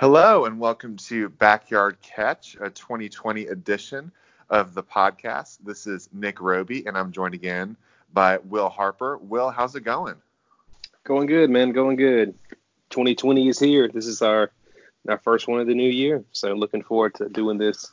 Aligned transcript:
Hello, 0.00 0.44
and 0.44 0.60
welcome 0.60 0.96
to 0.96 1.28
Backyard 1.28 1.96
Catch, 2.02 2.56
a 2.60 2.70
2020 2.70 3.46
edition 3.46 4.12
of 4.48 4.72
the 4.72 4.82
podcast. 4.84 5.58
This 5.64 5.88
is 5.88 6.08
Nick 6.12 6.40
Roby, 6.40 6.86
and 6.86 6.96
I'm 6.96 7.10
joined 7.10 7.34
again 7.34 7.76
by 8.12 8.38
Will 8.38 8.68
Harper. 8.68 9.18
Will, 9.18 9.50
how's 9.50 9.74
it 9.74 9.80
going? 9.80 10.14
Going 11.02 11.26
good, 11.26 11.50
man. 11.50 11.72
Going 11.72 11.96
good. 11.96 12.36
2020 12.90 13.48
is 13.48 13.58
here. 13.58 13.88
This 13.88 14.06
is 14.06 14.22
our 14.22 14.52
our 15.08 15.18
first 15.18 15.48
one 15.48 15.58
of 15.58 15.66
the 15.66 15.74
new 15.74 15.90
year, 15.90 16.22
so 16.30 16.52
looking 16.54 16.84
forward 16.84 17.16
to 17.16 17.28
doing 17.28 17.58
this 17.58 17.90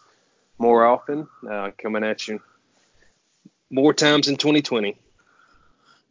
more 0.60 0.86
often. 0.86 1.28
Uh, 1.50 1.72
coming 1.76 2.04
at 2.04 2.28
you 2.28 2.40
more 3.72 3.96
times 3.96 4.28
in 4.28 4.36
2020. 4.36 4.96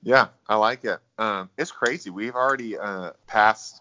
Yeah, 0.02 0.26
I 0.48 0.56
like 0.56 0.84
it. 0.84 0.98
Um, 1.18 1.50
it's 1.56 1.70
crazy. 1.70 2.10
We've 2.10 2.34
already 2.34 2.76
uh, 2.76 3.12
passed 3.28 3.80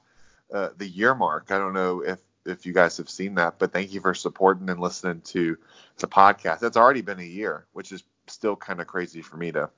uh, 0.54 0.70
the 0.78 0.88
year 0.88 1.16
mark. 1.16 1.52
I 1.52 1.58
don't 1.58 1.74
know 1.74 2.02
if 2.02 2.20
if 2.46 2.66
you 2.66 2.74
guys 2.74 2.98
have 2.98 3.10
seen 3.10 3.36
that, 3.36 3.58
but 3.58 3.72
thank 3.72 3.94
you 3.94 4.02
for 4.02 4.14
supporting 4.14 4.70
and 4.70 4.80
listening 4.80 5.22
to 5.22 5.58
the 5.98 6.08
podcast. 6.08 6.62
It's 6.62 6.78
already 6.78 7.02
been 7.02 7.20
a 7.20 7.24
year, 7.24 7.66
which 7.74 7.92
is 7.92 8.04
still 8.28 8.56
kind 8.56 8.82
of 8.82 8.88
crazy 8.88 9.22
for 9.22 9.38
me 9.38 9.52
to 9.54 9.70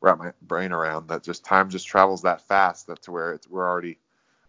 wrap 0.00 0.18
my 0.18 0.32
brain 0.42 0.72
around. 0.72 1.08
That 1.08 1.22
just 1.22 1.44
time 1.44 1.68
just 1.68 1.86
travels 1.86 2.22
that 2.22 2.46
fast. 2.46 2.86
That 2.86 3.02
to 3.02 3.12
where 3.12 3.32
it's 3.32 3.48
we're 3.48 3.68
already 3.68 3.98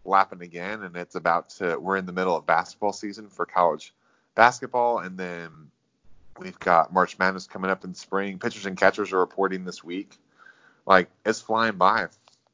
lapping 0.04 0.42
again, 0.42 0.82
and 0.82 0.96
it's 0.96 1.14
about 1.14 1.50
to. 1.50 1.78
We're 1.78 1.96
in 1.96 2.06
the 2.06 2.12
middle 2.12 2.36
of 2.36 2.46
basketball 2.46 2.92
season 2.92 3.28
for 3.28 3.46
college 3.46 3.94
basketball, 4.34 5.00
and 5.00 5.18
then 5.18 5.50
we've 6.38 6.58
got 6.58 6.92
March 6.92 7.18
Madness 7.18 7.46
coming 7.46 7.70
up 7.70 7.84
in 7.84 7.94
spring. 7.94 8.38
Pitchers 8.38 8.66
and 8.66 8.76
catchers 8.76 9.12
are 9.12 9.18
reporting 9.18 9.64
this 9.64 9.84
week. 9.84 10.16
Like 10.86 11.10
it's 11.24 11.40
flying 11.40 11.76
by, 11.76 12.06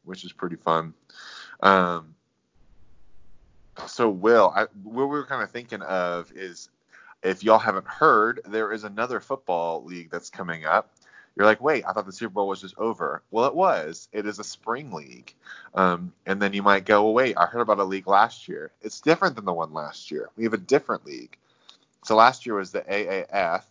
which 0.05 0.25
is 0.25 0.33
pretty 0.33 0.57
fun. 0.57 0.95
Um, 1.61 2.15
so 3.87 4.09
Will, 4.09 4.53
I, 4.55 4.63
what 4.83 5.07
we 5.07 5.07
were 5.07 5.27
kind 5.27 5.43
of 5.43 5.51
thinking 5.51 5.83
of 5.83 6.31
is 6.33 6.69
if 7.23 7.43
y'all 7.43 7.59
haven't 7.59 7.87
heard, 7.87 8.41
there 8.47 8.73
is 8.73 8.85
another 8.85 9.21
football 9.21 9.85
league 9.85 10.11
that's 10.11 10.31
coming 10.31 10.65
up. 10.65 10.93
You're 11.37 11.47
like, 11.47 11.61
wait, 11.61 11.85
I 11.87 11.93
thought 11.93 12.07
the 12.07 12.13
Super 12.13 12.35
Bowl 12.35 12.49
was 12.49 12.61
just 12.61 12.77
over. 12.79 13.23
Well, 13.31 13.47
it 13.47 13.55
was. 13.55 14.09
It 14.13 14.27
is 14.27 14.41
a 14.41 14.45
spring 14.45 14.93
league. 14.93 15.33
Um, 15.75 16.13
and 16.27 16.43
then 16.43 16.53
you 16.53 16.63
might 16.63 16.85
go, 16.85 17.05
well, 17.05 17.15
wait, 17.15 17.37
I 17.37 17.47
heard 17.47 17.61
about 17.61 17.79
a 17.79 17.85
league 17.85 18.09
last 18.09 18.49
year. 18.49 18.73
It's 18.83 19.01
different 19.01 19.37
than 19.37 19.45
the 19.45 19.53
one 19.53 19.73
last 19.73 20.11
year. 20.11 20.31
We 20.37 20.45
have 20.45 20.53
a 20.53 20.59
different 20.59 21.07
league. 21.07 21.37
So 22.05 22.17
last 22.17 22.45
year 22.45 22.57
was 22.57 22.73
the 22.73 22.81
AAF. 22.81 23.63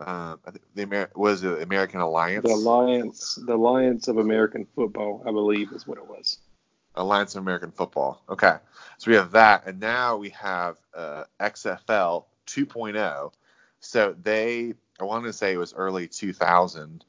Um, 0.00 0.40
the 0.74 0.82
Amer- 0.82 1.10
was 1.14 1.42
the 1.42 1.60
American 1.60 2.00
Alliance. 2.00 2.44
The 2.44 2.54
Alliance, 2.54 3.38
the 3.46 3.54
Alliance 3.54 4.08
of 4.08 4.18
American 4.18 4.66
Football, 4.74 5.22
I 5.26 5.30
believe, 5.30 5.72
is 5.72 5.86
what 5.86 5.98
it 5.98 6.06
was. 6.06 6.38
Alliance 6.98 7.34
of 7.34 7.42
American 7.42 7.70
Football. 7.70 8.22
Okay, 8.28 8.56
so 8.98 9.10
we 9.10 9.16
have 9.16 9.30
that, 9.32 9.66
and 9.66 9.80
now 9.80 10.16
we 10.16 10.30
have 10.30 10.76
uh, 10.94 11.24
XFL 11.40 12.24
2.0. 12.46 13.32
So 13.80 14.14
they, 14.20 14.74
I 15.00 15.04
wanted 15.04 15.26
to 15.26 15.32
say 15.32 15.54
it 15.54 15.58
was 15.58 15.74
early 15.74 16.08
2000 16.08 17.04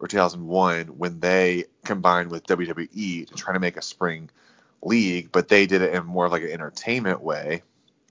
or 0.00 0.08
2001 0.08 0.86
when 0.86 1.20
they 1.20 1.64
combined 1.84 2.30
with 2.30 2.46
WWE 2.46 3.26
to 3.28 3.34
try 3.34 3.52
to 3.52 3.60
make 3.60 3.76
a 3.76 3.82
spring 3.82 4.30
league, 4.82 5.30
but 5.30 5.48
they 5.48 5.66
did 5.66 5.82
it 5.82 5.94
in 5.94 6.04
more 6.04 6.26
of 6.26 6.32
like 6.32 6.42
an 6.42 6.50
entertainment 6.50 7.20
way, 7.20 7.62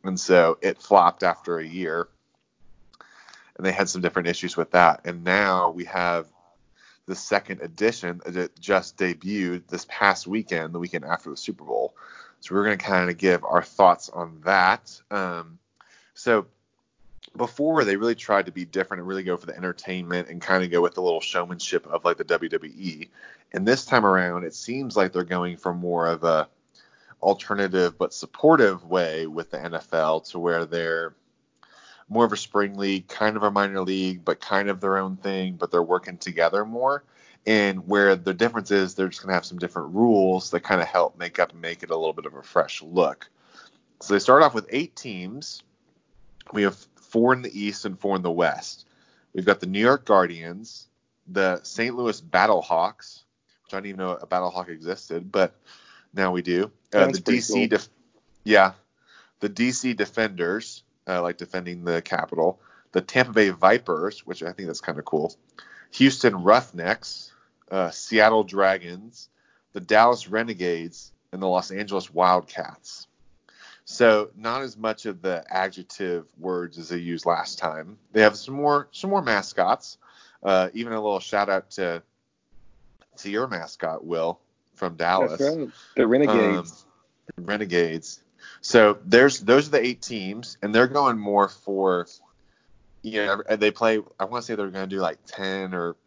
and 0.03 0.19
so 0.19 0.57
it 0.61 0.81
flopped 0.81 1.23
after 1.23 1.57
a 1.57 1.65
year, 1.65 2.07
and 3.57 3.65
they 3.65 3.71
had 3.71 3.89
some 3.89 4.01
different 4.01 4.27
issues 4.27 4.55
with 4.55 4.71
that, 4.71 5.01
and 5.05 5.23
now 5.23 5.71
we 5.71 5.85
have 5.85 6.27
the 7.05 7.15
second 7.15 7.61
edition 7.61 8.21
that 8.25 8.59
just 8.59 8.97
debuted 8.97 9.67
this 9.67 9.85
past 9.89 10.25
weekend, 10.25 10.73
the 10.73 10.79
weekend 10.79 11.05
after 11.05 11.29
the 11.29 11.37
Super 11.37 11.63
Bowl. 11.63 11.95
So 12.39 12.55
we're 12.55 12.65
going 12.65 12.77
to 12.77 12.85
kind 12.85 13.09
of 13.09 13.17
give 13.17 13.43
our 13.43 13.61
thoughts 13.61 14.09
on 14.09 14.41
that. 14.45 15.01
Um, 15.11 15.59
so 16.13 16.47
before 17.35 17.83
they 17.83 17.95
really 17.95 18.15
tried 18.15 18.45
to 18.45 18.51
be 18.51 18.65
different 18.65 19.01
and 19.01 19.07
really 19.07 19.23
go 19.23 19.37
for 19.37 19.45
the 19.45 19.55
entertainment 19.55 20.29
and 20.29 20.41
kind 20.41 20.63
of 20.63 20.71
go 20.71 20.81
with 20.81 20.93
the 20.93 21.01
little 21.01 21.21
showmanship 21.21 21.87
of 21.87 22.05
like 22.05 22.17
the 22.17 22.25
WWE. 22.25 23.09
And 23.53 23.67
this 23.67 23.85
time 23.85 24.05
around, 24.05 24.43
it 24.43 24.53
seems 24.53 24.95
like 24.95 25.13
they're 25.13 25.23
going 25.23 25.57
for 25.57 25.73
more 25.73 26.07
of 26.07 26.23
a 26.23 26.47
alternative 27.21 27.97
but 27.97 28.13
supportive 28.13 28.83
way 28.85 29.25
with 29.27 29.51
the 29.51 29.57
NFL 29.57 30.29
to 30.31 30.39
where 30.39 30.65
they're 30.65 31.15
more 32.13 32.25
of 32.25 32.31
a 32.31 32.37
spring 32.37 32.77
league, 32.77 33.07
kind 33.07 33.35
of 33.35 33.43
a 33.43 33.51
minor 33.51 33.81
league, 33.81 34.23
but 34.23 34.39
kind 34.39 34.69
of 34.69 34.79
their 34.79 34.97
own 34.97 35.17
thing, 35.17 35.55
but 35.55 35.71
they're 35.71 35.83
working 35.83 36.17
together 36.17 36.63
more. 36.63 37.03
And 37.45 37.87
where 37.87 38.15
the 38.15 38.33
difference 38.33 38.71
is, 38.71 38.93
they're 38.93 39.09
just 39.09 39.21
going 39.21 39.29
to 39.29 39.33
have 39.33 39.45
some 39.45 39.57
different 39.57 39.93
rules 39.93 40.51
that 40.51 40.61
kind 40.61 40.81
of 40.81 40.87
help 40.87 41.17
make 41.17 41.39
up 41.39 41.51
and 41.51 41.59
make 41.59 41.83
it 41.83 41.89
a 41.89 41.97
little 41.97 42.13
bit 42.13 42.25
of 42.25 42.35
a 42.35 42.43
fresh 42.43 42.81
look. 42.81 43.29
So 44.01 44.13
they 44.13 44.19
start 44.19 44.43
off 44.43 44.53
with 44.53 44.67
eight 44.69 44.95
teams. 44.95 45.63
We 46.53 46.63
have 46.63 46.77
four 46.95 47.33
in 47.33 47.41
the 47.41 47.59
East 47.59 47.85
and 47.85 47.99
four 47.99 48.15
in 48.15 48.21
the 48.21 48.31
West. 48.31 48.87
We've 49.33 49.45
got 49.45 49.59
the 49.59 49.65
New 49.65 49.79
York 49.79 50.05
Guardians, 50.05 50.87
the 51.27 51.61
St. 51.63 51.95
Louis 51.95 52.21
Battlehawks, 52.21 53.23
which 53.63 53.73
I 53.73 53.77
didn't 53.77 53.87
even 53.87 53.99
know 53.99 54.11
a 54.11 54.27
Battlehawk 54.27 54.69
existed, 54.69 55.31
but 55.31 55.55
now 56.13 56.31
we 56.31 56.41
do. 56.41 56.71
Uh, 56.93 57.07
the 57.07 57.19
DC, 57.19 57.53
cool. 57.53 57.67
Def- 57.67 57.89
yeah, 58.43 58.73
the 59.39 59.49
DC 59.49 59.95
Defenders, 59.95 60.82
uh, 61.07 61.21
like 61.21 61.37
defending 61.37 61.83
the 61.83 62.01
Capitol. 62.01 62.59
The 62.91 63.01
Tampa 63.01 63.31
Bay 63.33 63.49
Vipers, 63.49 64.25
which 64.25 64.43
I 64.43 64.51
think 64.51 64.67
that's 64.67 64.81
kind 64.81 64.99
of 64.99 65.05
cool. 65.05 65.35
Houston 65.91 66.43
Roughnecks, 66.43 67.31
uh, 67.71 67.89
Seattle 67.89 68.43
Dragons, 68.43 69.29
the 69.73 69.79
Dallas 69.79 70.27
Renegades, 70.27 71.11
and 71.31 71.41
the 71.41 71.47
Los 71.47 71.71
Angeles 71.71 72.13
Wildcats. 72.13 73.07
So 73.85 74.29
not 74.37 74.61
as 74.61 74.77
much 74.77 75.05
of 75.05 75.21
the 75.21 75.43
adjective 75.49 76.25
words 76.39 76.77
as 76.77 76.89
they 76.89 76.97
used 76.97 77.25
last 77.25 77.59
time. 77.59 77.97
They 78.13 78.21
have 78.21 78.37
some 78.37 78.55
more 78.55 78.87
some 78.91 79.09
more 79.09 79.21
mascots. 79.21 79.97
Uh, 80.41 80.69
even 80.73 80.93
a 80.93 81.01
little 81.01 81.19
shout 81.19 81.49
out 81.49 81.71
to 81.71 82.01
to 83.17 83.29
your 83.29 83.47
mascot 83.47 84.05
Will 84.05 84.39
from 84.75 84.95
Dallas. 84.95 85.41
Right. 85.41 85.69
The 85.95 86.07
Renegades. 86.07 86.85
Um, 87.37 87.45
Renegades. 87.45 88.22
So 88.63 88.97
there's 89.05 89.41
those 89.41 89.67
are 89.67 89.71
the 89.71 89.85
eight 89.85 90.01
teams, 90.01 90.57
and 90.61 90.73
they're 90.73 90.87
going 90.87 91.19
more 91.19 91.49
for 91.49 92.07
you 93.01 93.25
know 93.25 93.43
they 93.57 93.71
play. 93.71 93.99
I 94.17 94.23
want 94.23 94.41
to 94.41 94.47
say 94.47 94.55
they're 94.55 94.69
going 94.69 94.89
to 94.89 94.95
do 94.95 95.01
like 95.01 95.19
ten 95.27 95.73
or 95.73 95.97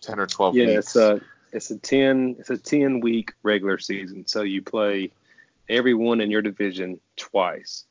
ten 0.00 0.20
or 0.20 0.28
twelve. 0.28 0.54
Yeah, 0.54 0.66
weeks. 0.66 0.78
it's 0.78 0.96
a 0.96 1.20
it's 1.52 1.70
a 1.72 1.78
ten 1.78 2.36
it's 2.38 2.50
a 2.50 2.56
ten 2.56 3.00
week 3.00 3.32
regular 3.42 3.78
season. 3.78 4.28
So 4.28 4.42
you 4.42 4.62
play 4.62 5.10
everyone 5.68 6.20
in 6.20 6.30
your 6.30 6.40
division 6.40 7.00
twice. 7.16 7.84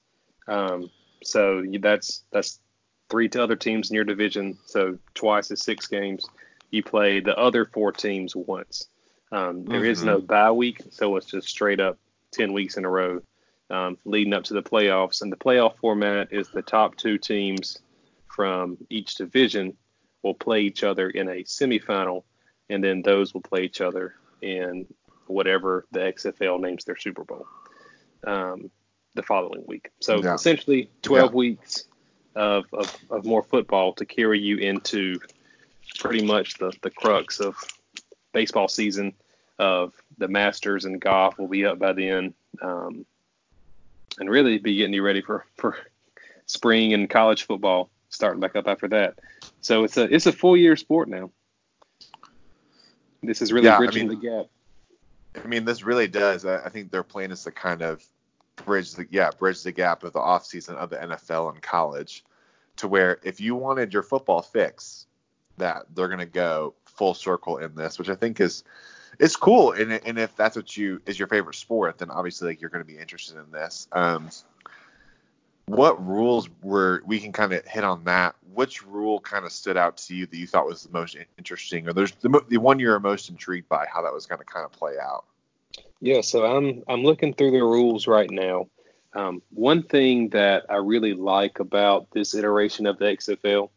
Um, 0.48 0.90
so 1.22 1.66
that's 1.82 2.24
that's 2.32 2.62
three 3.10 3.28
to 3.28 3.44
other 3.44 3.58
teams 3.58 3.92
in 3.92 3.96
your 3.96 4.06
division. 4.06 4.58
So 4.68 5.00
twice 5.16 5.52
is 5.52 5.62
six 5.62 5.88
games. 5.88 6.26
You 6.72 6.82
play 6.82 7.20
the 7.20 7.38
other 7.38 7.66
four 7.66 7.92
teams 7.92 8.38
once. 8.38 8.88
Um, 9.34 9.66
there 9.66 9.82
mm-hmm. 9.82 9.90
is 9.90 10.02
no 10.02 10.22
bye 10.22 10.52
week, 10.52 10.82
so 10.92 11.18
it's 11.18 11.26
just 11.26 11.50
straight 11.50 11.82
up 11.82 11.98
ten 12.32 12.54
weeks 12.54 12.78
in 12.78 12.86
a 12.86 12.90
row 12.90 13.22
um, 13.74 13.98
leading 14.06 14.34
up 14.34 14.44
to 14.44 14.54
the 14.54 14.62
playoffs. 14.62 15.24
And 15.24 15.32
the 15.32 15.38
playoff 15.38 15.78
format 15.78 16.32
is 16.32 16.48
the 16.50 16.62
top 16.62 16.96
two 16.96 17.18
teams 17.18 17.80
from 18.28 18.78
each 18.90 19.16
division 19.16 19.76
will 20.22 20.36
play 20.36 20.62
each 20.62 20.84
other 20.84 21.10
in 21.10 21.28
a 21.28 21.44
semifinal, 21.44 22.24
and 22.70 22.84
then 22.84 23.02
those 23.02 23.34
will 23.34 23.42
play 23.42 23.64
each 23.64 23.82
other 23.82 24.14
in 24.42 24.86
whatever 25.26 25.86
the 25.92 26.00
XFL 26.00 26.60
names 26.60 26.86
their 26.86 26.98
Super 26.98 27.24
Bowl 27.24 27.48
um, 28.28 28.70
the 29.16 29.24
following 29.24 29.64
week. 29.68 29.90
So 30.00 30.22
yeah. 30.22 30.36
essentially, 30.36 30.92
12 31.02 31.32
yeah. 31.32 31.36
weeks 31.36 31.86
of, 32.36 32.66
of, 32.74 32.96
of 33.10 33.26
more 33.26 33.44
football 33.44 33.94
to 33.94 34.06
carry 34.06 34.40
you 34.40 34.58
into 34.58 35.20
pretty 36.00 36.24
much 36.24 36.60
the, 36.60 36.72
the 36.84 36.92
crux 36.92 37.40
of 37.40 37.56
baseball 38.34 38.68
season 38.68 39.14
of 39.58 39.94
the 40.20 40.28
Masters 40.28 40.86
and 40.86 41.02
golf 41.02 41.40
will 41.40 41.48
be 41.48 41.66
up 41.66 41.80
by 41.80 41.94
then. 41.94 42.34
Um, 42.62 43.06
and 44.20 44.30
really 44.30 44.58
be 44.58 44.76
getting 44.76 44.94
you 44.94 45.04
ready 45.04 45.22
for 45.22 45.46
for 45.58 45.78
spring 46.46 46.94
and 46.94 47.10
college 47.10 47.46
football 47.46 47.90
starting 48.10 48.40
back 48.40 48.56
up 48.56 48.68
after 48.68 48.88
that. 48.90 49.20
So 49.62 49.84
it's 49.84 49.98
a 49.98 50.14
it's 50.14 50.26
a 50.26 50.32
full 50.32 50.56
year 50.56 50.76
sport 50.76 51.10
now. 51.10 51.32
This 53.22 53.42
is 53.42 53.54
really 53.54 53.68
yeah, 53.68 53.78
bridging 53.78 54.08
I 54.08 54.10
mean, 54.10 54.20
the 54.20 54.28
gap. 54.28 54.46
I 55.44 55.48
mean, 55.48 55.66
this 55.66 55.84
really 55.84 56.08
does. 56.08 56.46
I, 56.46 56.58
I 56.58 56.70
think 56.70 56.92
their 56.92 57.04
plan 57.04 57.32
is 57.32 57.44
to 57.44 57.52
kind 57.52 57.82
of 57.82 58.04
bridge 58.58 58.94
the 58.94 59.08
yeah 59.10 59.32
bridge 59.38 59.64
the 59.64 59.72
gap 59.72 60.04
of 60.04 60.14
the 60.14 60.20
off 60.20 60.46
season 60.46 60.76
of 60.76 60.90
the 60.90 60.98
NFL 60.98 61.54
and 61.54 61.62
college, 61.62 62.24
to 62.78 62.88
where 62.88 63.20
if 63.24 63.40
you 63.40 63.56
wanted 63.56 63.94
your 63.94 64.04
football 64.04 64.42
fix, 64.42 65.08
that 65.58 65.86
they're 65.96 66.10
gonna 66.10 66.26
go 66.26 66.76
full 66.86 67.14
circle 67.14 67.58
in 67.58 67.74
this, 67.76 67.98
which 67.98 68.10
I 68.10 68.16
think 68.16 68.40
is 68.40 68.64
it's 69.20 69.36
cool. 69.36 69.72
And 69.72 69.94
and 69.94 70.18
if 70.18 70.36
that's 70.36 70.56
what 70.56 70.76
you 70.76 71.02
is 71.06 71.18
your 71.18 71.28
favorite 71.28 71.56
sport, 71.56 71.98
then 71.98 72.10
obviously 72.10 72.50
like 72.50 72.62
you're 72.62 72.70
going 72.70 72.86
to 72.86 72.92
be 72.92 72.98
interested 72.98 73.38
in 73.38 73.52
this. 73.52 73.88
Um, 73.92 74.30
what 75.66 76.06
rules 76.06 76.50
were 76.62 77.02
we 77.06 77.20
can 77.20 77.32
kind 77.32 77.54
of 77.54 77.66
hit 77.66 77.84
on 77.84 78.04
that? 78.04 78.36
Which 78.54 78.86
rule 78.86 79.20
kind 79.20 79.46
of 79.46 79.52
stood 79.52 79.78
out 79.78 79.98
to 79.98 80.16
you 80.16 80.26
that 80.26 80.36
you 80.36 80.48
thought 80.48 80.68
was 80.68 80.84
the 80.84 80.92
most 80.92 81.16
interesting, 81.38 81.88
or 81.88 81.94
there's 81.94 82.12
the, 82.16 82.44
the 82.50 82.58
one 82.58 82.80
you're 82.80 83.00
most 83.00 83.30
intrigued 83.30 83.70
by 83.70 83.86
how 83.92 84.02
that 84.02 84.14
was 84.14 84.26
going 84.26 84.40
to 84.40 84.46
kind 84.46 84.66
of 84.66 84.72
play 84.72 84.94
out? 85.02 85.26
Yeah, 86.02 86.22
so 86.22 86.46
I'm 86.46 86.84
I'm 86.88 87.04
looking 87.04 87.34
through 87.34 87.52
the 87.52 87.64
rules 87.64 88.08
right 88.08 88.30
now. 88.30 88.68
Um, 89.16 89.42
one 89.52 89.84
thing 89.84 90.30
that 90.30 90.66
I 90.70 90.78
really 90.78 91.14
like 91.14 91.60
about 91.60 92.10
this 92.12 92.34
iteration 92.34 92.86
of 92.86 92.98
the 92.98 93.06
XFL 93.06 93.70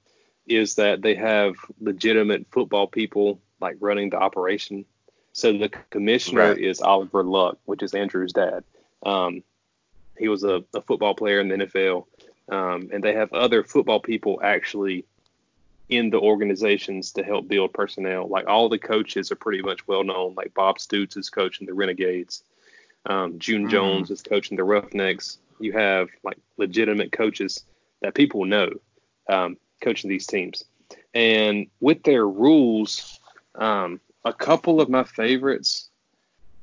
is 0.47 0.77
that 0.77 1.03
they 1.03 1.15
have 1.15 1.55
legitimate 1.81 2.47
football 2.51 2.87
people 2.87 3.41
like 3.61 3.77
running 3.81 4.11
the 4.11 4.17
operation. 4.17 4.85
So 5.37 5.53
the 5.53 5.69
commissioner 5.91 6.49
Right. 6.53 6.59
is 6.59 6.81
Oliver 6.81 7.23
Luck, 7.23 7.59
which 7.67 7.83
is 7.83 7.93
Andrew's 7.93 8.33
dad. 8.33 8.65
Um, 9.05 9.43
he 10.17 10.29
was 10.29 10.45
a, 10.45 10.65
a 10.75 10.81
football 10.81 11.15
player 11.15 11.41
in 11.41 11.49
the 11.49 11.57
NFL, 11.57 12.07
um, 12.49 12.89
and 12.91 13.05
they 13.05 13.13
have 13.13 13.31
other 13.35 13.63
football 13.63 14.01
people 14.01 14.41
actually 14.43 15.05
in 15.91 16.09
the 16.09 16.19
organizations 16.19 17.13
to 17.13 17.23
help 17.23 17.49
build 17.49 17.75
personnel. 17.75 18.27
Like 18.29 18.47
all 18.49 18.71
the 18.71 18.79
coaches 18.79 19.31
are 19.31 19.37
pretty 19.37 19.61
much 19.61 19.87
well 19.87 20.05
known. 20.05 20.33
Like 20.35 20.55
Bob 20.55 20.81
Stoops 20.81 21.19
is 21.19 21.29
coaching 21.29 21.67
the 21.67 21.75
Renegades. 21.75 22.43
Um, 23.05 23.39
June 23.39 23.67
Mhm. 23.67 23.71
Jones 23.71 24.11
is 24.11 24.23
coaching 24.23 24.57
the 24.57 24.65
Roughnecks. 24.65 25.37
You 25.61 25.73
have 25.73 26.09
like 26.25 26.39
legitimate 26.57 27.13
coaches 27.13 27.63
that 28.01 28.15
people 28.15 28.47
know 28.47 28.71
um, 29.29 29.59
coaching 29.83 30.09
these 30.09 30.27
teams. 30.27 30.65
And 31.13 31.67
with 31.81 32.05
their 32.05 32.27
rules, 32.27 33.21
um, 33.55 34.01
a 34.27 34.33
couple 34.33 34.81
of 34.81 34.89
my 34.89 35.05
favorites, 35.05 35.89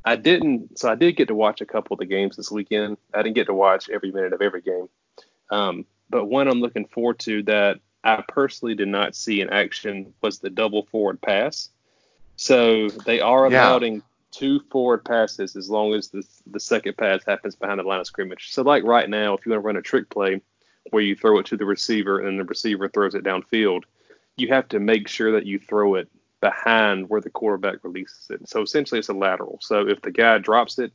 I 0.04 0.18
didn't. 0.18 0.78
So 0.78 0.92
I 0.92 0.96
did 0.96 1.16
get 1.16 1.30
to 1.30 1.36
watch 1.36 1.62
a 1.62 1.66
couple 1.66 1.94
of 1.94 2.00
the 2.00 2.06
games 2.06 2.36
this 2.36 2.52
weekend. 2.52 2.98
I 3.14 3.24
didn't 3.24 3.36
get 3.36 3.48
to 3.48 3.54
watch 3.54 3.90
every 3.90 4.12
minute 4.12 4.34
of 4.34 4.42
every 4.42 4.62
game. 4.62 4.90
Um, 5.50 5.86
but 6.10 6.26
one 6.26 6.50
I'm 6.50 6.60
looking 6.60 6.86
forward 6.86 7.20
to 7.20 7.42
that 7.44 7.80
I 8.04 8.22
personally 8.28 8.76
did 8.76 8.90
not 8.90 9.16
see 9.16 9.40
in 9.40 9.50
action 9.50 10.14
was 10.22 10.40
the 10.40 10.50
double 10.50 10.86
forward 10.92 11.22
pass. 11.22 11.70
So 12.36 12.90
they 12.90 13.22
are 13.22 13.50
Yeah. 13.50 13.70
allowing 13.70 14.04
two 14.32 14.60
forward 14.70 15.06
passes 15.06 15.56
as 15.56 15.70
long 15.70 15.94
as 15.94 16.10
the 16.10 16.24
the 16.48 16.60
second 16.60 16.98
pass 16.98 17.24
happens 17.26 17.56
behind 17.56 17.80
the 17.80 17.84
line 17.84 18.02
of 18.02 18.08
scrimmage. 18.08 18.52
So 18.52 18.62
like 18.62 18.84
right 18.84 19.10
now, 19.10 19.36
if 19.36 19.46
you 19.46 19.52
want 19.52 19.62
to 19.62 19.66
run 19.66 19.78
a 19.78 19.82
trick 19.82 20.10
play 20.10 20.42
where 20.90 21.04
you 21.04 21.16
throw 21.16 21.40
it 21.40 21.46
to 21.46 21.56
the 21.56 21.66
receiver 21.66 22.20
and 22.20 22.38
the 22.38 22.44
receiver 22.44 22.90
throws 22.90 23.16
it 23.16 23.24
downfield, 23.24 23.84
you 24.36 24.50
have 24.50 24.68
to 24.70 24.80
make 24.82 25.08
sure 25.08 25.32
that 25.32 25.46
you 25.46 25.60
throw 25.60 25.96
it 25.96 26.10
behind 26.44 27.10
where 27.10 27.22
the 27.22 27.30
quarterback 27.30 27.78
releases 27.84 28.30
it. 28.30 28.50
So 28.50 28.62
essentially, 28.62 29.00
it's 29.00 29.08
a 29.08 29.14
lateral. 29.14 29.60
So 29.62 29.88
if 29.88 30.02
the 30.02 30.12
guy 30.12 30.40
drops 30.40 30.78
it, 30.78 30.92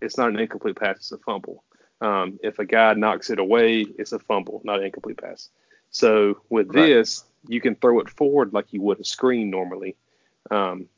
it's 0.00 0.16
not 0.16 0.30
an 0.30 0.38
incomplete 0.38 0.76
pass; 0.76 0.96
it's 0.96 1.12
a 1.12 1.18
fumble. 1.18 1.62
Um, 2.00 2.38
if 2.42 2.58
a 2.58 2.64
guy 2.64 2.94
knocks 2.94 3.28
it 3.28 3.38
away, 3.38 3.84
it's 3.98 4.12
a 4.12 4.18
fumble, 4.18 4.62
not 4.64 4.78
an 4.78 4.86
incomplete 4.86 5.18
pass. 5.18 5.50
So 5.90 6.40
with 6.48 6.68
Right. 6.68 6.86
this, 6.86 7.24
you 7.46 7.60
can 7.60 7.74
throw 7.74 8.00
it 8.00 8.08
forward 8.08 8.54
like 8.54 8.72
you 8.72 8.80
would 8.80 8.98
a 8.98 9.04
screen 9.04 9.50
normally, 9.50 9.94
um, 10.50 10.88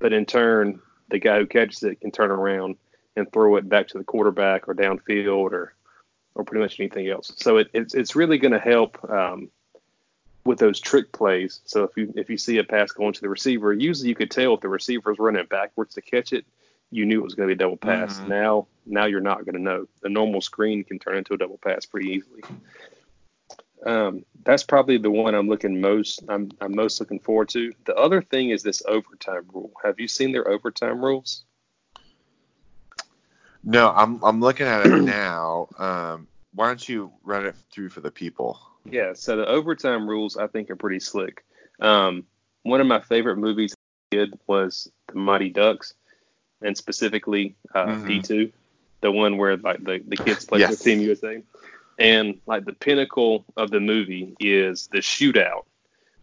but 0.00 0.12
in 0.12 0.26
turn, 0.26 0.80
the 1.08 1.20
guy 1.20 1.38
who 1.38 1.46
catches 1.46 1.84
it 1.84 2.00
can 2.00 2.10
turn 2.10 2.32
around 2.32 2.76
and 3.14 3.32
throw 3.32 3.54
it 3.56 3.68
back 3.68 3.86
to 3.88 3.98
the 3.98 4.04
quarterback 4.04 4.68
or 4.68 4.74
downfield 4.74 5.52
or 5.52 5.72
or 6.34 6.44
pretty 6.44 6.62
much 6.62 6.80
anything 6.80 7.06
else. 7.08 7.32
So 7.36 7.58
it, 7.58 7.68
it's 7.72 7.94
it's 7.94 8.16
really 8.16 8.38
going 8.38 8.52
to 8.52 8.58
help 8.58 8.98
um, 9.08 9.50
with 10.46 10.58
those 10.58 10.80
trick 10.80 11.12
plays. 11.12 11.60
So 11.64 11.84
if 11.84 11.96
you 11.96 12.12
if 12.16 12.30
you 12.30 12.38
see 12.38 12.58
a 12.58 12.64
pass 12.64 12.92
going 12.92 13.12
to 13.12 13.20
the 13.20 13.28
receiver, 13.28 13.72
usually 13.72 14.08
you 14.08 14.14
could 14.14 14.30
tell 14.30 14.54
if 14.54 14.60
the 14.60 14.68
receiver 14.68 15.12
is 15.12 15.18
running 15.18 15.44
backwards 15.46 15.94
to 15.94 16.02
catch 16.02 16.32
it, 16.32 16.46
you 16.90 17.04
knew 17.04 17.20
it 17.20 17.24
was 17.24 17.34
going 17.34 17.48
to 17.48 17.54
be 17.54 17.58
a 17.58 17.64
double 17.64 17.76
pass. 17.76 18.20
Mhm. 18.20 18.28
Now 18.28 18.66
now 18.86 19.04
you're 19.06 19.20
not 19.20 19.44
going 19.44 19.56
to 19.56 19.62
know. 19.62 19.88
The 20.02 20.08
normal 20.08 20.40
screen 20.40 20.84
can 20.84 20.98
turn 20.98 21.18
into 21.18 21.34
a 21.34 21.38
double 21.38 21.58
pass 21.58 21.84
pretty 21.84 22.10
easily. 22.10 22.42
Um, 23.84 24.24
that's 24.44 24.62
probably 24.62 24.96
the 24.98 25.10
one 25.10 25.34
I'm 25.34 25.48
looking 25.48 25.80
most 25.80 26.22
I'm 26.28 26.50
I'm 26.60 26.74
most 26.74 26.98
looking 27.00 27.18
forward 27.20 27.48
to. 27.50 27.72
The 27.84 27.94
other 27.94 28.22
thing 28.22 28.50
is 28.50 28.62
this 28.62 28.82
overtime 28.86 29.46
rule. 29.52 29.72
Have 29.84 30.00
you 30.00 30.08
seen 30.08 30.32
their 30.32 30.48
overtime 30.48 31.04
rules? 31.04 31.44
No, 33.64 33.90
I'm 33.90 34.22
I'm 34.24 34.40
looking 34.40 34.66
at 34.66 34.86
it 34.86 35.02
now. 35.04 35.68
Um, 35.78 36.28
why 36.54 36.68
don't 36.68 36.88
you 36.88 37.12
run 37.22 37.44
it 37.46 37.54
through 37.70 37.90
for 37.90 38.00
the 38.00 38.10
people? 38.10 38.58
Yeah, 38.90 39.12
so 39.14 39.36
the 39.36 39.46
overtime 39.46 40.08
rules 40.08 40.36
I 40.36 40.46
think 40.46 40.70
are 40.70 40.76
pretty 40.76 41.00
slick. 41.00 41.44
Um, 41.80 42.24
one 42.62 42.80
of 42.80 42.86
my 42.86 43.00
favorite 43.00 43.36
movies 43.36 43.74
I 44.12 44.16
did 44.16 44.38
was 44.46 44.90
The 45.08 45.14
Mighty 45.18 45.50
Ducks, 45.50 45.94
and 46.62 46.76
specifically 46.76 47.56
uh, 47.74 47.86
Mhm. 47.86 48.06
D2, 48.06 48.52
the 49.02 49.12
one 49.12 49.36
where 49.36 49.56
like 49.56 49.82
the, 49.84 50.02
the 50.06 50.16
kids 50.16 50.44
play 50.44 50.60
Yes. 50.60 50.78
for 50.78 50.84
Team 50.84 51.00
USA. 51.00 51.42
And 51.98 52.40
like 52.46 52.64
the 52.64 52.72
pinnacle 52.72 53.44
of 53.56 53.70
the 53.70 53.80
movie 53.80 54.34
is 54.40 54.88
the 54.88 54.98
shootout 54.98 55.64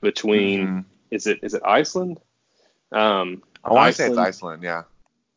between 0.02 0.68
Mhm. 0.68 0.86
is 1.12 1.28
it 1.28 1.40
is 1.44 1.54
it 1.54 1.62
Iceland? 1.66 2.20
Um, 2.92 3.44
I 3.64 3.72
want 3.74 3.96
to 3.96 4.02
say 4.02 4.08
it's 4.10 4.18
Iceland. 4.18 4.64
Yeah. 4.64 4.84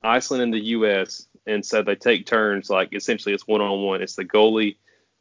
Iceland 0.03 0.43
and 0.43 0.53
the 0.55 0.61
U.S. 0.77 1.27
And 1.47 1.65
so 1.65 1.83
they 1.83 1.95
take 1.95 2.27
turns, 2.27 2.69
like 2.69 2.93
essentially 2.93 3.35
it's 3.35 3.47
one 3.47 3.61
on 3.61 3.83
one. 3.83 4.03
It's 4.03 4.17
the 4.17 4.25
goalie 4.25 4.77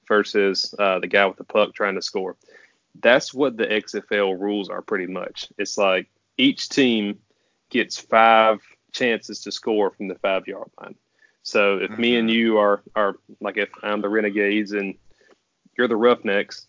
versus 0.07 0.73
uh, 0.79 0.99
the 0.99 1.07
guy 1.07 1.25
with 1.25 1.37
the 1.37 1.43
puck 1.43 1.73
trying 1.73 1.95
to 1.95 2.01
score. 2.01 2.35
That's 3.01 3.33
what 3.33 3.57
the 3.57 3.65
XFL 3.65 4.39
rules 4.39 4.69
are 4.69 4.81
pretty 4.81 5.07
much. 5.07 5.47
It's 5.57 5.77
like 5.77 6.07
each 6.37 6.69
team 6.69 7.19
gets 7.69 7.99
five 7.99 8.61
chances 8.91 9.41
to 9.41 9.51
score 9.51 9.91
from 9.91 10.07
the 10.07 10.15
five 10.15 10.47
yard 10.47 10.69
line. 10.81 10.95
So 11.43 11.77
if 11.77 11.91
me 11.97 12.15
and 12.17 12.29
Mhm. 12.29 12.33
you 12.33 12.57
are 12.57 12.81
are 12.95 13.17
like 13.41 13.57
if 13.57 13.69
I'm 13.83 14.01
the 14.01 14.09
Renegades 14.09 14.71
and 14.71 14.95
you're 15.77 15.87
the 15.87 15.95
Roughnecks, 15.95 16.67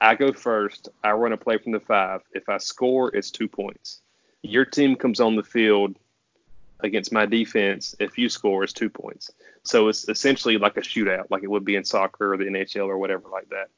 I 0.00 0.14
go 0.14 0.32
first. 0.32 0.88
I 1.02 1.12
run 1.12 1.32
a 1.32 1.36
play 1.36 1.58
from 1.58 1.72
the 1.72 1.80
five. 1.80 2.22
If 2.32 2.48
I 2.48 2.58
score, 2.58 3.14
it's 3.14 3.30
two 3.30 3.48
points. 3.48 4.00
Your 4.42 4.64
team 4.64 4.96
comes 4.96 5.20
on 5.20 5.36
the 5.36 5.42
field 5.42 5.96
against 6.84 7.12
my 7.12 7.26
defense. 7.26 7.94
If 7.98 8.18
you 8.18 8.28
score, 8.28 8.64
it's 8.64 8.72
two 8.72 8.90
points. 8.90 9.30
So 9.62 9.88
it's 9.88 10.08
essentially 10.08 10.58
like 10.58 10.76
a 10.76 10.80
shootout, 10.80 11.24
like 11.30 11.42
it 11.42 11.50
would 11.50 11.64
be 11.64 11.76
in 11.76 11.84
soccer 11.84 12.32
or 12.32 12.36
the 12.36 12.44
NHL 12.44 12.86
or 12.86 12.98
whatever 12.98 13.28
like 13.28 13.48
that. 13.50 13.68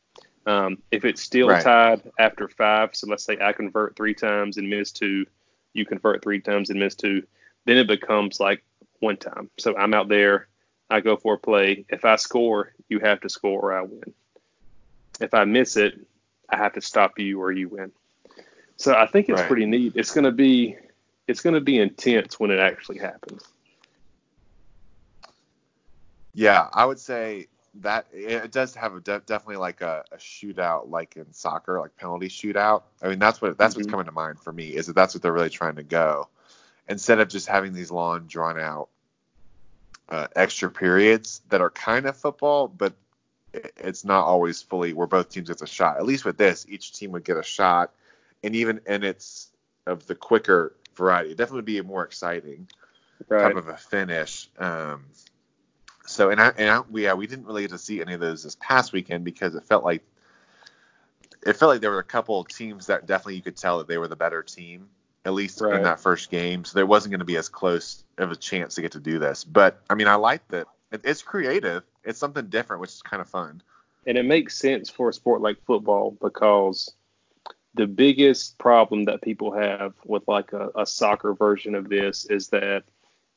Um, 0.50 0.78
if 0.90 1.04
it's 1.04 1.22
still 1.22 1.48
Right. 1.48 1.62
tied 1.62 2.02
after 2.18 2.48
five, 2.48 2.94
so 2.96 3.06
let's 3.06 3.24
say 3.24 3.38
I 3.40 3.52
convert 3.52 3.96
three 3.96 4.14
times 4.14 4.56
and 4.56 4.68
miss 4.68 4.90
two, 4.92 5.26
you 5.72 5.84
convert 5.84 6.22
three 6.22 6.40
times 6.40 6.70
and 6.70 6.78
miss 6.78 6.94
two, 6.94 7.22
then 7.64 7.76
it 7.78 7.86
becomes 7.86 8.40
like 8.40 8.62
one 9.00 9.16
time. 9.16 9.50
So 9.58 9.76
I'm 9.76 9.94
out 9.94 10.08
there, 10.08 10.48
I 10.90 11.00
go 11.00 11.16
for 11.16 11.34
a 11.34 11.38
play. 11.38 11.84
If 11.88 12.04
I 12.04 12.16
score, 12.16 12.72
you 12.88 12.98
have 13.00 13.20
to 13.20 13.28
score 13.28 13.60
or 13.60 13.72
I 13.72 13.82
win. 13.82 14.12
If 15.20 15.34
I 15.34 15.44
miss 15.44 15.76
it, 15.76 15.94
I 16.48 16.56
have 16.56 16.72
to 16.74 16.80
stop 16.80 17.18
you 17.18 17.40
or 17.40 17.52
you 17.52 17.68
win. 17.68 17.92
So 18.76 18.94
I 18.94 19.06
think 19.06 19.28
it's 19.28 19.40
Right. 19.40 19.46
pretty 19.46 19.66
neat. 19.66 19.92
It's 19.94 20.12
gonna 20.12 20.32
be 20.32 20.76
it's 21.28 21.40
gonna 21.40 21.60
be 21.60 21.78
intense 21.78 22.38
when 22.38 22.50
it 22.50 22.58
actually 22.58 22.98
happens. 22.98 23.42
Yeah, 26.34 26.68
I 26.72 26.84
would 26.84 26.98
say 26.98 27.48
that 27.80 28.06
it 28.12 28.52
does 28.52 28.74
have 28.74 28.94
a 28.94 29.00
de- 29.00 29.20
definitely 29.20 29.56
like 29.56 29.80
a, 29.80 30.04
a 30.12 30.16
shootout, 30.16 30.90
like 30.90 31.16
in 31.16 31.32
soccer, 31.32 31.80
like 31.80 31.96
penalty 31.96 32.28
shootout. 32.28 32.82
I 33.02 33.08
mean, 33.08 33.18
that's 33.18 33.40
what 33.40 33.56
that's 33.58 33.76
what's 33.76 33.86
Mhm. 33.86 33.90
coming 33.90 34.06
to 34.06 34.12
mind 34.12 34.40
for 34.40 34.52
me 34.52 34.68
is 34.68 34.86
that 34.86 34.94
that's 34.94 35.14
what 35.14 35.22
they're 35.22 35.32
really 35.32 35.50
trying 35.50 35.76
to 35.76 35.82
go, 35.82 36.28
instead 36.88 37.20
of 37.20 37.28
just 37.28 37.48
having 37.48 37.72
these 37.72 37.90
long, 37.90 38.26
drawn 38.26 38.58
out 38.58 38.88
uh, 40.08 40.26
extra 40.36 40.70
periods 40.70 41.40
that 41.48 41.60
are 41.60 41.70
kind 41.70 42.06
of 42.06 42.16
football, 42.16 42.68
but 42.68 42.94
it's 43.54 44.04
not 44.04 44.24
always 44.24 44.62
fully 44.62 44.92
where 44.92 45.06
both 45.06 45.28
teams 45.30 45.48
get 45.48 45.60
a 45.62 45.66
shot. 45.66 45.96
At 45.96 46.06
least 46.06 46.24
with 46.24 46.36
this, 46.38 46.66
each 46.68 46.92
team 46.92 47.12
would 47.12 47.24
get 47.24 47.36
a 47.36 47.42
shot, 47.42 47.92
and 48.42 48.54
even 48.54 48.80
and 48.86 49.04
it's 49.04 49.50
of 49.86 50.06
the 50.06 50.14
quicker 50.14 50.74
variety. 50.96 51.30
It 51.32 51.36
definitely 51.38 51.62
be 51.62 51.78
a 51.78 51.82
more 51.84 52.04
exciting 52.04 52.68
Right. 53.28 53.42
type 53.42 53.56
of 53.56 53.68
a 53.68 53.76
finish. 53.76 54.48
Um, 54.58 55.06
so 56.06 56.30
and 56.30 56.40
I 56.40 56.48
and 56.58 56.70
I, 56.70 56.80
we 56.80 57.04
yeah 57.04 57.14
we 57.14 57.26
didn't 57.26 57.46
really 57.46 57.62
get 57.62 57.70
to 57.70 57.78
see 57.78 58.00
any 58.00 58.14
of 58.14 58.20
those 58.20 58.42
this 58.42 58.56
past 58.60 58.92
weekend 58.92 59.24
because 59.24 59.54
it 59.54 59.64
felt 59.64 59.84
like 59.84 60.02
it 61.46 61.54
felt 61.54 61.70
like 61.70 61.80
there 61.80 61.90
were 61.90 61.98
a 61.98 62.04
couple 62.04 62.40
of 62.40 62.48
teams 62.48 62.86
that 62.86 63.06
definitely 63.06 63.36
you 63.36 63.42
could 63.42 63.56
tell 63.56 63.78
that 63.78 63.88
they 63.88 63.98
were 63.98 64.08
the 64.08 64.16
better 64.16 64.42
team 64.42 64.88
at 65.24 65.32
least 65.34 65.60
Right. 65.60 65.76
in 65.76 65.82
that 65.82 66.00
first 66.00 66.30
game. 66.30 66.64
So 66.64 66.74
there 66.74 66.86
wasn't 66.86 67.12
going 67.12 67.20
to 67.20 67.24
be 67.24 67.36
as 67.36 67.48
close 67.48 68.04
of 68.18 68.32
a 68.32 68.36
chance 68.36 68.74
to 68.74 68.82
get 68.82 68.92
to 68.92 69.00
do 69.00 69.18
this. 69.18 69.44
But 69.44 69.80
I 69.88 69.94
mean 69.94 70.08
I 70.08 70.16
like 70.16 70.46
that 70.48 70.66
it, 70.90 71.02
it's 71.04 71.22
creative. 71.22 71.84
It's 72.04 72.18
something 72.18 72.46
different, 72.48 72.80
which 72.80 72.90
is 72.90 73.02
kind 73.02 73.20
of 73.20 73.28
fun. 73.28 73.62
and 74.06 74.18
it 74.18 74.24
makes 74.24 74.56
sense 74.58 74.90
for 74.90 75.08
a 75.08 75.12
sport 75.12 75.40
like 75.40 75.58
football 75.66 76.16
because 76.20 76.92
the 77.74 77.86
biggest 77.86 78.58
problem 78.58 79.04
that 79.04 79.22
people 79.22 79.52
have 79.52 79.94
with 80.04 80.26
like 80.28 80.52
a, 80.52 80.70
a 80.76 80.86
soccer 80.86 81.34
version 81.34 81.74
of 81.74 81.88
this 81.88 82.24
is 82.26 82.48
that 82.48 82.84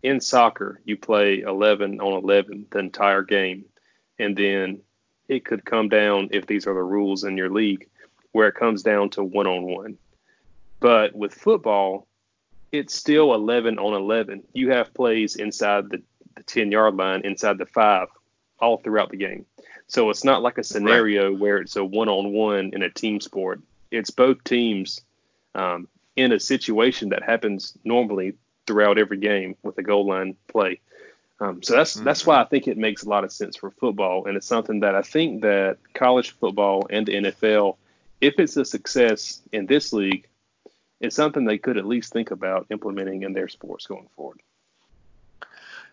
in 0.04 0.20
soccer 0.20 0.82
you 0.86 0.98
play 0.98 1.42
11 1.42 2.00
on 2.02 2.14
11 2.14 2.68
the 2.70 2.80
entire 2.80 3.24
game. 3.24 3.66
And 4.20 4.36
then 4.36 4.82
it 5.28 5.46
could 5.46 5.66
come 5.66 5.90
down 5.90 6.30
if 6.32 6.46
these 6.46 6.68
are 6.68 6.74
the 6.74 6.84
rules 6.84 7.24
in 7.24 7.38
your 7.38 7.50
league 7.50 7.88
where 8.32 8.48
it 8.48 8.56
comes 8.56 8.84
down 8.84 9.10
to 9.12 9.24
one 9.24 9.48
on 9.48 9.64
one 9.64 9.98
but 10.82 11.16
with 11.16 11.34
football 11.34 12.06
it's 12.72 12.94
still 12.94 13.34
11 13.34 13.80
on 13.80 13.94
11 13.94 14.44
you 14.54 14.70
have 14.72 14.94
plays 14.94 15.38
inside 15.38 15.90
the, 15.90 16.02
the 16.36 16.44
10 16.44 16.72
yard 16.72 16.96
line 16.96 17.22
inside 17.24 17.58
the 17.58 17.66
five 17.66 18.10
all 18.60 18.78
throughout 18.78 19.12
the 19.12 19.18
game. 19.18 19.46
So 19.88 20.10
it's 20.10 20.24
not 20.24 20.42
like 20.42 20.58
a 20.58 20.64
scenario 20.64 21.34
where 21.34 21.58
it's 21.58 21.76
a 21.76 21.86
one 21.86 22.10
on 22.10 22.32
one 22.32 22.72
in 22.74 22.82
a 22.82 22.90
team 22.90 23.20
sport. 23.22 23.62
It's 23.96 24.12
both 24.12 24.44
teams 24.44 25.02
um, 25.54 25.88
in 26.16 26.32
a 26.32 26.40
situation 26.40 27.10
that 27.10 27.24
happens 27.24 27.78
normally 27.84 28.34
throughout 28.68 28.98
every 28.98 29.18
game 29.18 29.56
with 29.64 29.78
a 29.78 29.84
goal 29.84 30.08
line 30.08 30.36
play. 30.48 30.80
Um, 31.40 31.62
so 31.62 31.76
that's 31.76 31.96
mm-hmm. 31.96 32.06
that's 32.06 32.26
why 32.26 32.42
I 32.42 32.46
think 32.46 32.68
it 32.68 32.78
makes 32.78 33.04
a 33.04 33.10
lot 33.10 33.24
of 33.24 33.32
sense 33.32 33.58
for 33.58 33.72
football, 33.72 34.26
and 34.26 34.38
it's 34.38 34.48
something 34.48 34.82
that 34.82 34.96
I 34.96 35.02
think 35.02 35.42
that 35.42 35.78
college 35.94 36.32
football 36.32 36.88
and 36.90 37.06
the 37.06 37.14
NFL, 37.16 37.76
if 38.22 38.36
it's 38.40 38.56
a 38.56 38.64
success 38.64 39.42
in 39.52 39.66
this 39.66 39.92
league, 39.92 40.28
it's 41.02 41.16
something 41.16 41.44
they 41.44 41.58
could 41.58 41.78
at 41.78 41.86
least 41.86 42.14
think 42.14 42.32
about 42.32 42.68
implementing 42.72 43.24
in 43.24 43.34
their 43.34 43.50
sports 43.50 43.86
going 43.86 44.08
forward. 44.16 44.40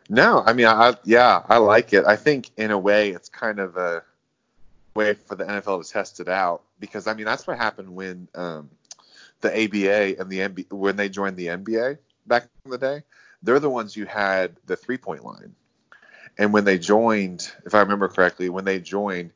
No, 0.09 0.42
I 0.44 0.52
mean, 0.52 0.66
I 0.66 0.94
yeah, 1.04 1.42
I 1.49 1.56
like 1.59 1.92
it. 1.92 2.04
I 2.04 2.16
think 2.16 2.50
in 2.56 2.71
a 2.71 2.78
way 2.78 3.11
it's 3.11 3.28
kind 3.28 3.59
of 3.59 3.76
a 3.76 4.04
way 4.94 5.14
for 5.14 5.34
the 5.34 5.44
NFL 5.44 5.84
to 5.84 5.90
test 5.90 6.20
it 6.20 6.28
out 6.28 6.62
because 6.78 7.06
I 7.06 7.14
mean 7.14 7.26
that's 7.26 7.46
what 7.46 7.56
happened 7.56 7.94
when 7.94 8.28
um, 8.34 8.70
the 9.40 9.50
ABA 9.50 10.20
and 10.20 10.30
the 10.30 10.38
NBA 10.38 10.72
when 10.72 10.96
they 10.96 11.08
joined 11.08 11.37
the 11.37 11.46
NBA 11.46 11.99
back 12.26 12.49
in 12.64 12.70
the 12.70 12.78
day. 12.78 13.02
They're 13.42 13.61
the 13.61 13.70
ones 13.70 13.94
who 13.94 14.04
had 14.04 14.56
the 14.66 14.76
three 14.76 14.99
point 14.99 15.25
line, 15.25 15.54
and 16.38 16.52
when 16.52 16.64
they 16.64 16.78
joined, 16.78 17.50
if 17.66 17.75
I 17.75 17.80
remember 17.80 18.08
correctly, 18.08 18.49
when 18.49 18.64
they 18.64 18.80
joined, 18.80 19.32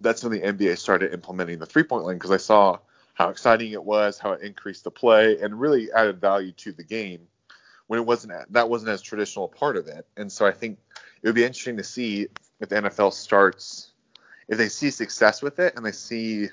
that's 0.00 0.22
when 0.22 0.32
the 0.32 0.40
NBA 0.40 0.78
started 0.78 1.12
implementing 1.12 1.58
the 1.58 1.66
three 1.66 1.82
point 1.82 2.04
line 2.04 2.16
because 2.16 2.30
I 2.30 2.36
saw 2.36 2.78
how 3.14 3.30
exciting 3.30 3.72
it 3.72 3.82
was, 3.82 4.18
how 4.18 4.32
it 4.32 4.42
increased 4.42 4.84
the 4.84 4.90
play, 4.90 5.38
and 5.40 5.58
really 5.58 5.90
added 5.92 6.20
value 6.20 6.52
to 6.52 6.72
the 6.72 6.84
game 6.84 7.20
when 7.86 7.98
it 7.98 8.06
wasn't 8.06 8.52
that 8.52 8.68
wasn't 8.68 8.90
as 8.90 9.02
traditional 9.02 9.46
a 9.46 9.48
part 9.48 9.76
of 9.76 9.88
it. 9.88 10.06
And 10.16 10.30
so 10.30 10.46
I 10.46 10.52
think 10.52 10.78
it 11.22 11.28
would 11.28 11.34
be 11.34 11.44
interesting 11.44 11.78
to 11.78 11.84
see 11.84 12.28
if 12.60 12.68
the 12.68 12.76
NFL 12.76 13.12
starts 13.12 13.92
if 14.48 14.58
they 14.58 14.68
see 14.68 14.90
success 14.90 15.42
with 15.42 15.58
it 15.58 15.74
and 15.76 15.84
they 15.84 15.92
see 15.92 16.48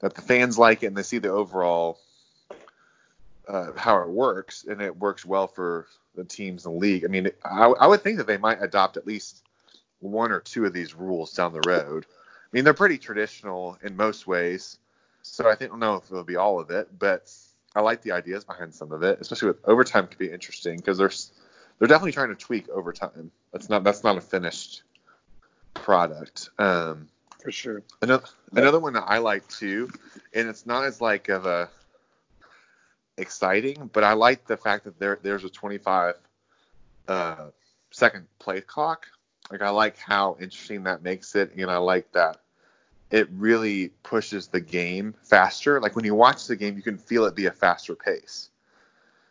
that 0.00 0.14
the 0.14 0.22
fans 0.22 0.58
like 0.58 0.82
it 0.82 0.86
and 0.86 0.96
they 0.96 1.02
see 1.02 1.18
the 1.18 1.30
overall 1.30 1.98
uh, 3.48 3.72
how 3.76 4.00
it 4.02 4.08
works 4.08 4.64
and 4.68 4.80
it 4.80 4.96
works 4.96 5.24
well 5.24 5.46
for 5.46 5.86
the 6.14 6.24
teams 6.24 6.66
in 6.66 6.72
the 6.72 6.78
league. 6.78 7.04
I 7.04 7.08
mean, 7.08 7.30
I, 7.44 7.66
I 7.66 7.86
would 7.86 8.02
think 8.02 8.18
that 8.18 8.26
they 8.26 8.36
might 8.36 8.62
adopt 8.62 8.96
at 8.96 9.06
least 9.06 9.42
one 10.00 10.32
or 10.32 10.40
two 10.40 10.64
of 10.66 10.72
these 10.72 10.94
rules 10.94 11.32
down 11.32 11.52
the 11.52 11.62
road. 11.66 12.06
I 12.10 12.48
mean, 12.52 12.64
they're 12.64 12.74
pretty 12.74 12.98
traditional 12.98 13.78
in 13.82 13.96
most 13.96 14.26
ways, 14.26 14.78
so 15.22 15.48
I 15.48 15.54
think 15.54 15.70
I 15.70 15.72
don't 15.72 15.80
know 15.80 15.96
if 15.96 16.10
it'll 16.10 16.24
be 16.24 16.36
all 16.36 16.60
of 16.60 16.70
it, 16.70 16.88
but 16.98 17.32
I 17.74 17.80
like 17.80 18.02
the 18.02 18.12
ideas 18.12 18.44
behind 18.44 18.74
some 18.74 18.92
of 18.92 19.02
it, 19.02 19.18
especially 19.20 19.48
with 19.48 19.58
overtime 19.64 20.06
could 20.06 20.18
be 20.18 20.30
interesting 20.30 20.76
because 20.76 20.98
they're 20.98 21.12
they're 21.78 21.88
definitely 21.88 22.12
trying 22.12 22.30
to 22.30 22.34
tweak 22.34 22.68
overtime. 22.68 23.30
That's 23.52 23.68
not 23.68 23.84
that's 23.84 24.02
not 24.02 24.16
a 24.16 24.20
finished 24.20 24.82
product. 25.78 26.50
Um, 26.58 27.08
For 27.42 27.52
sure. 27.52 27.82
Another 28.02 28.24
another 28.52 28.80
one 28.80 28.94
that 28.94 29.04
I 29.06 29.18
like 29.18 29.46
too, 29.48 29.90
and 30.34 30.48
it's 30.48 30.66
not 30.66 30.84
as 30.84 31.00
like 31.00 31.28
of 31.28 31.46
a 31.46 31.68
exciting, 33.16 33.90
but 33.92 34.04
I 34.04 34.12
like 34.12 34.46
the 34.46 34.56
fact 34.56 34.84
that 34.84 34.98
there 34.98 35.18
there's 35.22 35.44
a 35.44 35.50
25 35.50 36.14
uh, 37.08 37.46
second 37.90 38.26
play 38.38 38.60
clock. 38.60 39.06
Like 39.50 39.62
I 39.62 39.70
like 39.70 39.96
how 39.96 40.36
interesting 40.40 40.84
that 40.84 41.02
makes 41.02 41.34
it, 41.34 41.54
and 41.56 41.70
I 41.70 41.78
like 41.78 42.12
that 42.12 42.40
it 43.10 43.28
really 43.30 43.88
pushes 44.02 44.48
the 44.48 44.60
game 44.60 45.14
faster. 45.22 45.80
Like 45.80 45.96
when 45.96 46.04
you 46.04 46.14
watch 46.14 46.46
the 46.46 46.56
game, 46.56 46.76
you 46.76 46.82
can 46.82 46.98
feel 46.98 47.24
it 47.24 47.34
be 47.34 47.46
a 47.46 47.50
faster 47.50 47.94
pace. 47.94 48.50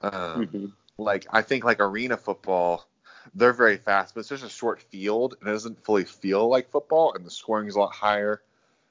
Um, 0.01 0.11
mm-hmm. 0.13 0.65
Like 0.97 1.27
I 1.29 1.41
think 1.41 1.63
like 1.63 1.79
arena 1.79 2.17
football, 2.17 2.87
they're 3.35 3.53
very 3.53 3.77
fast, 3.77 4.13
but 4.13 4.21
it's 4.21 4.29
just 4.29 4.43
a 4.43 4.49
short 4.49 4.81
field 4.81 5.35
and 5.39 5.49
it 5.49 5.51
doesn't 5.51 5.83
fully 5.83 6.05
feel 6.05 6.47
like 6.47 6.69
football, 6.69 7.13
and 7.13 7.25
the 7.25 7.31
scoring 7.31 7.67
is 7.67 7.75
a 7.75 7.79
lot 7.79 7.93
higher. 7.93 8.41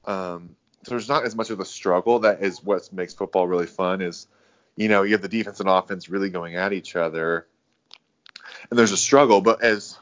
Um, 0.05 0.55
so 0.83 0.91
there's 0.91 1.09
not 1.09 1.25
as 1.25 1.35
much 1.35 1.49
of 1.49 1.59
a 1.59 1.65
struggle. 1.65 2.19
That 2.19 2.41
is 2.41 2.63
what 2.63 2.91
makes 2.93 3.13
football 3.13 3.47
really 3.47 3.67
fun. 3.67 4.01
Is 4.01 4.27
you 4.75 4.87
know 4.87 5.03
you 5.03 5.13
have 5.13 5.21
the 5.21 5.27
defense 5.27 5.59
and 5.59 5.69
offense 5.69 6.09
really 6.09 6.29
going 6.29 6.55
at 6.55 6.73
each 6.73 6.95
other, 6.95 7.47
and 8.69 8.79
there's 8.79 8.91
a 8.91 8.97
struggle. 8.97 9.41
But 9.41 9.63
as 9.63 9.97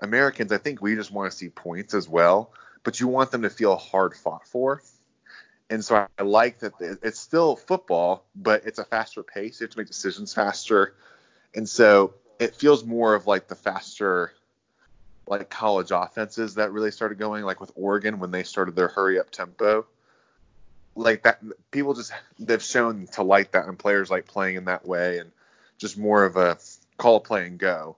Americans, 0.00 0.52
I 0.52 0.58
think 0.58 0.80
we 0.80 0.94
just 0.94 1.10
want 1.10 1.30
to 1.30 1.36
see 1.36 1.48
points 1.48 1.94
as 1.94 2.08
well 2.08 2.50
but 2.84 3.00
you 3.00 3.08
want 3.08 3.32
them 3.32 3.42
to 3.42 3.50
feel 3.50 3.74
hard 3.76 4.14
fought 4.14 4.46
for. 4.46 4.82
And 5.70 5.82
so 5.84 6.06
I 6.18 6.22
like 6.22 6.60
that 6.60 6.74
it's 7.02 7.18
still 7.18 7.56
football, 7.56 8.26
but 8.36 8.62
it's 8.66 8.78
a 8.78 8.84
faster 8.84 9.22
pace. 9.22 9.58
You 9.58 9.64
have 9.64 9.72
to 9.72 9.78
make 9.78 9.88
decisions 9.88 10.34
faster. 10.34 10.94
And 11.54 11.68
so 11.68 12.14
it 12.38 12.56
feels 12.56 12.84
more 12.84 13.14
of 13.14 13.26
like 13.26 13.48
the 13.48 13.54
faster 13.54 14.32
like 15.26 15.48
college 15.48 15.90
offenses 15.90 16.56
that 16.56 16.72
really 16.72 16.90
started 16.90 17.18
going 17.18 17.44
like 17.44 17.60
with 17.60 17.72
Oregon 17.74 18.18
when 18.18 18.30
they 18.30 18.42
started 18.42 18.76
their 18.76 18.88
hurry 18.88 19.18
up 19.18 19.30
tempo. 19.30 19.86
Like 20.94 21.22
that 21.24 21.42
people 21.70 21.94
just 21.94 22.12
they've 22.38 22.62
shown 22.62 23.06
to 23.12 23.22
like 23.22 23.52
that 23.52 23.66
and 23.66 23.78
players 23.78 24.10
like 24.10 24.26
playing 24.26 24.56
in 24.56 24.66
that 24.66 24.86
way 24.86 25.18
and 25.18 25.32
just 25.78 25.98
more 25.98 26.24
of 26.24 26.36
a 26.36 26.58
call 26.98 27.20
play 27.20 27.46
and 27.46 27.58
go 27.58 27.96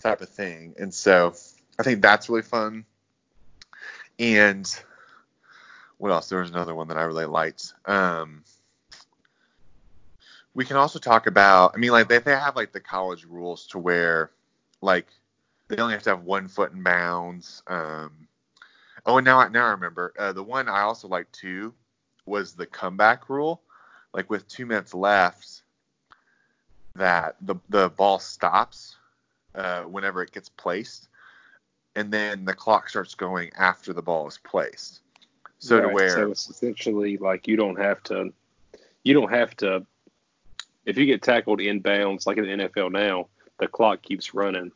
type 0.00 0.20
of 0.20 0.28
thing. 0.28 0.74
And 0.78 0.94
so 0.94 1.34
I 1.78 1.82
think 1.82 2.02
that's 2.02 2.28
really 2.28 2.42
fun. 2.42 2.84
And 4.18 4.68
what 5.96 6.12
else? 6.12 6.28
There 6.28 6.40
was 6.40 6.50
another 6.50 6.74
one 6.74 6.88
that 6.88 6.96
I 6.96 7.02
really 7.02 7.24
liked. 7.24 7.72
Um, 7.84 8.44
we 10.58 10.64
can 10.64 10.76
also 10.76 10.98
talk 10.98 11.28
about. 11.28 11.70
I 11.72 11.78
mean, 11.78 11.92
like 11.92 12.08
they, 12.08 12.18
they 12.18 12.32
have 12.32 12.56
like 12.56 12.72
the 12.72 12.80
college 12.80 13.24
rules 13.24 13.64
to 13.68 13.78
where, 13.78 14.32
like, 14.80 15.06
they 15.68 15.76
only 15.76 15.94
have 15.94 16.02
to 16.02 16.10
have 16.10 16.24
one 16.24 16.48
foot 16.48 16.72
in 16.72 16.82
bounds. 16.82 17.62
Um, 17.68 18.26
oh, 19.06 19.18
and 19.18 19.24
now 19.24 19.38
I 19.38 19.48
now 19.50 19.66
I 19.66 19.70
remember 19.70 20.12
uh, 20.18 20.32
the 20.32 20.42
one 20.42 20.68
I 20.68 20.80
also 20.80 21.06
liked 21.06 21.32
too 21.32 21.72
was 22.26 22.54
the 22.54 22.66
comeback 22.66 23.30
rule. 23.30 23.62
Like 24.12 24.30
with 24.30 24.48
two 24.48 24.66
minutes 24.66 24.94
left, 24.94 25.62
that 26.96 27.36
the 27.40 27.54
the 27.68 27.90
ball 27.90 28.18
stops 28.18 28.96
uh, 29.54 29.82
whenever 29.82 30.24
it 30.24 30.32
gets 30.32 30.48
placed 30.48 31.06
and 31.94 32.12
then 32.12 32.44
the 32.44 32.54
clock 32.54 32.88
starts 32.88 33.14
going 33.14 33.52
after 33.56 33.92
the 33.92 34.02
ball 34.02 34.26
is 34.26 34.38
placed. 34.38 35.02
So 35.60 35.76
right. 35.76 35.82
to 35.82 35.94
where 35.94 36.08
so 36.08 36.30
it's 36.32 36.50
essentially 36.50 37.16
like 37.16 37.46
you 37.46 37.56
don't 37.56 37.78
have 37.78 38.02
to 38.04 38.32
you 39.04 39.14
don't 39.14 39.30
have 39.30 39.56
to 39.58 39.86
if 40.88 40.96
you 40.96 41.04
get 41.04 41.20
tackled 41.20 41.60
inbounds 41.60 42.26
like 42.26 42.38
in 42.38 42.44
the 42.44 42.64
NFL 42.64 42.90
now, 42.90 43.28
the 43.58 43.68
clock 43.68 44.00
keeps 44.00 44.32
running 44.32 44.72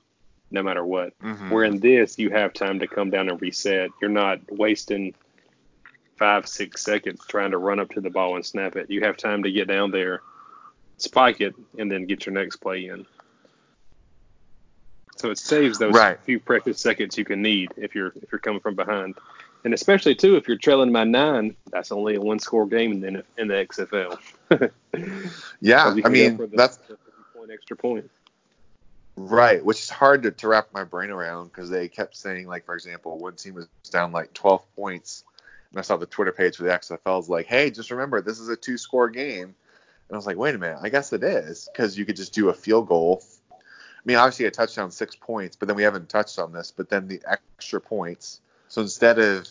no 0.50 0.62
matter 0.62 0.85
what. 0.85 1.19
Mm-hmm. 1.21 1.49
Where 1.49 1.64
in 1.64 1.81
this 1.81 2.19
you 2.19 2.28
have 2.28 2.52
time 2.52 2.78
to 2.81 2.87
come 2.87 3.09
down 3.09 3.31
and 3.31 3.40
reset. 3.40 3.88
You're 4.00 4.11
not 4.11 4.40
wasting 4.50 5.14
five, 6.19 6.47
six 6.47 6.85
seconds 6.85 7.23
trying 7.26 7.52
to 7.52 7.59
run 7.59 7.81
up 7.81 7.90
to 7.92 8.02
the 8.02 8.11
ball 8.11 8.37
and 8.37 8.45
snap 8.45 8.76
it. 8.76 8.90
You 8.90 9.00
have 9.00 9.16
time 9.16 9.42
to 9.45 9.50
get 9.50 9.69
down 9.69 9.90
there, 9.90 10.21
spike 10.99 11.40
it, 11.40 11.54
and 11.78 11.90
then 11.90 12.04
get 12.04 12.26
your 12.26 12.35
next 12.35 12.57
play 12.57 12.88
in. 12.88 13.07
So 15.16 15.31
it 15.31 15.38
saves 15.38 15.78
those 15.78 15.95
right. 15.95 16.19
few 16.25 16.38
precious 16.40 16.78
seconds 16.78 17.16
you 17.16 17.25
can 17.25 17.40
need 17.40 17.73
if 17.78 17.95
you're 17.95 18.12
if 18.21 18.31
you're 18.31 18.38
coming 18.38 18.61
from 18.61 18.75
behind, 18.75 19.14
and 19.64 19.75
especially 19.75 20.14
too 20.14 20.37
if 20.37 20.49
you're 20.49 20.57
trailing 20.57 20.92
by 20.92 21.04
nine, 21.04 21.57
that's 21.71 21.92
only 21.92 22.14
a 22.16 22.21
one 22.21 22.38
score 22.38 22.66
game 22.66 22.92
in 22.92 23.00
the 23.00 23.25
in 23.38 23.49
the 23.49 23.54
XFL. 23.54 24.19
yeah, 25.61 25.95
I 26.04 26.09
mean 26.09 26.37
the, 26.37 26.47
that's 26.52 26.78
point 27.35 27.50
extra 27.52 27.76
point. 27.76 28.11
Right, 29.16 29.62
which 29.62 29.78
is 29.78 29.90
hard 29.90 30.23
to, 30.23 30.31
to 30.31 30.49
wrap 30.49 30.69
my 30.73 30.85
brain 30.85 31.11
around 31.11 31.49
because 31.49 31.69
they 31.69 31.88
kept 31.88 32.16
saying 32.16 32.47
like 32.47 32.64
for 32.64 32.75
example 32.75 33.19
one 33.19 33.37
team 33.37 33.54
was 33.54 33.69
down 33.90 34.12
like 34.12 34.33
12 34.33 34.64
points, 34.75 35.25
and 35.71 35.78
I 35.78 35.83
saw 35.83 35.97
the 35.97 36.07
Twitter 36.07 36.33
page 36.33 36.57
for 36.57 36.64
the 36.64 36.71
XFL 36.71 37.21
is 37.21 37.28
like, 37.28 37.47
hey, 37.47 37.71
just 37.71 37.90
remember 37.90 38.21
this 38.21 38.40
is 38.40 38.49
a 38.49 38.57
two 38.57 38.78
score 38.78 39.09
game. 39.09 39.54
And 40.09 40.16
I 40.16 40.19
was 40.19 40.26
like, 40.26 40.37
wait 40.37 40.54
a 40.54 40.59
minute, 40.59 40.78
I 40.83 40.90
guess 40.90 41.12
it 41.14 41.23
is 41.23 41.69
because 41.73 41.97
you 41.97 42.04
could 42.04 42.16
just 42.16 42.35
do 42.35 42.50
a 42.50 42.54
field 42.54 42.87
goal 42.87 43.23
I 44.02 44.04
mean, 44.04 44.16
obviously 44.16 44.47
a 44.47 44.50
touchdown, 44.50 44.90
six 44.90 45.14
points, 45.14 45.54
but 45.54 45.69
then 45.69 45.76
we 45.76 45.85
haven't 45.85 46.09
touched 46.09 46.40
on 46.40 46.52
this. 46.52 46.73
But 46.76 46.88
then 46.88 47.07
the 47.07 47.23
extra 47.26 47.81
points. 47.81 48.40
So 48.73 48.81
instead 48.81 49.19
of 49.19 49.47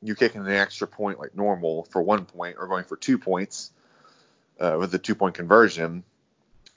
you 0.00 0.14
kicking 0.14 0.40
an 0.40 0.50
extra 0.50 0.86
point 0.86 1.18
like 1.20 1.36
normal 1.36 1.84
for 1.90 2.00
one 2.00 2.24
point 2.24 2.56
or 2.58 2.66
going 2.66 2.84
for 2.84 2.96
two 2.96 3.18
points 3.18 3.70
uh, 4.58 4.78
with 4.80 4.90
the 4.90 4.98
two 4.98 5.14
point 5.14 5.34
conversion, 5.34 6.04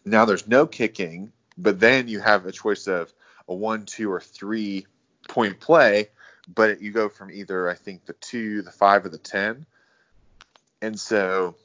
now 0.04 0.26
there's 0.26 0.46
no 0.46 0.68
kicking, 0.68 1.32
but 1.58 1.80
then 1.80 2.10
you 2.10 2.20
have 2.20 2.46
a 2.46 2.52
choice 2.52 2.88
of 2.88 3.14
a 3.48 3.56
one, 3.56 3.86
two, 3.86 4.12
or 4.12 4.20
three 4.20 4.86
point 5.30 5.62
play, 5.62 6.10
but 6.54 6.82
you 6.82 6.92
go 6.92 7.08
from 7.08 7.32
either 7.32 7.70
I 7.70 7.76
think 7.76 8.06
the 8.06 8.14
two, 8.20 8.62
the 8.62 8.72
five, 8.72 9.06
or 9.06 9.10
the 9.10 9.18
ten. 9.18 9.66
And 10.82 11.00
so 11.00 11.56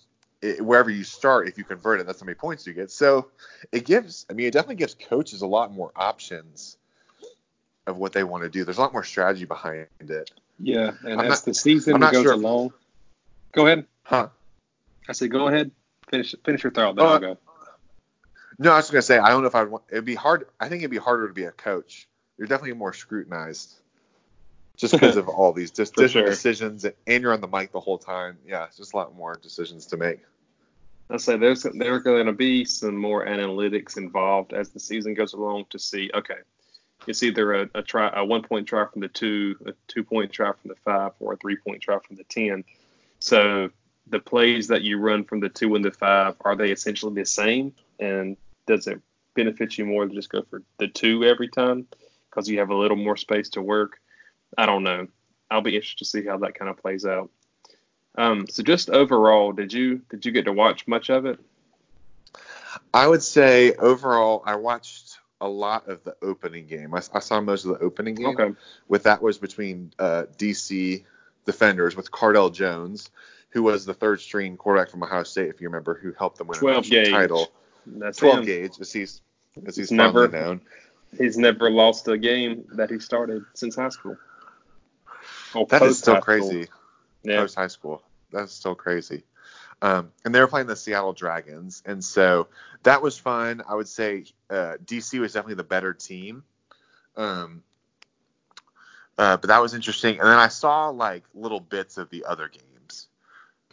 it, 0.41 0.65
wherever 0.65 0.91
you 0.91 1.03
start, 1.03 1.49
if 1.49 1.59
you 1.59 1.65
convert 1.65 1.99
it, 1.99 2.07
that's 2.07 2.21
how 2.21 2.27
many 2.27 2.37
points 2.37 2.69
you 2.69 2.73
get. 2.73 2.93
So 2.93 3.33
it 3.73 3.85
gives, 3.85 4.27
I 4.31 4.35
mean, 4.35 4.47
it 4.47 4.53
definitely 4.53 4.77
gives 4.77 4.95
coaches 4.95 5.43
a 5.43 5.49
lot 5.49 5.73
more 5.73 5.91
options 5.97 6.77
of 7.91 7.99
what 7.99 8.13
they 8.13 8.25
want 8.25 8.43
to 8.45 8.49
do. 8.49 8.65
There's 8.65 8.79
a 8.79 8.81
lot 8.81 8.93
more 8.93 9.05
strategy 9.05 9.45
behind 9.45 9.87
it. 10.01 10.31
Yeah, 10.59 10.93
and 11.05 11.21
I'm 11.21 11.27
as 11.27 11.29
not, 11.29 11.45
the 11.45 11.55
season 11.55 12.01
goes 12.01 12.23
sure 12.23 12.33
along, 12.33 12.73
go 13.53 13.67
ahead. 13.67 13.87
Huh? 14.03 14.29
I 15.09 15.13
said, 15.13 15.31
go 15.31 15.49
ahead, 15.49 15.71
finish 16.09 16.35
finish 16.45 16.63
your 16.63 16.73
thought, 16.73 16.97
then 16.97 17.05
uh, 17.05 17.09
I'll 17.09 17.19
go. 17.19 17.39
No, 18.59 18.73
I 18.73 18.77
was 18.77 18.91
gonna 18.91 19.03
say 19.03 19.19
I 19.19 19.31
don't 19.31 19.43
know 19.43 19.49
if 19.49 19.55
I'd 19.55 19.69
want. 19.69 19.85
It'd 19.91 20.05
be 20.05 20.15
hard. 20.15 20.47
I 20.59 20.69
think 20.69 20.83
it'd 20.83 20.91
be 20.91 20.99
harder 20.99 21.29
to 21.29 21.35
be 21.35 21.45
a 21.45 21.53
coach. 21.53 22.09
You're 22.37 22.49
definitely 22.49 22.75
more 22.75 22.93
scrutinized, 22.93 23.81
just 24.77 24.93
because 24.93 25.17
of 25.17 25.29
all 25.29 25.53
these 25.53 25.71
just 25.71 25.95
different 25.95 26.27
sure. 26.27 26.27
decisions, 26.27 26.85
and 26.85 27.23
you're 27.23 27.33
on 27.33 27.41
the 27.41 27.49
mic 27.49 27.73
the 27.73 27.81
whole 27.81 27.99
time. 27.99 28.39
Yeah, 28.47 28.65
it's 28.65 28.77
just 28.77 28.93
a 28.93 28.97
lot 28.97 29.15
more 29.15 29.39
decisions 29.43 29.87
to 29.87 29.97
make. 29.97 30.21
I 31.11 31.17
say 31.17 31.37
there's 31.37 31.63
there 31.63 31.95
are 31.95 32.01
going 32.01 32.27
to 32.27 32.33
be 32.33 32.65
some 32.65 32.97
more 32.97 33.27
analytics 33.27 33.97
involved 33.97 34.53
as 34.53 34.71
the 34.71 34.79
season 34.79 35.15
goes 35.15 35.33
along 35.33 35.65
to 35.71 35.79
see 35.79 36.11
okay 36.15 36.37
it's 37.07 37.23
either 37.23 37.55
a, 37.55 37.71
a 37.75 37.83
try 37.83 38.11
a 38.15 38.25
one 38.25 38.43
point 38.43 38.67
try 38.67 38.85
from 38.87 39.01
the 39.01 39.09
two, 39.09 39.57
a 39.67 39.73
two 39.89 40.05
point 40.05 40.33
try 40.33 40.53
from 40.53 40.69
the 40.69 40.77
five, 40.85 41.13
or 41.21 41.35
a 41.35 41.37
three 41.37 41.57
point 41.57 41.83
try 41.83 41.99
from 41.99 42.17
the 42.17 42.25
ten. 42.25 42.65
So 43.19 43.71
the 44.07 44.19
plays 44.19 44.69
that 44.69 44.83
you 44.83 44.99
run 44.99 45.25
from 45.25 45.41
the 45.41 45.49
two 45.49 45.75
and 45.75 45.85
the 45.85 45.91
five 45.91 46.37
are 46.41 46.57
they 46.57 46.71
essentially 46.71 47.15
the 47.15 47.27
same? 47.27 47.75
And 47.99 48.37
does 48.67 48.87
it 48.87 49.01
benefit 49.35 49.79
you 49.79 49.85
more 49.85 50.07
to 50.07 50.15
just 50.15 50.31
go 50.31 50.43
for 50.43 50.63
the 50.79 50.89
two 50.89 51.25
every 51.25 51.49
time 51.49 51.87
because 52.29 52.49
you 52.49 52.59
have 52.59 52.71
a 52.71 52.77
little 52.77 52.97
more 52.97 53.17
space 53.17 53.51
to 53.51 53.63
work? 53.63 54.01
I 54.59 54.67
don't 54.67 54.83
know. 54.83 55.09
I'll 55.51 55.61
be 55.61 55.75
interested 55.75 55.99
to 55.99 56.05
see 56.05 56.27
how 56.27 56.39
that 56.39 56.55
kind 56.55 56.71
of 56.71 56.77
plays 56.79 57.05
out. 57.05 57.31
Um, 58.17 58.47
so 58.49 58.63
just 58.63 58.91
overall, 58.91 59.53
did 59.53 59.73
you 59.73 60.03
did 60.11 60.27
you 60.27 60.33
get 60.33 60.47
to 60.47 60.53
watch 60.53 60.87
much 60.87 61.11
of 61.11 61.27
it? 61.27 61.39
I 62.93 63.07
would 63.07 63.23
say 63.23 63.75
overall, 63.75 64.43
I 64.45 64.57
watched 64.57 65.10
a 65.41 65.49
lot 65.49 65.89
of 65.89 66.03
the 66.05 66.15
opening 66.23 66.67
game. 66.67 66.95
I, 66.95 67.01
I 67.15 67.19
saw 67.21 67.41
most 67.41 67.65
of 67.65 67.79
the 67.79 67.85
opening 67.85 68.15
game. 68.15 68.27
Okay. 68.39 68.51
With 68.89 69.05
that 69.05 69.23
was 69.23 69.39
between 69.39 69.93
uh, 69.99 70.25
DC 70.37 71.05
defenders 71.47 71.97
with 71.97 72.11
Cardale 72.11 72.53
Jones, 72.53 73.11
who 73.51 73.63
was 73.63 73.85
the 73.87 73.95
third 73.95 74.21
string 74.21 74.57
quarterback 74.57 74.91
from 74.91 75.03
Ohio 75.03 75.23
State, 75.23 75.49
if 75.49 75.61
you 75.61 75.69
remember, 75.69 75.95
who 75.95 76.13
helped 76.19 76.39
them 76.39 76.49
win 76.49 76.57
a 76.59 76.61
12 76.61 76.85
gauge. 76.91 77.11
title. 77.11 77.49
That's 77.87 78.19
12 78.19 78.39
him. 78.41 78.45
gauge, 78.45 78.73
as 78.81 78.93
he's 78.93 79.23
as 79.67 79.77
he's 79.77 79.89
He's 79.89 79.93
never- 79.93 80.29
known. 80.29 80.61
He's 81.19 81.37
never 81.37 81.69
lost 81.71 82.07
a 82.07 82.17
game 82.17 82.65
that 82.75 82.89
he 82.89 83.01
started 83.01 83.43
since 83.55 83.75
high 83.75 83.89
school. 83.89 84.17
Or 85.57 85.67
That 85.67 85.83
is 85.83 85.99
still 85.99 86.21
crazy. 86.21 86.69
Yeah. 87.25 87.39
Post 87.41 87.57
high 87.57 87.67
school, 87.67 88.03
that's 88.31 88.53
still 88.53 88.77
crazy. 88.77 89.25
Um, 89.83 90.13
and 90.25 90.35
they 90.35 90.41
were 90.41 90.47
playing 90.47 90.67
the 90.67 90.77
Seattle 90.77 91.13
Dragons, 91.13 91.83
and 91.87 92.05
so 92.05 92.49
that 92.83 93.03
was 93.03 93.19
fun. 93.19 93.63
I 93.67 93.75
would 93.75 93.89
say 93.89 94.25
uh, 94.51 94.77
DC 94.85 95.19
was 95.19 95.33
definitely 95.33 95.55
the 95.55 95.65
better 95.65 95.95
team. 95.95 96.45
Um, 97.17 97.63
uh, 99.19 99.37
but 99.37 99.49
that 99.49 99.61
was 99.61 99.75
interesting. 99.75 100.19
And 100.19 100.27
then 100.27 100.39
I 100.39 100.49
saw 100.49 100.89
like 100.89 101.25
little 101.35 101.61
bits 101.61 101.99
of 101.99 102.09
the 102.11 102.25
other 102.25 102.49
games. 102.49 103.09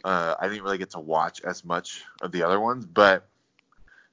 Uh, 0.04 0.34
I 0.38 0.48
didn't 0.48 0.62
really 0.62 0.78
get 0.78 0.90
to 0.90 1.00
watch 1.00 1.40
as 1.42 1.64
much 1.64 2.04
of 2.20 2.32
the 2.32 2.42
other 2.42 2.60
ones, 2.60 2.86
but 2.86 3.26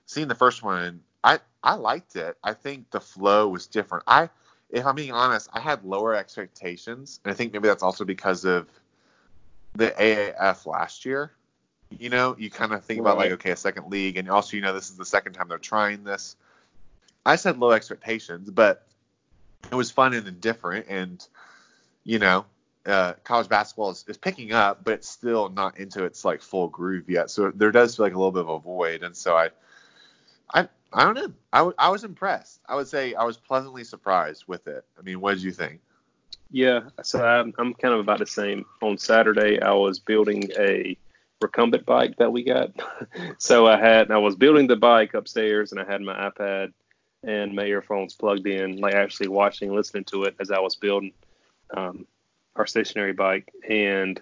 seeing 0.06 0.28
the 0.28 0.36
first 0.36 0.64
one, 0.64 1.02
I 1.24 1.40
I 1.64 1.75
liked 1.75 2.16
it. 2.16 2.38
I 2.44 2.54
think 2.54 2.90
the 2.92 3.02
flow 3.02 3.50
was 3.50 3.68
different. 3.68 4.06
I, 4.08 4.30
if 4.70 4.86
I'm 4.86 4.96
being 4.96 5.12
honest, 5.12 5.50
I 5.54 5.60
had 5.60 5.84
lower 5.84 6.16
expectations, 6.16 7.20
and 7.24 7.34
I 7.34 7.36
think 7.36 7.54
maybe 7.54 7.68
that's 7.68 7.84
also 7.84 8.06
because 8.06 8.46
of 8.46 8.68
the 9.74 9.92
AAF 9.92 10.66
last 10.66 11.06
year. 11.06 11.32
You 12.00 12.10
know, 12.10 12.36
you 12.38 12.50
kind 12.50 12.74
of 12.74 12.84
think 12.84 13.00
about 13.00 13.18
like, 13.18 13.32
okay, 13.32 13.52
a 13.52 13.56
second 13.56 13.90
league, 13.90 14.18
and 14.18 14.30
also 14.30 14.58
you 14.58 14.62
know 14.62 14.74
this 14.74 14.90
is 14.90 14.98
the 14.98 15.06
second 15.06 15.34
time 15.34 15.48
they're 15.48 15.58
trying 15.58 16.04
this. 16.04 16.36
I 17.25 17.36
said 17.36 17.58
low 17.58 17.72
expectations, 17.72 18.50
but 18.50 18.88
it 19.72 19.75
was 19.75 19.92
fun 19.92 20.14
and 20.14 20.42
different, 20.42 20.88
and 20.88 21.25
you 22.04 22.20
know, 22.20 22.46
uh, 22.86 23.14
college 23.24 23.50
basketball 23.50 23.90
is, 23.90 24.06
is 24.08 24.18
picking 24.18 24.54
up, 24.54 24.84
but 24.84 24.94
it's 24.94 25.10
still 25.10 25.50
not 25.50 25.78
into 25.78 26.06
its 26.06 26.24
like 26.24 26.42
full 26.42 26.68
groove 26.68 27.10
yet. 27.10 27.30
So 27.30 27.52
there 27.52 27.72
does 27.72 27.96
feel 27.96 28.06
like 28.06 28.14
a 28.14 28.18
little 28.18 28.32
bit 28.32 28.44
of 28.44 28.50
a 28.50 28.60
void, 28.60 29.04
and 29.04 29.16
so 29.16 29.36
I, 29.36 29.50
I, 30.54 30.70
I 30.94 31.04
don't 31.04 31.16
know. 31.16 31.34
I, 31.52 31.58
w- 31.60 31.75
I 31.78 31.90
was 31.90 32.04
impressed. 32.04 32.62
I 32.68 32.75
would 32.75 32.88
say 32.88 33.16
I 33.16 33.24
was 33.24 33.38
pleasantly 33.38 33.84
surprised 33.84 34.46
with 34.48 34.68
it. 34.68 34.86
I 34.98 35.02
mean, 35.02 35.20
what 35.20 35.34
did 35.34 35.44
you 35.44 35.52
think? 35.52 35.82
Yeah, 36.52 36.82
so 37.04 37.25
I'm, 37.25 37.54
I'm 37.58 37.74
kind 37.74 37.94
of 37.94 38.00
about 38.00 38.20
the 38.20 38.28
same. 38.28 38.66
On 38.82 38.98
Saturday, 38.98 39.60
I 39.60 39.74
was 39.74 40.00
building 40.00 40.52
a 40.58 40.96
recumbent 41.42 41.86
bike 41.86 42.15
that 42.18 42.32
we 42.32 42.44
got. 42.44 42.72
so 43.38 43.68
I 43.68 43.77
had, 43.77 44.12
I 44.12 44.18
was 44.18 44.36
building 44.36 44.68
the 44.68 44.75
bike 44.75 45.13
upstairs, 45.13 45.72
and 45.72 45.82
I 45.82 45.86
had 45.86 46.01
my 46.01 46.30
iPad 46.30 46.74
and 47.24 47.56
my 47.56 47.65
earphones 47.65 48.13
plugged 48.13 48.48
in, 48.48 48.77
like 48.77 48.94
actually 48.94 49.27
watching, 49.27 49.74
listening 49.74 50.04
to 50.06 50.24
it 50.24 50.36
as 50.39 50.51
I 50.51 50.60
was 50.60 50.75
building 50.75 51.12
um, 51.75 52.05
our 52.55 52.68
stationary 52.68 53.14
bike, 53.14 53.51
and 53.68 54.22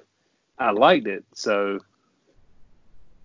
I 0.58 0.72
liked 0.72 1.08
it. 1.08 1.26
So 1.34 1.80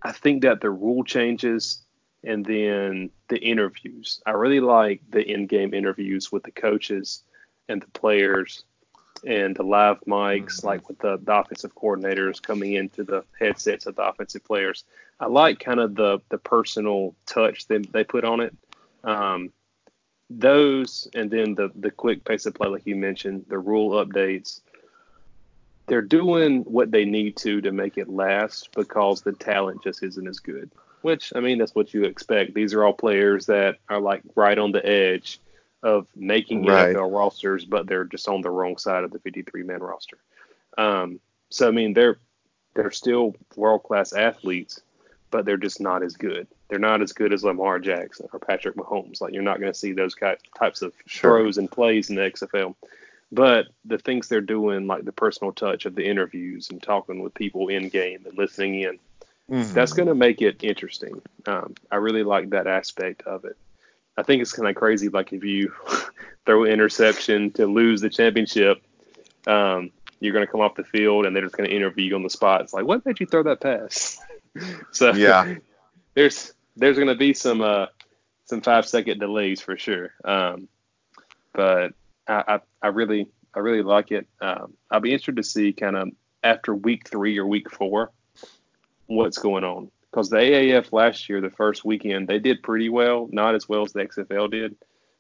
I 0.03 0.13
think 0.13 0.43
that 0.43 0.61
the 0.61 0.71
rule 0.71 1.05
changes 1.05 1.83
and 2.25 2.45
then 2.45 3.11
the 3.29 3.39
interviews. 3.39 4.21
I 4.27 4.33
really 4.33 4.61
like 4.61 5.01
the 5.11 5.23
in-game 5.23 5.73
interviews 5.73 6.33
with 6.33 6.43
the 6.43 6.51
coaches 6.51 7.23
and 7.69 7.81
the 7.81 7.87
players 7.89 8.65
and 9.25 9.57
the 9.57 9.63
live 9.63 10.01
mics, 10.07 10.61
Mhm. 10.61 10.65
like 10.65 10.89
with 10.89 10.99
the, 10.99 11.19
the 11.19 11.39
offensive 11.41 11.75
coordinators 11.75 12.41
coming 12.41 12.75
into 12.75 13.05
the 13.05 13.25
headsets 13.39 13.87
of 13.87 13.97
the 13.97 14.03
offensive 14.03 14.45
players. 14.45 14.85
I 15.21 15.27
like 15.27 15.59
kind 15.59 15.81
of 15.81 15.95
the 15.95 16.21
the 16.29 16.39
personal 16.39 17.15
touch 17.27 17.67
that 17.69 17.93
they 17.93 18.05
put 18.05 18.25
on 18.25 18.41
it. 18.41 18.55
Um, 19.05 19.53
those 20.31 21.09
and 21.15 21.31
then 21.31 21.55
the 21.55 21.71
the 21.75 21.91
quick 21.91 22.25
pace 22.25 22.47
of 22.47 22.55
play, 22.55 22.69
like 22.69 22.87
you 22.87 22.97
mentioned, 22.97 23.47
the 23.49 23.59
rule 23.59 24.05
updates. 24.05 24.61
They're 25.87 26.03
doing 26.03 26.63
what 26.65 26.91
they 26.91 27.07
need 27.07 27.37
to 27.39 27.61
to 27.63 27.73
make 27.73 27.97
it 27.97 28.09
last 28.11 28.71
because 28.75 29.23
the 29.23 29.33
talent 29.33 29.83
just 29.83 30.03
isn't 30.03 30.29
as 30.29 30.39
good. 30.39 30.71
Which 31.03 31.33
I 31.35 31.41
mean, 31.41 31.59
that's 31.59 31.75
what 31.75 31.95
you 31.95 32.05
expect. 32.05 32.55
These 32.55 32.75
are 32.75 32.85
all 32.85 32.93
players 32.93 33.47
that 33.47 33.79
are 33.89 34.01
like 34.01 34.23
right 34.35 34.59
on 34.59 34.73
the 34.73 34.85
edge 34.85 35.41
of 35.83 36.07
making 36.17 36.65
Right. 36.67 36.95
NFL 36.95 37.13
rosters, 37.17 37.65
but 37.65 37.87
they're 37.87 38.05
just 38.05 38.29
on 38.29 38.41
the 38.41 38.51
wrong 38.51 38.77
side 38.79 39.05
of 39.05 39.11
the 39.13 39.19
53 39.21 39.63
man 39.63 39.81
roster. 39.81 40.19
Um, 40.77 41.21
so 41.51 41.69
I 41.69 41.71
mean, 41.71 41.93
they're 41.95 42.19
they're 42.75 42.91
still 42.91 43.35
world 43.57 43.83
class 43.83 44.13
athletes, 44.13 44.81
but 45.31 45.45
they're 45.45 45.57
just 45.57 45.81
not 45.81 46.03
as 46.03 46.15
good. 46.17 46.47
They're 46.69 46.79
not 46.79 47.01
as 47.03 47.13
good 47.13 47.33
as 47.33 47.43
Lamar 47.45 47.79
Jackson 47.79 48.29
or 48.33 48.39
Patrick 48.39 48.77
Mahomes. 48.77 49.21
Like 49.21 49.33
you're 49.33 49.43
not 49.43 49.59
going 49.61 49.73
to 49.73 49.79
see 49.79 49.93
those 49.93 50.15
types 50.57 50.83
of 50.83 50.93
Sure. 51.07 51.41
throws 51.41 51.59
and 51.59 51.71
plays 51.71 52.11
in 52.11 52.17
the 52.17 52.23
XFL. 52.23 52.75
But 53.33 53.67
the 53.85 53.99
things 53.99 54.29
they're 54.29 54.41
doing, 54.41 54.87
like 54.87 55.05
the 55.05 55.13
personal 55.13 55.53
touch 55.53 55.87
of 55.87 55.95
the 55.95 56.05
interviews 56.07 56.69
and 56.71 56.83
talking 56.83 57.21
with 57.21 57.35
people 57.35 57.69
in 57.69 57.89
game 57.89 58.25
and 58.27 58.37
listening 58.39 58.81
in, 58.83 58.99
that's 59.75 59.93
going 59.93 60.09
to 60.09 60.15
make 60.15 60.41
it 60.41 60.63
interesting. 60.63 61.21
Um, 61.47 61.75
I 61.91 61.97
really 61.97 62.23
like 62.23 62.51
that 62.51 62.67
aspect 62.67 63.23
of 63.23 63.45
it. 63.45 63.57
I 64.19 64.25
think 64.25 64.43
it's 64.43 64.53
kind 64.53 64.69
of 64.69 64.75
crazy, 64.75 65.09
like 65.09 65.33
if 65.33 65.45
you 65.45 65.73
throw 66.45 66.65
an 66.65 66.73
interception 66.73 67.53
to 67.53 67.67
lose 67.67 68.01
the 68.01 68.11
championship, 68.11 68.83
um, 69.47 69.93
you're 70.19 70.33
going 70.33 70.45
to 70.45 70.51
come 70.51 70.61
off 70.61 70.75
the 70.75 70.83
field 70.83 71.25
and 71.25 71.37
they're 71.37 71.45
just 71.45 71.57
going 71.57 71.71
to 71.71 71.75
interview 71.75 72.07
you 72.07 72.17
on 72.17 72.25
the 72.25 72.31
spot. 72.31 72.63
It's 72.63 72.73
like, 72.73 72.85
what 72.85 73.07
made 73.07 73.21
you 73.21 73.27
throw 73.27 73.45
that 73.45 73.61
pass? 73.61 74.19
so 74.91 75.15
Yeah. 75.15 75.55
there's 76.15 76.53
there's 76.77 76.97
going 76.97 77.09
to 77.09 77.15
be 77.15 77.33
some 77.33 77.61
uh, 77.61 77.87
some 78.47 78.61
five 78.61 78.89
second 78.89 79.21
delays 79.21 79.61
for 79.61 79.79
sure. 79.79 80.11
Um, 80.25 80.67
but 81.53 81.93
I, 82.27 82.43
I 82.49 82.61
I 82.83 82.89
really 82.89 83.29
I 83.55 83.61
really 83.61 83.83
like 83.83 84.11
it. 84.11 84.27
Um, 84.41 84.75
I'll 84.91 84.99
be 84.99 85.13
interested 85.13 85.37
to 85.37 85.45
see 85.45 85.73
kind 85.73 85.97
of 85.97 86.09
after 86.43 86.75
week 86.75 87.09
three 87.09 87.39
or 87.39 87.47
week 87.47 87.71
four 87.71 88.11
what's 89.07 89.39
going 89.39 89.63
on 89.63 89.93
because 90.11 90.31
the 90.31 90.37
AAF 90.37 90.93
last 90.93 91.29
year, 91.29 91.41
the 91.41 91.51
first 91.51 91.85
weekend, 91.85 92.29
they 92.29 92.39
did 92.39 92.63
pretty 92.63 92.89
well, 92.89 93.29
not 93.31 93.55
as 93.55 93.69
well 93.69 93.83
as 93.83 93.93
the 93.93 94.01
XFL 94.01 94.51
did, 94.51 94.77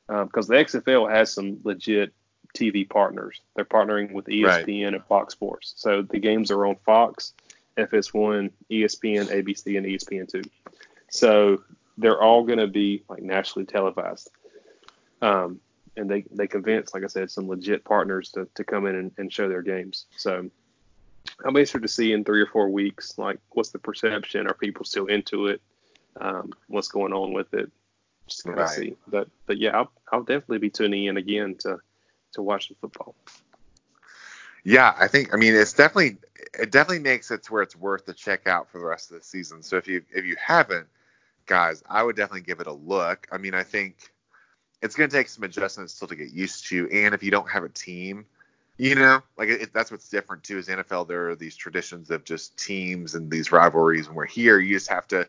because 0.06 0.48
the 0.48 0.54
XFL 0.54 1.10
has 1.10 1.32
some 1.32 1.58
legit 1.64 2.12
TV 2.56 2.88
partners. 2.88 3.40
They're 3.54 3.64
partnering 3.64 4.12
with 4.12 4.28
E 4.28 4.44
Right. 4.44 4.64
ESPN 4.66 4.94
and 4.94 5.04
Fox 5.04 5.34
Sports, 5.34 5.74
so 5.76 6.02
the 6.02 6.18
games 6.18 6.50
are 6.50 6.66
on 6.66 6.76
Fox, 6.86 7.34
FS1, 7.76 8.50
ESPN, 8.70 9.26
ABC, 9.26 9.76
and 9.76 9.86
E 9.86 9.96
ESPN2. 9.96 10.48
So 11.10 11.62
they're 11.96 12.20
all 12.20 12.44
going 12.44 12.58
to 12.58 12.66
be 12.66 13.04
like 13.08 13.22
nationally 13.22 13.66
televised. 13.66 14.30
Um, 15.20 15.60
and 15.96 16.08
they, 16.08 16.24
they 16.30 16.46
convinced, 16.46 16.94
like 16.94 17.02
I 17.02 17.08
said, 17.08 17.30
some 17.30 17.48
legit 17.48 17.84
partners 17.84 18.30
to, 18.30 18.48
to 18.54 18.64
come 18.64 18.86
in 18.86 18.94
and, 18.94 19.12
and 19.18 19.32
show 19.32 19.48
their 19.48 19.62
games. 19.62 20.06
So 20.16 20.48
I'm 21.44 21.56
interested 21.56 21.82
to 21.82 21.88
see 21.88 22.12
in 22.12 22.24
three 22.24 22.40
or 22.40 22.46
four 22.46 22.68
weeks, 22.68 23.16
like 23.18 23.38
what's 23.50 23.70
the 23.70 23.78
perception? 23.78 24.46
Are 24.46 24.54
people 24.54 24.84
still 24.84 25.06
into 25.06 25.46
it? 25.46 25.60
Um, 26.20 26.52
what's 26.66 26.88
going 26.88 27.12
on 27.12 27.32
with 27.32 27.54
it? 27.54 27.70
Just 28.26 28.44
kind 28.44 28.58
of 28.60 28.68
Right. 28.68 28.76
see. 28.76 28.96
But 29.06 29.28
but 29.46 29.58
yeah, 29.58 29.76
I'll, 29.76 29.92
I'll 30.12 30.22
definitely 30.22 30.58
be 30.58 30.70
tuning 30.70 31.04
in 31.04 31.16
again 31.16 31.54
to 31.60 31.78
to 32.32 32.42
watch 32.42 32.68
the 32.68 32.74
football. 32.80 33.14
Yeah, 34.64 34.94
I 34.98 35.08
think 35.08 35.32
I 35.32 35.36
mean 35.36 35.54
it's 35.54 35.72
definitely 35.72 36.18
it 36.58 36.70
definitely 36.70 36.98
makes 37.00 37.30
it 37.30 37.44
to 37.44 37.52
where 37.52 37.62
it's 37.62 37.76
worth 37.76 38.06
to 38.06 38.14
check 38.14 38.46
out 38.46 38.68
for 38.70 38.78
the 38.78 38.84
rest 38.84 39.10
of 39.10 39.18
the 39.18 39.24
season. 39.24 39.62
So 39.62 39.76
if 39.76 39.86
you 39.86 40.02
if 40.12 40.24
you 40.24 40.36
haven't, 40.44 40.88
guys, 41.46 41.82
I 41.88 42.02
would 42.02 42.16
definitely 42.16 42.42
give 42.42 42.60
it 42.60 42.66
a 42.66 42.72
look. 42.72 43.26
I 43.30 43.38
mean, 43.38 43.54
I 43.54 43.62
think 43.62 44.12
it's 44.82 44.94
going 44.94 45.08
to 45.08 45.16
take 45.16 45.28
some 45.28 45.44
adjustments 45.44 45.94
still 45.94 46.08
to 46.08 46.16
get 46.16 46.30
used 46.32 46.66
to, 46.68 46.88
and 46.90 47.14
if 47.14 47.22
you 47.22 47.30
don't 47.30 47.48
have 47.50 47.64
a 47.64 47.68
team, 47.68 48.26
you 48.78 48.94
know, 48.94 49.20
like 49.36 49.48
it, 49.48 49.72
that's 49.72 49.90
what's 49.90 50.08
different 50.08 50.44
too. 50.44 50.58
Is 50.58 50.68
NFL 50.68 51.08
there 51.08 51.28
are 51.30 51.36
these 51.36 51.56
traditions 51.56 52.10
of 52.10 52.24
just 52.24 52.56
teams 52.56 53.14
and 53.14 53.30
these 53.30 53.52
rivalries, 53.52 54.06
and 54.06 54.16
we're 54.16 54.26
here 54.26 54.58
you 54.60 54.76
just 54.76 54.88
have 54.88 55.08
to 55.08 55.28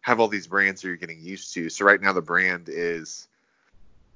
have 0.00 0.20
all 0.20 0.28
these 0.28 0.46
brands 0.46 0.80
that 0.80 0.88
you're 0.88 0.96
getting 0.96 1.20
used 1.20 1.52
to. 1.54 1.68
So 1.68 1.84
right 1.84 2.00
now 2.00 2.12
the 2.12 2.22
brand 2.22 2.68
is, 2.68 3.26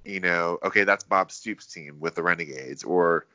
you 0.05 0.21
know, 0.21 0.59
okay, 0.62 0.85
that's 0.85 1.03
Bob 1.03 1.33
Stoops' 1.33 1.67
team 1.67 1.97
with 1.99 2.14
the 2.14 2.23
Renegades, 2.23 2.85
or 2.85 3.27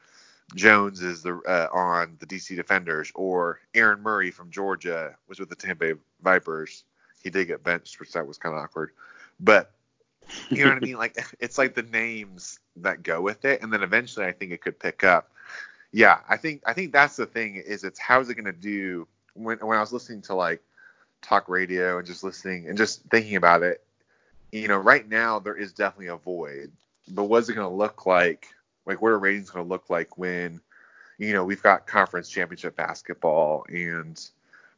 Jones 0.56 1.02
is 1.02 1.24
the 1.24 1.36
uh, 1.48 1.68
on 1.74 2.16
the 2.20 2.26
DC 2.26 2.56
Defenders, 2.56 3.12
or 3.14 3.60
Aaron 3.74 4.02
Murray 4.02 4.32
from 4.32 4.50
Georgia 4.50 5.16
was 5.28 5.40
with 5.40 5.50
the 5.50 5.56
Tampa 5.56 5.94
Bay 5.94 6.00
Vipers. 6.22 6.86
He 7.22 7.30
did 7.30 7.48
get 7.48 7.64
benched, 7.64 8.00
which 8.00 8.14
that 8.14 8.28
was 8.28 8.38
kind 8.38 8.56
of 8.56 8.62
awkward. 8.62 8.92
But 9.40 9.72
You 10.50 10.64
know 10.64 10.70
what 10.70 10.78
I 10.78 10.80
mean? 10.86 10.98
Like 10.98 11.18
it's 11.40 11.58
like 11.58 11.76
the 11.76 11.84
names 11.84 12.60
that 12.78 13.04
go 13.04 13.22
with 13.22 13.46
it, 13.46 13.62
and 13.62 13.72
then 13.72 13.84
eventually 13.84 14.26
I 14.26 14.32
think 14.32 14.52
it 14.52 14.62
could 14.62 14.80
pick 14.80 15.04
up. 15.04 15.32
Yeah, 15.94 16.20
I 16.28 16.38
think 16.38 16.64
I 16.66 16.74
think 16.74 16.92
that's 16.92 17.16
the 17.16 17.28
thing 17.28 17.56
is 17.56 17.84
it's 17.84 18.00
how's 18.00 18.28
it 18.30 18.36
gonna 18.36 18.52
do 18.52 19.08
when 19.36 19.60
when 19.60 19.78
I 19.78 19.82
was 19.82 19.94
listening 19.94 20.24
to 20.24 20.34
like 20.34 20.62
talk 21.22 21.48
radio 21.48 22.00
and 22.00 22.08
just 22.08 22.24
listening 22.24 22.68
and 22.68 22.76
just 22.76 23.04
thinking 23.12 23.36
about 23.36 23.62
it, 23.62 23.84
you 24.52 24.68
know, 24.68 24.78
right 24.78 25.08
now 25.08 25.38
there 25.38 25.56
is 25.56 25.72
definitely 25.72 26.08
a 26.08 26.18
void. 26.18 26.72
But 27.10 27.26
what's 27.26 27.48
it 27.48 27.54
gonna 27.54 27.74
look 27.74 28.08
like? 28.08 28.48
Like 28.88 29.04
what 29.04 29.10
are 29.10 29.20
ratings 29.20 29.52
gonna 29.52 29.70
look 29.70 29.92
like 29.92 30.18
when, 30.18 30.60
you 31.20 31.32
know, 31.32 31.46
we've 31.46 31.62
got 31.62 31.86
conference 31.86 32.28
championship 32.28 32.76
basketball 32.76 33.64
and 33.70 34.20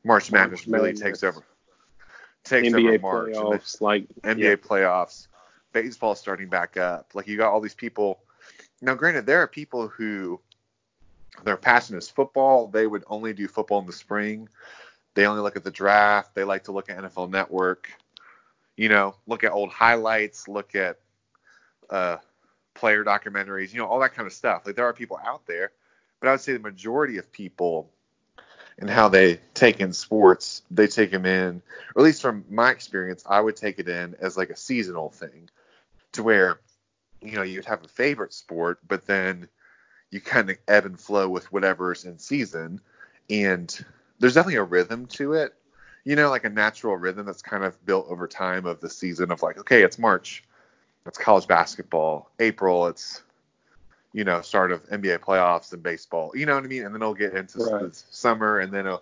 March 0.03 0.33
Madness 0.33 0.67
really 0.67 0.93
takes 0.93 1.23
over 1.23 1.43
takes 2.43 2.67
NBA 2.67 2.95
over 2.95 2.99
March 2.99 3.33
the 3.33 3.39
playoffs, 3.39 3.79
like 3.79 4.05
NBA 4.23 4.37
yeah, 4.37 4.55
playoffs, 4.55 5.27
baseball 5.71 6.13
starting 6.13 6.49
back 6.49 6.75
up. 6.75 7.11
Like 7.13 7.25
you 7.27 7.37
got 7.37 7.53
all 7.53 7.61
these 7.61 7.73
people. 7.73 8.19
Now, 8.81 8.95
granted, 8.95 9.25
there 9.25 9.41
are 9.41 9.47
people 9.47 9.87
who 9.87 10.41
their 11.43 11.57
passion 11.57 11.97
is 11.97 12.09
football. 12.09 12.67
They 12.67 12.87
would 12.87 13.03
only 13.07 13.33
do 13.33 13.47
football 13.47 13.79
in 13.79 13.85
the 13.85 13.93
spring. 13.93 14.49
They 15.13 15.25
only 15.25 15.41
look 15.41 15.55
at 15.55 15.63
the 15.63 15.71
draft. 15.71 16.35
They 16.35 16.43
like 16.43 16.65
to 16.65 16.71
look 16.71 16.89
at 16.89 16.97
NFL 16.97 17.29
Network. 17.29 17.89
You 18.75 18.89
know, 18.89 19.15
look 19.27 19.43
at 19.43 19.51
old 19.51 19.71
highlights. 19.71 20.47
Look 20.47 20.75
at 20.75 20.99
uh, 21.89 22.17
player 22.73 23.03
documentaries. 23.03 23.73
You 23.73 23.79
know, 23.79 23.87
all 23.87 23.99
that 23.99 24.13
kind 24.13 24.27
of 24.27 24.33
stuff. 24.33 24.65
Like 24.65 24.75
there 24.75 24.85
are 24.85 24.93
people 24.93 25.19
out 25.25 25.45
there, 25.45 25.71
but 26.19 26.27
I 26.27 26.31
would 26.31 26.41
say 26.41 26.53
the 26.53 26.59
majority 26.59 27.17
of 27.17 27.31
people 27.31 27.89
and 28.77 28.89
how 28.89 29.07
they 29.07 29.39
take 29.53 29.79
in 29.79 29.93
sports, 29.93 30.61
they 30.69 30.87
take 30.87 31.11
them 31.11 31.25
in, 31.25 31.61
or 31.95 32.01
at 32.01 32.03
least 32.03 32.21
from 32.21 32.43
my 32.49 32.71
experience, 32.71 33.23
I 33.25 33.39
would 33.39 33.55
take 33.55 33.79
it 33.79 33.87
in 33.87 34.15
as 34.19 34.35
like 34.35 34.49
a 34.49 34.57
seasonal 34.57 35.11
thing, 35.11 35.49
to 36.13 36.23
where, 36.23 36.59
you 37.21 37.33
know, 37.33 37.43
you'd 37.43 37.65
have 37.65 37.83
a 37.83 37.87
favorite 37.87 38.33
sport, 38.33 38.79
but 38.85 39.05
then 39.05 39.47
you 40.11 40.21
kind 40.21 40.49
of 40.49 40.57
ebb 40.67 40.85
and 40.85 40.99
flow 40.99 41.27
with 41.29 41.51
whatever's 41.51 42.05
in 42.05 42.17
season, 42.17 42.79
and 43.29 43.85
there's 44.19 44.33
definitely 44.35 44.55
a 44.55 44.63
rhythm 44.63 45.05
to 45.07 45.33
it, 45.33 45.53
you 46.03 46.15
know, 46.15 46.29
like 46.29 46.45
a 46.45 46.49
natural 46.49 46.95
rhythm 46.95 47.25
that's 47.25 47.41
kind 47.41 47.63
of 47.63 47.83
built 47.85 48.07
over 48.09 48.27
time 48.27 48.65
of 48.65 48.79
the 48.79 48.89
season 48.89 49.31
of 49.31 49.41
like, 49.41 49.57
okay, 49.57 49.83
it's 49.83 49.99
March, 49.99 50.43
it's 51.05 51.17
college 51.17 51.47
basketball, 51.47 52.31
April, 52.39 52.87
it's 52.87 53.23
you 54.13 54.23
know, 54.23 54.39
start 54.41 54.71
of 54.71 54.81
NBA 54.89 55.19
playoffs 55.19 55.73
and 55.73 55.83
baseball. 55.83 56.31
You 56.33 56.45
know 56.45 56.55
what 56.55 56.63
I 56.63 56.67
mean? 56.67 56.85
And 56.85 56.95
then 56.95 57.01
it'll 57.01 57.13
get 57.13 57.33
into 57.33 57.59
Right. 57.59 57.93
summer, 58.11 58.59
and 58.59 58.71
then 58.71 58.87
uh, 58.87 58.99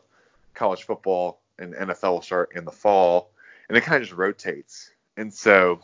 college 0.56 0.84
football 0.84 1.40
and 1.60 1.76
NFL 1.76 2.14
will 2.14 2.22
start 2.24 2.50
in 2.56 2.66
the 2.66 2.72
fall, 2.72 3.30
and 3.70 3.78
it 3.78 3.82
kind 3.82 4.02
of 4.02 4.08
just 4.08 4.18
rotates. 4.18 4.92
And 5.18 5.32
so, 5.32 5.82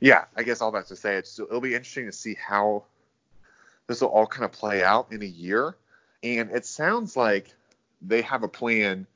yeah, 0.00 0.24
I 0.36 0.42
guess 0.42 0.62
all 0.62 0.72
that 0.72 0.86
to 0.86 0.96
say, 0.96 1.16
it's 1.16 1.38
it'll 1.38 1.60
be 1.60 1.74
interesting 1.74 2.06
to 2.06 2.12
see 2.12 2.34
how 2.34 2.84
this 3.92 4.00
will 4.00 4.08
all 4.08 4.26
kind 4.26 4.46
of 4.46 4.52
play 4.52 4.82
out 4.82 5.12
in 5.12 5.22
a 5.22 5.26
year. 5.26 5.76
And 6.22 6.50
it 6.50 6.64
sounds 6.64 7.14
like 7.14 7.54
they 8.00 8.22
have 8.22 8.42
a 8.42 8.48
plan, 8.48 9.06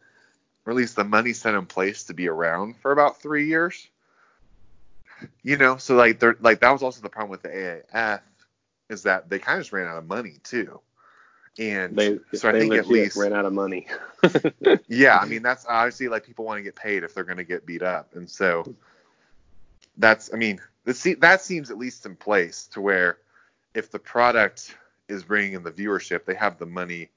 or 0.64 0.72
at 0.72 0.76
least 0.76 0.96
the 0.96 1.04
money 1.04 1.32
set 1.32 1.54
in 1.54 1.64
place 1.64 2.04
to 2.04 2.14
be 2.14 2.28
around 2.28 2.76
for 2.76 2.92
about 2.92 3.22
three 3.22 3.48
years. 3.48 3.88
You 5.42 5.56
know, 5.56 5.78
so 5.78 5.94
like 5.94 6.20
they're 6.20 6.36
like 6.40 6.60
that 6.60 6.70
was 6.70 6.82
also 6.82 7.00
the 7.00 7.08
problem 7.08 7.30
with 7.30 7.42
the 7.42 7.48
AAF 7.48 8.20
is 8.90 9.04
that 9.04 9.30
they 9.30 9.38
kind 9.38 9.58
of 9.58 9.62
just 9.62 9.72
ran 9.72 9.86
out 9.86 9.96
of 9.96 10.06
money 10.06 10.34
too. 10.44 10.80
And 11.58 11.96
they 11.96 12.18
so 12.34 12.50
I 12.50 12.52
think 12.52 12.74
at 12.74 12.86
least 12.86 13.16
ran 13.16 13.32
out 13.32 13.46
of 13.46 13.54
money. 13.54 13.86
yeah, 14.88 15.16
I 15.16 15.24
mean 15.24 15.42
that's 15.42 15.64
obviously 15.66 16.08
like 16.08 16.26
people 16.26 16.44
want 16.44 16.58
to 16.58 16.62
get 16.62 16.76
paid 16.76 17.02
if 17.02 17.14
they're 17.14 17.24
going 17.24 17.38
to 17.38 17.44
get 17.44 17.64
beat 17.64 17.82
up, 17.82 18.14
and 18.14 18.28
so 18.28 18.74
that's 19.96 20.30
I 20.34 20.36
mean 20.36 20.60
that 20.84 21.40
seems 21.40 21.70
at 21.70 21.78
least 21.78 22.04
in 22.04 22.14
place 22.14 22.66
to 22.72 22.82
where 22.82 23.16
if 23.76 23.90
the 23.90 23.98
product 23.98 24.74
is 25.08 25.22
bringing 25.22 25.52
in 25.52 25.62
the 25.62 25.70
viewership, 25.70 26.24
they 26.24 26.34
have 26.34 26.58
the 26.58 26.66
money 26.66 27.10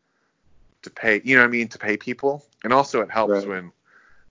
to 0.83 0.89
pay. 0.89 1.21
You 1.23 1.35
know 1.35 1.41
what 1.43 1.47
I 1.47 1.51
mean 1.51 1.69
to 1.69 1.79
pay 1.79 1.97
people, 1.97 2.45
and 2.63 2.73
also 2.73 3.01
it 3.01 3.09
helps 3.09 3.31
Right. 3.31 3.47
when 3.47 3.71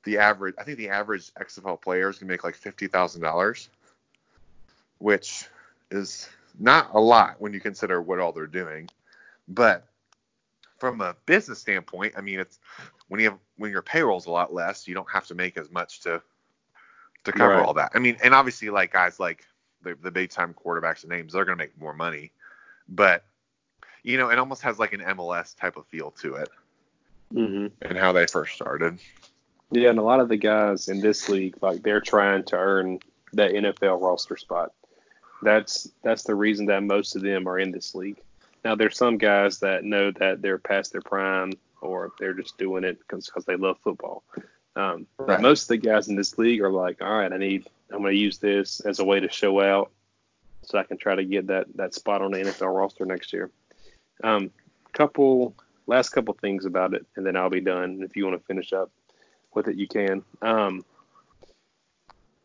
the 0.05 0.19
average 0.19 0.55
I 0.59 0.64
think 0.64 0.79
the 0.79 0.91
average 0.91 1.33
XFL 1.35 1.81
player 1.81 2.09
is 2.09 2.19
going 2.19 2.29
to 2.29 2.33
make 2.33 2.45
like 2.45 2.55
fifty 2.55 2.87
thousand 2.87 3.23
dollars, 3.23 3.71
which 4.99 5.47
is 5.91 6.29
not 6.59 6.91
a 6.95 7.01
lot 7.01 7.37
when 7.41 7.53
you 7.53 7.61
consider 7.61 8.01
what 8.03 8.21
all 8.21 8.33
they're 8.33 8.47
doing, 8.47 8.88
but 9.49 9.87
from 10.79 11.01
a 11.01 11.17
business 11.27 11.59
standpoint, 11.59 12.14
I 12.17 12.21
mean, 12.21 12.41
it's 12.41 12.59
when 13.09 13.21
you 13.21 13.31
have 13.31 13.38
when 13.57 13.71
your 13.71 13.83
payroll's 13.83 14.27
a 14.27 14.31
lot 14.31 14.53
less, 14.53 14.87
you 14.87 14.95
don't 14.95 15.11
have 15.11 15.27
to 15.29 15.35
make 15.35 15.57
as 15.57 15.71
much 15.71 16.01
to 16.03 16.23
to 17.25 17.33
cover 17.33 17.55
Right. 17.55 17.64
all 17.64 17.75
that. 17.75 17.93
I 17.95 17.99
mean, 17.99 18.17
and 18.23 18.35
obviously, 18.35 18.71
like 18.71 18.93
guys 18.93 19.19
like 19.19 19.45
the, 19.83 19.97
the 20.03 20.11
big 20.11 20.31
time 20.31 20.55
quarterbacks 20.55 21.03
and 21.03 21.11
names, 21.11 21.33
they're 21.33 21.45
going 21.45 21.57
to 21.59 21.64
make 21.64 21.79
more 21.81 21.95
money, 21.95 22.33
but 22.88 23.25
you 24.03 24.17
know, 24.17 24.31
it 24.31 24.38
almost 24.38 24.62
has 24.62 24.79
like 24.79 24.93
an 24.93 25.01
MLS 25.01 25.57
type 25.57 25.77
of 25.77 25.87
feel 25.87 26.12
to 26.12 26.37
it 26.37 26.49
hmm 27.33 27.67
and 27.83 27.99
how 27.99 28.12
they 28.12 28.27
first 28.27 28.55
started. 28.55 28.99
Yeah, 29.71 29.91
and 29.91 29.99
a 29.99 30.03
lot 30.03 30.21
of 30.21 30.29
the 30.29 30.37
guys 30.37 30.88
in 30.88 31.01
this 31.01 31.29
league, 31.29 31.57
like 31.61 31.83
they're 31.83 32.01
trying 32.01 32.45
to 32.45 32.57
earn 32.57 33.01
that 33.35 33.53
NFL 33.53 34.01
roster 34.01 34.37
spot. 34.37 34.73
That's 35.43 35.91
that's 36.03 36.23
the 36.23 36.35
reason 36.35 36.67
that 36.67 36.83
most 36.83 37.17
of 37.17 37.23
them 37.23 37.47
are 37.47 37.59
in 37.59 37.71
this 37.71 37.95
league. 37.95 38.21
Now, 38.64 38.75
there's 38.75 38.97
some 38.97 39.19
guys 39.19 39.61
that 39.61 39.85
know 39.85 40.11
that 40.12 40.43
they're 40.43 40.59
past 40.59 40.93
their 40.93 41.03
prime, 41.03 41.53
or 41.81 42.12
they're 42.19 42.35
just 42.35 42.59
doing 42.59 42.83
it 42.83 42.99
because 42.99 43.31
they 43.47 43.57
love 43.57 43.77
football. 43.85 44.25
Um, 44.79 45.07
Right. 45.19 45.41
Most 45.41 45.62
of 45.62 45.69
the 45.69 45.77
guys 45.79 46.09
in 46.09 46.14
this 46.14 46.38
league 46.38 46.62
are 46.62 46.71
like, 46.71 47.03
all 47.03 47.19
right, 47.19 47.33
I 47.33 47.37
need, 47.37 47.69
I'm 47.91 47.99
going 47.99 48.14
to 48.14 48.19
use 48.19 48.38
this 48.38 48.81
as 48.81 49.01
a 49.01 49.05
way 49.05 49.19
to 49.19 49.29
show 49.29 49.61
out, 49.61 49.91
so 50.62 50.79
I 50.79 50.85
can 50.85 50.97
try 50.97 51.17
to 51.17 51.25
get 51.25 51.49
that 51.49 51.67
that 51.75 51.95
spot 51.95 52.23
on 52.23 52.31
the 52.31 52.38
NFL 52.38 52.75
roster 52.75 53.05
next 53.05 53.33
year. 53.33 53.51
Um, 54.23 54.51
couple 54.93 55.55
last 55.87 56.11
couple 56.11 56.35
things 56.35 56.64
about 56.64 56.95
it, 56.95 57.05
and 57.17 57.27
then 57.27 57.37
I'll 57.37 57.51
be 57.51 57.61
done. 57.61 58.03
If 58.03 58.17
you 58.17 58.25
want 58.25 58.41
to 58.41 58.47
finish 58.47 58.73
up 58.73 58.91
with 59.55 59.69
it, 59.69 59.77
you 59.77 59.88
can. 59.88 60.23
Um, 60.43 60.85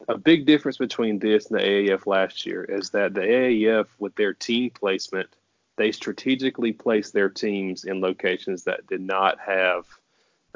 a 0.08 0.18
big 0.18 0.46
difference 0.46 0.78
between 0.78 1.20
this 1.20 1.46
and 1.50 1.60
the 1.60 1.64
AAF 1.64 2.06
last 2.08 2.46
year 2.46 2.64
is 2.64 2.90
that 2.90 3.14
the 3.14 3.22
AAF, 3.22 3.88
with 4.00 4.16
their 4.16 4.34
team 4.34 4.70
placement, 4.72 5.30
they 5.78 5.92
strategically 5.92 6.74
placed 6.74 7.14
their 7.14 7.30
teams 7.30 7.86
in 7.86 8.02
locations 8.02 8.64
that 8.64 8.88
did 8.88 9.02
not 9.02 9.40
have 9.40 9.86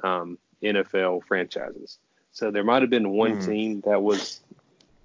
um, 0.04 0.38
NFL 0.64 1.24
franchises. 1.28 2.00
So 2.32 2.52
there 2.52 2.64
might 2.64 2.82
have 2.82 2.90
been 2.92 3.12
one 3.12 3.36
Hmm. 3.36 3.40
team 3.40 3.82
that 3.86 4.02
was 4.02 4.42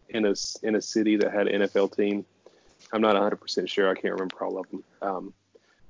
in 0.08 0.26
a 0.26 0.34
in 0.62 0.74
a 0.74 0.82
city 0.82 1.16
that 1.16 1.32
had 1.32 1.48
an 1.48 1.62
NFL 1.62 1.96
team. 1.96 2.24
I'm 2.92 3.00
not 3.00 3.16
100% 3.16 3.68
sure. 3.68 3.88
I 3.90 3.94
can't 3.94 4.12
remember 4.12 4.36
all 4.44 4.58
of 4.58 4.68
them. 4.70 4.84
Um, 5.00 5.34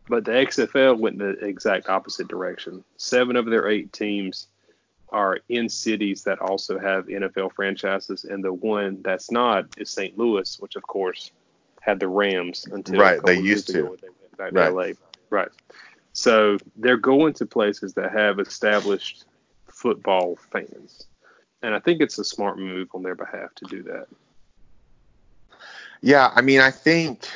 but 0.08 0.24
the 0.24 0.32
XFL 0.32 0.98
went 0.98 1.20
in 1.20 1.32
the 1.32 1.44
exact 1.46 1.88
opposite 1.88 2.28
direction. 2.28 2.84
Seven 2.96 3.34
of 3.36 3.46
their 3.46 3.68
eight 3.68 3.92
teams 3.92 4.46
are 5.08 5.40
in 5.48 5.68
cities 5.68 6.22
that 6.24 6.38
also 6.40 6.78
have 6.78 7.06
NFL 7.06 7.52
franchises, 7.52 8.24
and 8.24 8.42
the 8.42 8.52
one 8.52 9.02
that's 9.02 9.30
not 9.30 9.66
is 9.76 9.90
St. 9.90 10.16
Louis, 10.16 10.58
which 10.60 10.76
of 10.76 10.82
course 10.84 11.32
had 11.80 11.98
the 12.00 12.08
Rams 12.08 12.66
until 12.70 13.00
Right, 13.00 13.22
they 13.22 13.38
used 13.40 13.66
to. 13.68 13.72
they 13.72 13.82
went 13.82 14.36
back 14.38 14.52
Right. 14.52 14.68
to 14.68 14.72
LA. 14.74 14.92
Right. 15.30 15.48
So 16.12 16.56
they're 16.76 16.96
going 16.96 17.32
to 17.34 17.46
places 17.46 17.94
that 17.94 18.12
have 18.12 18.38
established 18.38 19.24
football 19.82 20.38
fans, 20.52 21.06
and 21.60 21.74
I 21.74 21.80
think 21.80 22.00
it's 22.00 22.18
a 22.18 22.24
smart 22.24 22.56
move 22.56 22.88
on 22.94 23.02
their 23.02 23.16
behalf 23.16 23.52
to 23.56 23.64
do 23.64 23.82
that. 23.82 24.06
Yeah, 26.00 26.30
I 26.34 26.40
mean, 26.40 26.60
I 26.60 26.70
think, 26.70 27.28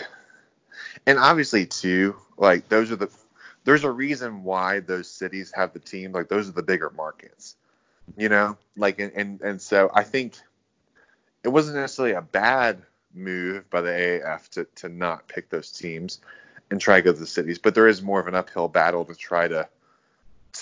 and 1.07 1.19
obviously 1.19 1.67
too, 1.67 2.17
like 2.39 2.69
those 2.69 2.93
are 2.93 2.97
the, 2.97 3.11
there's 3.65 3.83
a 3.83 3.91
reason 3.91 4.45
why 4.45 4.79
those 4.81 5.11
cities 5.11 5.53
have 5.57 5.73
the 5.73 5.81
team. 5.81 6.13
Like 6.13 6.29
those 6.29 6.49
are 6.49 6.53
the 6.53 6.63
bigger 6.63 6.91
markets, 6.91 7.57
you 8.17 8.29
know. 8.29 8.57
Like 8.77 9.01
and 9.01 9.13
and, 9.15 9.41
and 9.41 9.61
so 9.61 9.91
I 9.93 10.05
think 10.05 10.35
it 11.43 11.49
wasn't 11.49 11.77
necessarily 11.77 12.15
a 12.15 12.23
bad 12.23 12.83
move 13.13 13.69
by 13.71 13.81
the 13.81 13.91
AAF 13.91 14.49
to 14.51 14.67
to 14.77 14.89
not 14.89 15.27
pick 15.27 15.51
those 15.51 15.73
teams 15.73 16.21
and 16.71 16.81
try 16.81 16.97
to 16.97 17.03
go 17.03 17.13
to 17.13 17.19
the 17.19 17.27
cities, 17.27 17.59
but 17.59 17.75
there 17.75 17.89
is 17.89 18.03
more 18.03 18.21
of 18.21 18.29
an 18.29 18.35
uphill 18.35 18.69
battle 18.69 19.05
to 19.05 19.15
try 19.15 19.49
to 19.49 19.69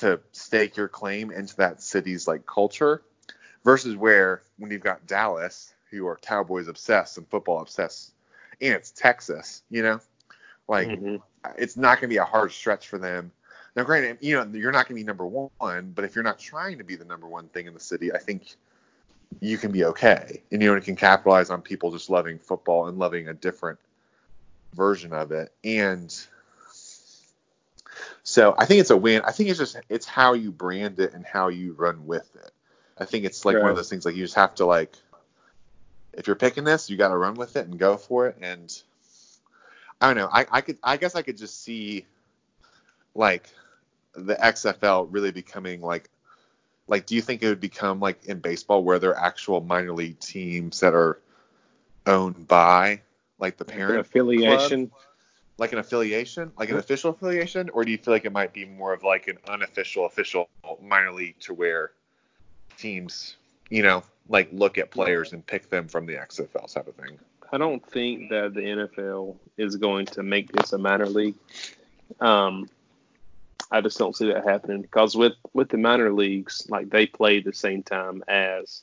to 0.01 0.21
stake 0.33 0.77
your 0.77 0.89
claim 0.89 1.31
into 1.31 1.57
that 1.57 1.83
city's 1.83 2.27
like 2.27 2.47
culture 2.47 3.03
versus 3.65 3.97
where 3.97 4.43
when 4.59 4.71
you've 4.71 4.83
got 4.83 5.07
Dallas 5.07 5.75
who 5.91 6.07
are 6.07 6.17
Cowboys 6.17 6.69
obsessed 6.69 7.19
and 7.19 7.29
football 7.29 7.61
obsessed 7.61 8.13
and 8.61 8.75
it's 8.75 8.91
Texas, 8.91 9.63
you 9.71 9.83
know, 9.83 10.01
like 10.69 10.89
Mhm. 10.89 11.23
it's 11.57 11.77
not 11.77 11.97
going 11.97 12.09
to 12.09 12.15
be 12.15 12.19
a 12.19 12.25
hard 12.25 12.53
stretch 12.53 12.89
for 12.89 12.99
them. 12.99 13.33
Now, 13.77 13.83
granted, 13.83 14.19
you 14.21 14.37
know, 14.37 14.45
you're 14.53 14.73
not 14.73 14.89
going 14.89 14.97
to 14.97 15.03
be 15.03 15.05
number 15.05 15.27
one, 15.27 15.93
but 15.95 16.05
if 16.05 16.15
you're 16.15 16.25
not 16.25 16.39
trying 16.39 16.79
to 16.79 16.85
be 16.85 16.95
the 16.95 17.05
number 17.05 17.27
one 17.27 17.49
thing 17.49 17.67
in 17.67 17.75
the 17.75 17.81
city, 17.81 18.13
I 18.13 18.19
think 18.19 18.55
you 19.41 19.59
can 19.59 19.73
be 19.73 19.85
okay. 19.85 20.43
And, 20.53 20.63
you 20.63 20.71
know, 20.71 20.77
it 20.77 20.85
can 20.85 20.97
capitalize 20.97 21.51
on 21.51 21.61
people 21.61 21.91
just 21.91 22.09
loving 22.09 22.39
football 22.39 22.87
and 22.87 22.99
loving 22.99 23.29
a 23.29 23.35
different 23.35 23.79
version 24.75 25.13
of 25.13 25.33
it. 25.33 25.53
And 25.65 26.15
so 28.25 28.55
I 28.57 28.65
think 28.65 28.81
it's 28.81 28.91
a 28.91 28.97
win. 28.97 29.23
I 29.25 29.33
think 29.33 29.51
it's 29.51 29.59
just, 29.59 29.77
it's 29.89 30.07
how 30.07 30.33
you 30.33 30.51
brand 30.51 30.99
it 30.99 31.13
and 31.13 31.25
how 31.25 31.49
you 31.49 31.75
run 31.75 32.07
with 32.07 32.29
it. 32.35 32.51
I 32.99 33.05
think 33.05 33.25
it's 33.25 33.45
like 33.45 33.59
one 33.59 33.71
of 33.71 33.77
those 33.77 33.91
things 33.91 34.05
like 34.07 34.17
you 34.17 34.25
just 34.25 34.35
have 34.35 34.55
to 34.57 34.65
like, 34.65 34.95
if 36.15 36.27
you're 36.27 36.37
picking 36.37 36.65
this, 36.65 36.89
you 36.89 36.97
got 36.97 37.09
to 37.09 37.17
run 37.17 37.35
with 37.35 37.57
it 37.57 37.67
and 37.67 37.79
go 37.79 37.97
for 37.97 38.29
it. 38.29 38.39
And 38.41 38.73
I 40.01 40.07
don't 40.09 40.17
know. 40.17 40.29
I, 40.33 40.47
I 40.51 40.61
could 40.61 40.79
I 40.83 40.97
guess 40.97 41.15
I 41.15 41.23
could 41.23 41.37
just 41.37 41.63
see 41.63 42.07
like 43.15 43.49
the 44.15 44.35
XFL 44.35 45.09
really 45.11 45.31
becoming 45.31 45.81
like 45.81 46.09
like 46.87 47.07
do 47.07 47.15
you 47.15 47.23
think 47.23 47.43
it 47.43 47.49
would 47.49 47.61
become 47.61 48.01
like 48.01 48.27
in 48.27 48.39
baseball 48.39 48.85
where 48.85 48.99
there 48.99 49.11
are 49.11 49.25
actual 49.27 49.61
minor 49.61 49.93
league 49.93 50.21
teams 50.21 50.81
that 50.81 50.95
are 50.95 51.21
owned 52.07 52.47
by 52.47 53.01
like 53.39 53.57
the 53.57 53.65
parent 53.65 54.01
affiliation 54.01 54.89
club? 54.89 55.01
Like 55.59 55.73
an 55.73 55.79
affiliation 55.79 56.51
like 56.59 56.71
an 56.71 56.77
official 56.77 57.11
affiliation 57.11 57.71
or 57.71 57.85
do 57.85 57.91
you 57.91 57.99
feel 57.99 58.13
like 58.13 58.25
it 58.25 58.33
might 58.33 58.53
be 58.53 58.65
more 58.65 58.93
of 58.93 59.03
like 59.03 59.29
an 59.29 59.39
unofficial 59.49 60.07
official 60.07 60.49
minor 60.83 61.13
league 61.13 61.39
to 61.39 61.55
where 61.55 61.93
teams 62.77 63.37
you 63.71 63.83
know 63.83 64.03
like 64.29 64.49
look 64.53 64.79
at 64.79 64.91
players 64.91 65.33
and 65.33 65.47
pick 65.47 65.71
them 65.71 65.87
from 65.87 66.07
the 66.07 66.15
XFL 66.15 66.73
type 66.73 66.89
of 66.89 66.95
thing 66.97 67.19
I 67.55 67.59
don't 67.59 67.87
think 67.89 68.31
that 68.31 68.53
the 68.53 68.63
NFL 68.63 69.37
is 69.57 69.77
going 69.77 70.07
to 70.07 70.25
make 70.25 70.51
this 70.51 70.73
a 70.73 70.79
minor 70.79 71.07
league. 71.07 71.37
Um, 72.21 72.69
I 73.71 73.81
just 73.81 73.97
don't 73.97 74.17
see 74.17 74.27
that 74.33 74.45
happening 74.45 74.83
because 74.83 75.17
with 75.17 75.35
with 75.53 75.69
the 75.69 75.79
minor 75.79 76.13
leagues, 76.13 76.67
like 76.69 76.91
they 76.91 77.07
play 77.07 77.41
the 77.41 77.53
same 77.53 77.85
time 77.85 78.25
as 78.27 78.83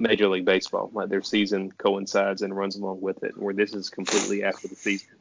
Major 0.00 0.26
League 0.28 0.46
Baseball. 0.46 0.90
Like 0.92 1.10
their 1.10 1.22
season 1.22 1.70
coincides 1.72 2.42
and 2.42 2.56
runs 2.56 2.74
along 2.74 3.00
with 3.02 3.22
it. 3.22 3.36
Where 3.36 3.54
this 3.54 3.72
is 3.72 3.88
completely 3.88 4.42
after 4.42 4.66
the 4.66 4.74
season, 4.74 5.14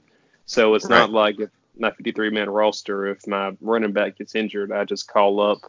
so 0.48 0.74
it's 0.76 0.88
not 0.88 1.12
like 1.12 1.40
if 1.42 1.50
my 1.78 1.92
53 1.92 2.30
man 2.32 2.50
roster, 2.50 3.08
if 3.08 3.28
my 3.28 3.52
running 3.62 3.92
back 3.92 4.18
gets 4.18 4.34
injured, 4.34 4.72
I 4.72 4.86
just 4.86 5.08
call 5.08 5.42
up 5.42 5.60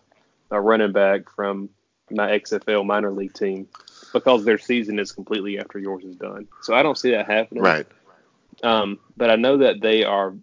a 0.52 0.60
running 0.60 0.92
back 0.92 1.28
from 1.34 1.68
my 2.10 2.38
XFL 2.38 2.86
minor 2.86 3.10
league 3.10 3.34
team 3.34 3.68
because 4.12 4.44
their 4.44 4.56
season 4.56 5.00
is 5.00 5.10
completely 5.10 5.58
after 5.58 5.80
yours 5.80 6.04
is 6.04 6.14
done. 6.14 6.46
So 6.62 6.74
I 6.74 6.82
don't 6.82 6.96
see 6.96 7.10
that 7.10 7.26
happening. 7.26 7.62
right 7.62 7.86
Um, 8.62 9.00
but 9.16 9.30
I 9.30 9.36
know 9.36 9.58
that 9.58 9.80
they 9.80 10.04
are, 10.04 10.34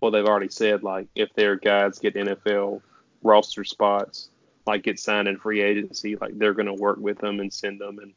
well, 0.00 0.10
they've 0.10 0.24
already 0.24 0.48
said 0.48 0.82
like 0.82 1.08
if 1.14 1.32
their 1.34 1.56
guys 1.56 1.98
get 1.98 2.14
NFL 2.14 2.80
roster 3.22 3.64
spots, 3.64 4.30
like 4.66 4.82
get 4.82 4.98
signed 4.98 5.28
in 5.28 5.36
free 5.36 5.60
agency, 5.60 6.16
like 6.16 6.38
they're 6.38 6.54
going 6.54 6.66
to 6.66 6.74
work 6.74 6.98
with 6.98 7.18
them 7.18 7.38
and 7.40 7.52
send 7.52 7.80
them 7.80 7.98
and 7.98 8.14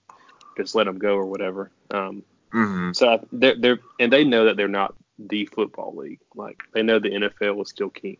just 0.56 0.76
let 0.76 0.86
them 0.86 0.98
go 0.98 1.16
or 1.16 1.26
whatever. 1.26 1.72
Um, 1.92 2.24
mm-hmm. 2.54 2.94
so 2.94 3.10
I, 3.10 3.20
they're, 3.34 3.56
they're 3.56 3.80
and 4.00 4.12
they 4.12 4.24
know 4.24 4.46
that 4.46 4.56
they're 4.56 4.70
not 4.70 4.96
the 5.27 5.45
football 5.45 5.95
league. 5.95 6.19
Like 6.36 6.62
they 6.73 6.84
know 6.84 6.99
the 6.99 7.10
NFL 7.10 7.62
is 7.62 7.69
still 7.69 7.89
king. 7.89 8.17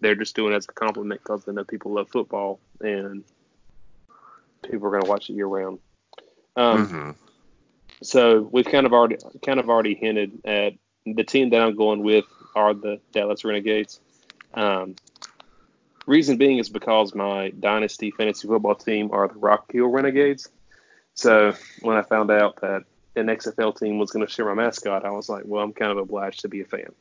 They're 0.00 0.14
just 0.14 0.34
doing 0.34 0.52
it 0.52 0.56
as 0.56 0.66
a 0.68 0.72
compliment 0.72 1.22
because 1.22 1.44
they 1.44 1.52
know 1.52 1.64
people 1.64 1.92
love 1.92 2.08
football 2.08 2.58
and 2.80 3.24
people 4.62 4.86
are 4.86 4.90
going 4.90 5.02
to 5.02 5.10
watch 5.10 5.28
it 5.28 5.34
year 5.34 5.46
round. 5.46 5.78
Um, 6.56 6.86
mm-hmm. 6.86 7.10
so 8.02 8.48
we've 8.50 8.66
kind 8.66 8.86
of 8.86 8.92
already 8.92 9.16
kind 9.44 9.60
of 9.60 9.68
already 9.68 9.94
hinted 9.94 10.40
at 10.44 10.74
the 11.06 11.24
team 11.24 11.50
that 11.50 11.60
I'm 11.60 11.76
going 11.76 12.02
with 12.02 12.24
are 12.54 12.74
the 12.74 13.00
Dallas 13.12 13.44
Renegades. 13.44 14.00
Um, 14.54 14.96
reason 16.06 16.36
being 16.36 16.58
is 16.58 16.68
because 16.68 17.14
my 17.14 17.50
dynasty 17.50 18.10
fantasy 18.10 18.48
football 18.48 18.74
team 18.74 19.10
are 19.12 19.28
the 19.28 19.38
Rock 19.38 19.70
Hill 19.72 19.86
Renegades. 19.86 20.48
So 21.14 21.54
when 21.82 21.96
I 21.96 22.02
found 22.02 22.30
out 22.30 22.60
that 22.62 22.84
an 23.16 23.26
XFL 23.26 23.78
team 23.78 23.98
was 23.98 24.10
going 24.10 24.26
to 24.26 24.32
share 24.32 24.46
my 24.46 24.54
mascot, 24.54 25.04
I 25.04 25.10
was 25.10 25.28
like, 25.28 25.42
well, 25.46 25.62
I'm 25.62 25.72
kind 25.72 25.90
of 25.90 25.98
obliged 25.98 26.40
to 26.40 26.48
be 26.48 26.60
a 26.60 26.64
fan. 26.64 26.92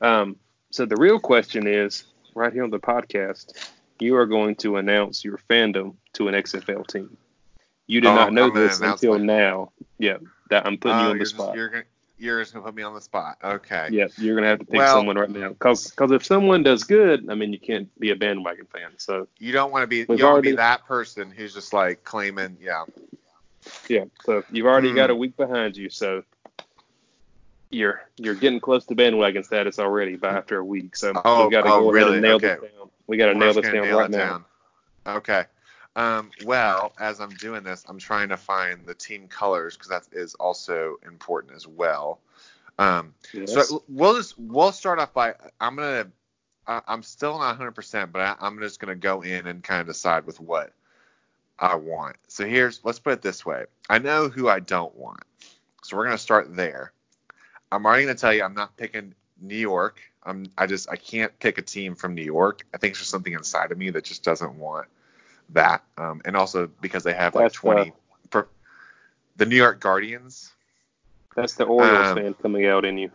Um, 0.00 0.36
so 0.70 0.84
the 0.86 0.96
real 0.96 1.18
question 1.20 1.66
is, 1.66 2.04
right 2.34 2.52
here 2.52 2.64
on 2.64 2.70
the 2.70 2.80
podcast, 2.80 3.70
you 4.00 4.16
are 4.16 4.26
going 4.26 4.56
to 4.56 4.76
announce 4.76 5.24
your 5.24 5.38
fandom 5.48 5.94
to 6.14 6.28
an 6.28 6.34
XFL 6.34 6.86
team. 6.86 7.16
You 7.86 8.00
did 8.00 8.08
Oh, 8.08 8.14
not 8.14 8.32
know 8.32 8.50
this 8.50 8.80
until 8.80 9.18
now. 9.18 9.70
Yeah, 9.98 10.16
that 10.50 10.66
I'm 10.66 10.76
putting 10.78 10.96
Oh, 10.96 11.00
you 11.00 11.04
on 11.04 11.10
you're 11.10 11.18
the 11.18 11.24
just, 11.24 11.34
spot. 11.34 11.54
you're 11.54 11.68
gonna 11.68 11.84
you're 12.16 12.40
just 12.40 12.52
gonna 12.54 12.64
put 12.64 12.74
me 12.74 12.82
on 12.82 12.94
the 12.94 13.00
spot. 13.00 13.36
Okay. 13.44 13.88
Yeah, 13.92 14.06
you're 14.16 14.34
gonna 14.34 14.46
have 14.48 14.60
to 14.60 14.64
pick 14.64 14.74
Well- 14.78 14.96
someone 14.96 15.16
right 15.18 15.28
now, 15.30 15.50
because 15.50 15.90
cause 15.92 16.10
if 16.10 16.24
someone 16.24 16.62
does 16.62 16.82
good, 16.84 17.28
I 17.30 17.34
mean, 17.34 17.52
you 17.52 17.58
can't 17.60 17.88
be 18.00 18.10
a 18.10 18.16
bandwagon 18.16 18.66
fan. 18.66 18.90
So 18.96 19.28
You 19.38 19.52
don't 19.52 19.70
want 19.70 19.82
to 19.82 19.86
be 19.86 19.98
you 19.98 20.06
don't 20.16 20.32
want 20.32 20.44
to 20.44 20.50
be 20.50 20.56
that 20.56 20.84
person 20.86 21.30
who's 21.30 21.52
just 21.54 21.72
like 21.72 22.02
claiming, 22.04 22.56
yeah. 22.60 22.84
Yeah, 23.88 24.04
so 24.24 24.44
you've 24.50 24.66
already 24.66 24.90
Hmm. 24.90 24.96
got 24.96 25.10
a 25.10 25.14
week 25.14 25.36
behind 25.36 25.76
you, 25.76 25.88
so 25.90 26.22
you're 27.70 28.02
you're 28.18 28.34
getting 28.34 28.60
close 28.60 28.84
to 28.86 28.94
bandwagon 28.94 29.42
status 29.42 29.78
already 29.78 30.16
by 30.16 30.30
after 30.30 30.58
a 30.58 30.64
week. 30.64 30.96
So 30.96 31.12
Oh, 31.24 31.46
we 31.46 31.50
got 31.52 31.62
to 31.62 31.70
oh, 31.70 31.78
go 31.78 31.90
ahead 31.90 32.06
really? 32.06 32.12
and 32.14 32.22
nail 32.22 32.36
Okay. 32.36 32.56
this 32.56 32.70
down. 32.70 32.90
We 33.06 33.16
got 33.16 33.26
to 33.26 33.34
nail 33.34 33.54
this 33.54 33.68
down 33.68 33.88
nail 33.88 33.98
right 33.98 34.10
now. 34.10 34.18
down. 34.18 34.44
Okay. 35.16 35.44
Um, 35.96 36.30
well, 36.44 36.92
as 36.98 37.20
I'm 37.20 37.30
doing 37.30 37.62
this, 37.62 37.84
I'm 37.88 37.98
trying 37.98 38.28
to 38.30 38.36
find 38.36 38.84
the 38.86 38.94
team 38.94 39.28
colors 39.28 39.76
because 39.76 39.88
that 39.88 40.02
is 40.12 40.34
also 40.34 40.96
important 41.06 41.54
as 41.54 41.66
well. 41.66 42.20
Um, 42.78 43.14
Yes. 43.32 43.68
So 43.68 43.84
we'll 43.88 44.16
just 44.16 44.34
we'll 44.38 44.72
start 44.72 44.98
off 44.98 45.12
by 45.12 45.34
I'm 45.60 45.76
gonna 45.76 46.10
I, 46.66 46.80
I'm 46.88 47.02
still 47.02 47.38
not 47.38 47.48
100, 47.48 47.72
percent 47.72 48.12
but 48.12 48.22
I, 48.22 48.36
I'm 48.40 48.58
just 48.60 48.80
gonna 48.80 48.96
go 48.96 49.22
in 49.22 49.46
and 49.46 49.62
kind 49.62 49.80
of 49.80 49.86
decide 49.86 50.26
with 50.26 50.40
what 50.40 50.72
I 51.58 51.76
want. 51.76 52.16
So 52.28 52.46
here's 52.46 52.80
let's 52.84 52.98
put 52.98 53.14
it 53.14 53.22
this 53.22 53.44
way. 53.46 53.64
I 53.88 53.98
know 53.98 54.28
who 54.28 54.48
I 54.48 54.60
don't 54.60 54.94
want, 54.96 55.22
so 55.82 55.96
we're 55.96 56.04
gonna 56.04 56.18
start 56.18 56.54
there. 56.56 56.92
I'm 57.70 57.86
already 57.86 58.04
gonna 58.04 58.16
tell 58.16 58.32
you 58.32 58.42
I'm 58.42 58.54
not 58.54 58.76
picking 58.76 59.14
New 59.40 59.56
York. 59.56 60.00
I'm 60.22 60.46
I 60.56 60.66
just 60.66 60.90
I 60.90 60.96
can't 60.96 61.36
pick 61.38 61.58
a 61.58 61.62
team 61.62 61.94
from 61.94 62.14
New 62.14 62.22
York. 62.24 62.66
I 62.74 62.78
think 62.78 62.92
it's 62.92 63.00
just 63.00 63.10
something 63.10 63.32
inside 63.32 63.72
of 63.72 63.78
me 63.78 63.90
that 63.90 64.04
just 64.04 64.24
doesn't 64.24 64.56
want 64.56 64.88
that. 65.50 65.82
Um, 65.98 66.22
and 66.24 66.36
also 66.36 66.68
because 66.80 67.02
they 67.02 67.14
have 67.14 67.34
like 67.34 67.44
That's, 67.44 67.54
20 67.54 67.92
per, 68.30 68.48
the 69.36 69.46
New 69.46 69.56
York 69.56 69.80
Guardians. 69.80 70.52
That's 71.36 71.54
the 71.54 71.64
Orioles 71.64 72.08
um, 72.08 72.16
fan 72.16 72.34
coming 72.34 72.66
out 72.66 72.84
in 72.84 72.96
you. 72.96 73.10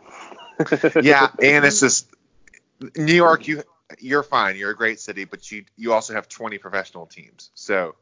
yeah, 1.01 1.29
and 1.41 1.65
it's 1.65 1.79
just 1.79 2.07
New 2.95 3.13
York. 3.13 3.47
You 3.47 3.63
you're 3.97 4.23
fine. 4.23 4.55
You're 4.55 4.71
a 4.71 4.75
great 4.75 4.99
city, 4.99 5.25
but 5.25 5.49
you 5.51 5.65
you 5.77 5.93
also 5.93 6.13
have 6.13 6.27
20 6.27 6.57
professional 6.57 7.05
teams, 7.05 7.49
so 7.53 7.95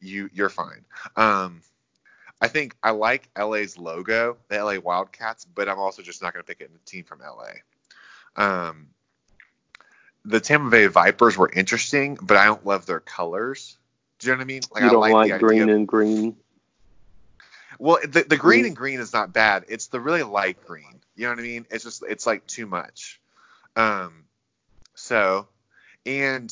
you 0.00 0.30
you're 0.32 0.48
fine. 0.48 0.84
Um, 1.16 1.62
I 2.40 2.48
think 2.48 2.74
I 2.82 2.90
like 2.92 3.28
LA's 3.38 3.78
logo, 3.78 4.38
the 4.48 4.62
LA 4.62 4.78
Wildcats, 4.78 5.44
but 5.44 5.68
I'm 5.68 5.78
also 5.78 6.02
just 6.02 6.22
not 6.22 6.32
going 6.32 6.42
to 6.42 6.46
pick 6.46 6.60
it 6.60 6.70
in 6.70 6.76
a 6.76 6.84
team 6.86 7.04
from 7.04 7.20
LA. 7.20 7.52
Um, 8.42 8.88
the 10.24 10.40
Tampa 10.40 10.70
Bay 10.70 10.86
Vipers 10.86 11.36
were 11.36 11.50
interesting, 11.52 12.18
but 12.20 12.36
I 12.36 12.46
don't 12.46 12.64
love 12.64 12.86
their 12.86 13.00
colors. 13.00 13.76
Do 14.18 14.26
you 14.28 14.32
know 14.32 14.38
what 14.38 14.42
I 14.42 14.46
mean? 14.46 14.62
Like 14.72 14.82
you 14.82 14.88
I 14.88 14.92
don't 14.92 15.00
like, 15.00 15.12
like, 15.30 15.40
green 15.40 15.68
and 15.68 15.86
green. 15.88 16.36
well, 17.78 17.98
the, 18.02 18.22
the 18.22 18.36
green 18.36 18.64
Mm. 18.64 18.68
and 18.68 18.76
green 18.76 19.00
is 19.00 19.12
not 19.12 19.32
bad. 19.32 19.64
It's 19.68 19.86
the 19.88 20.00
really 20.00 20.22
light 20.22 20.64
green. 20.66 21.00
You 21.16 21.24
know 21.24 21.30
what 21.30 21.38
I 21.38 21.42
mean? 21.42 21.66
It's 21.70 21.84
just 21.84 22.02
it's 22.08 22.26
like 22.26 22.46
too 22.46 22.66
much. 22.66 23.20
Um, 23.76 24.24
so 24.94 25.48
and 26.06 26.50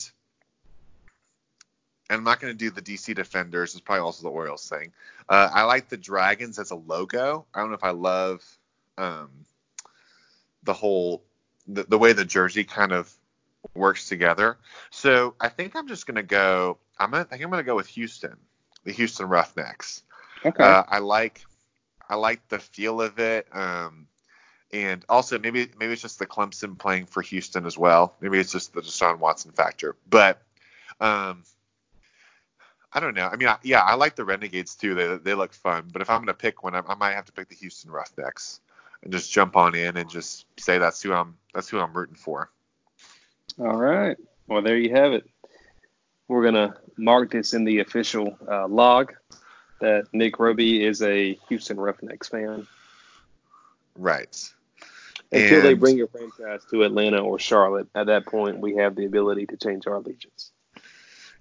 and 2.10 2.18
I'm 2.18 2.24
not 2.24 2.40
going 2.40 2.52
to 2.52 2.56
do 2.56 2.70
the 2.70 2.82
DC 2.82 3.14
Defenders. 3.14 3.74
It's 3.74 3.80
probably 3.80 4.02
also 4.02 4.22
the 4.22 4.30
Orioles 4.30 4.68
thing. 4.68 4.92
Uh, 5.28 5.50
I 5.52 5.64
like 5.64 5.88
the 5.88 5.96
Dragons 5.96 6.58
as 6.58 6.70
a 6.70 6.74
logo. 6.74 7.44
I 7.54 7.60
don't 7.60 7.70
know 7.70 7.76
if 7.76 7.84
I 7.84 7.90
love 7.90 8.42
um, 8.96 9.30
the 10.62 10.72
whole 10.72 11.22
the, 11.66 11.84
the 11.84 11.98
way 11.98 12.12
the 12.14 12.24
jersey 12.24 12.64
kind 12.64 12.92
of 12.92 13.12
works 13.74 14.08
together. 14.08 14.56
So 14.90 15.34
I 15.40 15.48
think 15.48 15.76
I'm 15.76 15.88
just 15.88 16.06
going 16.06 16.16
to 16.16 16.22
go. 16.22 16.78
I'm 16.98 17.10
gonna, 17.10 17.22
I 17.22 17.24
think 17.24 17.42
I'm 17.44 17.50
going 17.50 17.62
to 17.62 17.66
go 17.66 17.76
with 17.76 17.88
Houston, 17.88 18.36
the 18.84 18.92
Houston 18.92 19.28
Roughnecks. 19.28 20.02
Okay. 20.44 20.64
Uh, 20.64 20.84
I 20.88 20.98
like 20.98 21.44
I 22.08 22.16
like 22.16 22.46
the 22.48 22.58
feel 22.58 23.00
of 23.02 23.18
it. 23.18 23.46
Um, 23.52 24.06
and 24.72 25.04
also 25.08 25.38
maybe 25.38 25.68
maybe 25.78 25.92
it's 25.92 26.02
just 26.02 26.18
the 26.18 26.26
Clemson 26.26 26.78
playing 26.78 27.06
for 27.06 27.22
Houston 27.22 27.66
as 27.66 27.76
well. 27.76 28.14
Maybe 28.20 28.38
it's 28.38 28.52
just 28.52 28.72
the 28.72 28.80
Deshaun 28.80 29.18
Watson 29.18 29.52
factor. 29.52 29.96
But 30.08 30.42
um, 31.00 31.44
I 32.92 33.00
don't 33.00 33.14
know. 33.14 33.26
I 33.26 33.36
mean, 33.36 33.48
I, 33.48 33.56
yeah, 33.62 33.82
I 33.82 33.94
like 33.94 34.16
the 34.16 34.24
Renegades 34.24 34.74
too. 34.74 34.94
They 34.94 35.16
they 35.18 35.34
look 35.34 35.52
fun. 35.52 35.88
But 35.92 36.02
if 36.02 36.08
I'm 36.08 36.20
gonna 36.20 36.34
pick 36.34 36.62
one, 36.62 36.74
I, 36.74 36.82
I 36.86 36.94
might 36.94 37.14
have 37.14 37.26
to 37.26 37.32
pick 37.32 37.48
the 37.48 37.54
Houston 37.56 37.90
Roughnecks 37.90 38.60
and 39.02 39.12
just 39.12 39.30
jump 39.30 39.56
on 39.56 39.74
in 39.74 39.96
and 39.96 40.08
just 40.08 40.46
say 40.58 40.78
that's 40.78 41.02
who 41.02 41.12
I'm 41.12 41.36
that's 41.54 41.68
who 41.68 41.78
I'm 41.78 41.92
rooting 41.92 42.16
for. 42.16 42.50
All 43.58 43.76
right. 43.76 44.16
Well, 44.46 44.62
there 44.62 44.78
you 44.78 44.94
have 44.94 45.12
it. 45.12 45.28
We're 46.28 46.44
gonna 46.44 46.76
mark 46.96 47.32
this 47.32 47.52
in 47.52 47.64
the 47.64 47.80
official 47.80 48.38
uh, 48.50 48.66
log 48.66 49.12
that 49.80 50.06
Nick 50.12 50.38
Roby 50.38 50.84
is 50.84 51.02
a 51.02 51.38
Houston 51.48 51.78
Roughnecks 51.78 52.28
fan. 52.28 52.66
Right. 53.96 54.50
Until 55.30 55.62
they 55.62 55.74
bring 55.74 55.98
your 55.98 56.08
franchise 56.08 56.64
to 56.70 56.84
Atlanta 56.84 57.18
or 57.18 57.38
Charlotte, 57.38 57.88
at 57.94 58.06
that 58.06 58.24
point 58.26 58.60
we 58.60 58.76
have 58.76 58.96
the 58.96 59.04
ability 59.04 59.46
to 59.46 59.58
change 59.58 59.86
our 59.86 59.96
allegiance. 59.96 60.52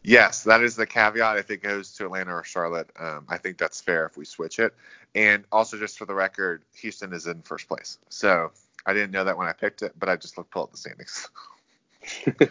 Yes, 0.03 0.43
that 0.43 0.61
is 0.61 0.75
the 0.75 0.85
caveat. 0.85 1.37
If 1.37 1.51
it 1.51 1.61
goes 1.61 1.93
to 1.95 2.05
Atlanta 2.05 2.33
or 2.33 2.43
Charlotte, 2.43 2.89
um, 2.99 3.25
I 3.27 3.37
think 3.37 3.57
that's 3.57 3.81
fair 3.81 4.05
if 4.05 4.15
we 4.17 4.25
switch 4.25 4.59
it. 4.59 4.73
And 5.15 5.43
also, 5.51 5.77
just 5.77 5.97
for 5.97 6.05
the 6.05 6.13
record, 6.13 6.63
Houston 6.75 7.13
is 7.13 7.27
in 7.27 7.41
first 7.41 7.67
place. 7.67 7.97
So 8.09 8.51
I 8.85 8.93
didn't 8.93 9.11
know 9.11 9.23
that 9.25 9.37
when 9.37 9.47
I 9.47 9.53
picked 9.53 9.81
it, 9.81 9.93
but 9.99 10.07
I 10.09 10.15
just 10.15 10.37
looked 10.37 10.51
pull 10.51 10.63
up 10.63 10.71
the 10.71 10.77
standings. 10.77 11.27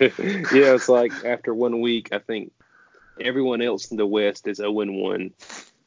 yeah, 0.52 0.74
it's 0.74 0.88
like 0.88 1.12
after 1.24 1.54
one 1.54 1.80
week, 1.80 2.11
I 2.12 2.18
think 2.18 2.52
everyone 3.18 3.62
else 3.62 3.90
in 3.90 3.96
the 3.96 4.06
West 4.06 4.46
is 4.46 4.59
0 4.59 4.70
1, 4.72 5.30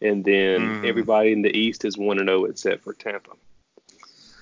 and 0.01 0.25
then 0.25 0.79
Mm. 0.81 0.85
everybody 0.85 1.33
in 1.33 1.41
the 1.41 1.55
East 1.55 1.85
is 1.85 1.97
one 1.97 2.19
and 2.19 2.29
zero 2.29 2.45
except 2.45 2.83
for 2.83 2.93
Tampa. 2.93 3.31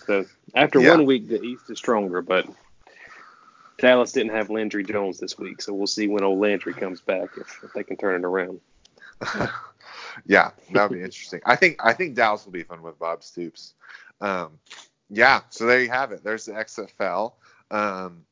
So 0.05 0.25
after 0.55 0.79
Yeah. 0.79 0.91
one 0.91 1.05
week, 1.05 1.27
the 1.27 1.41
East 1.41 1.69
is 1.69 1.77
stronger, 1.77 2.21
but 2.21 2.47
Dallas 3.77 4.11
didn't 4.11 4.33
have 4.33 4.49
Landry 4.49 4.83
Jones 4.83 5.19
this 5.19 5.37
week, 5.37 5.61
so 5.61 5.73
we'll 5.73 5.87
see 5.87 6.07
when 6.07 6.23
old 6.23 6.39
Landry 6.39 6.73
comes 6.73 6.99
back 7.01 7.29
if, 7.37 7.59
if 7.63 7.73
they 7.73 7.83
can 7.83 7.95
turn 7.95 8.23
it 8.23 8.25
around. 8.25 8.59
yeah, 10.25 10.51
that'll 10.71 10.89
be 10.89 11.01
interesting. 11.01 11.41
I 11.45 11.55
think 11.55 11.77
I 11.79 11.93
think 11.93 12.15
Dallas 12.15 12.45
will 12.45 12.51
be 12.51 12.63
fun 12.63 12.81
with 12.81 12.97
Bob 12.97 13.23
Stoops. 13.23 13.73
Um, 14.19 14.59
yeah, 15.09 15.41
so 15.49 15.65
there 15.65 15.79
you 15.79 15.89
have 15.89 16.11
it. 16.11 16.23
There's 16.23 16.45
the 16.45 16.53
XFL. 16.53 17.33
Um, 17.69 18.23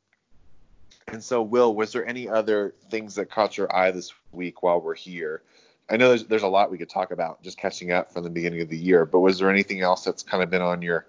and 1.08 1.24
so, 1.24 1.42
Will, 1.42 1.76
was 1.76 1.92
there 1.92 2.06
any 2.06 2.28
other 2.28 2.74
things 2.90 3.16
that 3.16 3.30
caught 3.30 3.58
your 3.58 3.74
eye 3.76 3.92
this 3.92 4.14
week 4.32 4.64
while 4.64 4.82
we're 4.82 4.96
here? 4.96 5.44
I 5.90 5.98
know 5.98 6.10
there's 6.10 6.26
there's 6.26 6.44
a 6.44 6.48
lot 6.48 6.72
we 6.72 6.80
could 6.80 6.90
talk 6.90 7.12
about 7.12 7.44
just 7.44 7.58
catching 7.58 7.92
up 7.92 8.12
from 8.12 8.24
the 8.24 8.30
beginning 8.30 8.62
of 8.62 8.70
the 8.70 8.78
year, 8.78 9.06
but 9.06 9.20
was 9.20 9.38
there 9.38 9.52
anything 9.52 9.82
else 9.82 10.04
that's 10.04 10.24
kind 10.24 10.42
of 10.42 10.50
been 10.50 10.64
on 10.64 10.82
your 10.82 11.06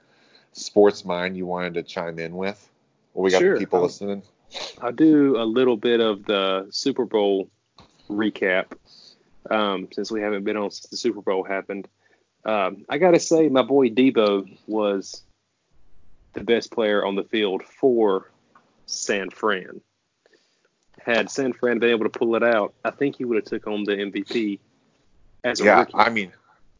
sports 0.52 1.04
mind 1.04 1.36
you 1.36 1.46
wanted 1.46 1.74
to 1.74 1.82
chime 1.82 2.18
in 2.18 2.36
with? 2.36 2.68
Well, 3.16 3.24
we 3.24 3.30
got 3.30 3.40
Sure. 3.40 3.58
people 3.58 3.78
I'll- 3.78 3.84
listening. 3.86 4.22
I'll 4.82 4.92
do 4.92 5.38
a 5.38 5.44
little 5.44 5.76
bit 5.78 6.00
of 6.00 6.24
the 6.26 6.66
Super 6.70 7.06
Bowl 7.06 7.48
recap 8.10 8.66
um, 9.50 9.88
since 9.90 10.12
we 10.12 10.20
haven't 10.20 10.44
been 10.44 10.56
on 10.58 10.70
since 10.70 10.86
the 10.90 10.98
Super 10.98 11.22
Bowl 11.22 11.42
happened. 11.42 11.88
Um, 12.44 12.84
I 12.90 12.98
got 12.98 13.12
to 13.12 13.18
say, 13.18 13.48
my 13.48 13.62
boy 13.62 13.88
Deebo 13.88 14.58
was 14.66 15.22
the 16.34 16.44
best 16.44 16.70
player 16.70 17.04
on 17.06 17.14
the 17.16 17.24
field 17.24 17.62
for 17.64 18.30
San 18.84 19.30
Fran. 19.30 19.80
Had 21.00 21.30
San 21.30 21.54
Fran 21.54 21.78
been 21.78 21.90
able 21.90 22.04
to 22.04 22.18
pull 22.18 22.36
it 22.36 22.42
out, 22.42 22.74
I 22.84 22.90
think 22.90 23.16
he 23.16 23.24
would 23.24 23.36
have 23.36 23.46
took 23.46 23.64
home 23.64 23.84
the 23.84 23.92
MVP 23.96 24.58
as 25.42 25.60
a 25.60 25.64
Yeah, 25.64 25.78
rookie. 25.80 25.92
I 25.94 26.10
mean, 26.10 26.32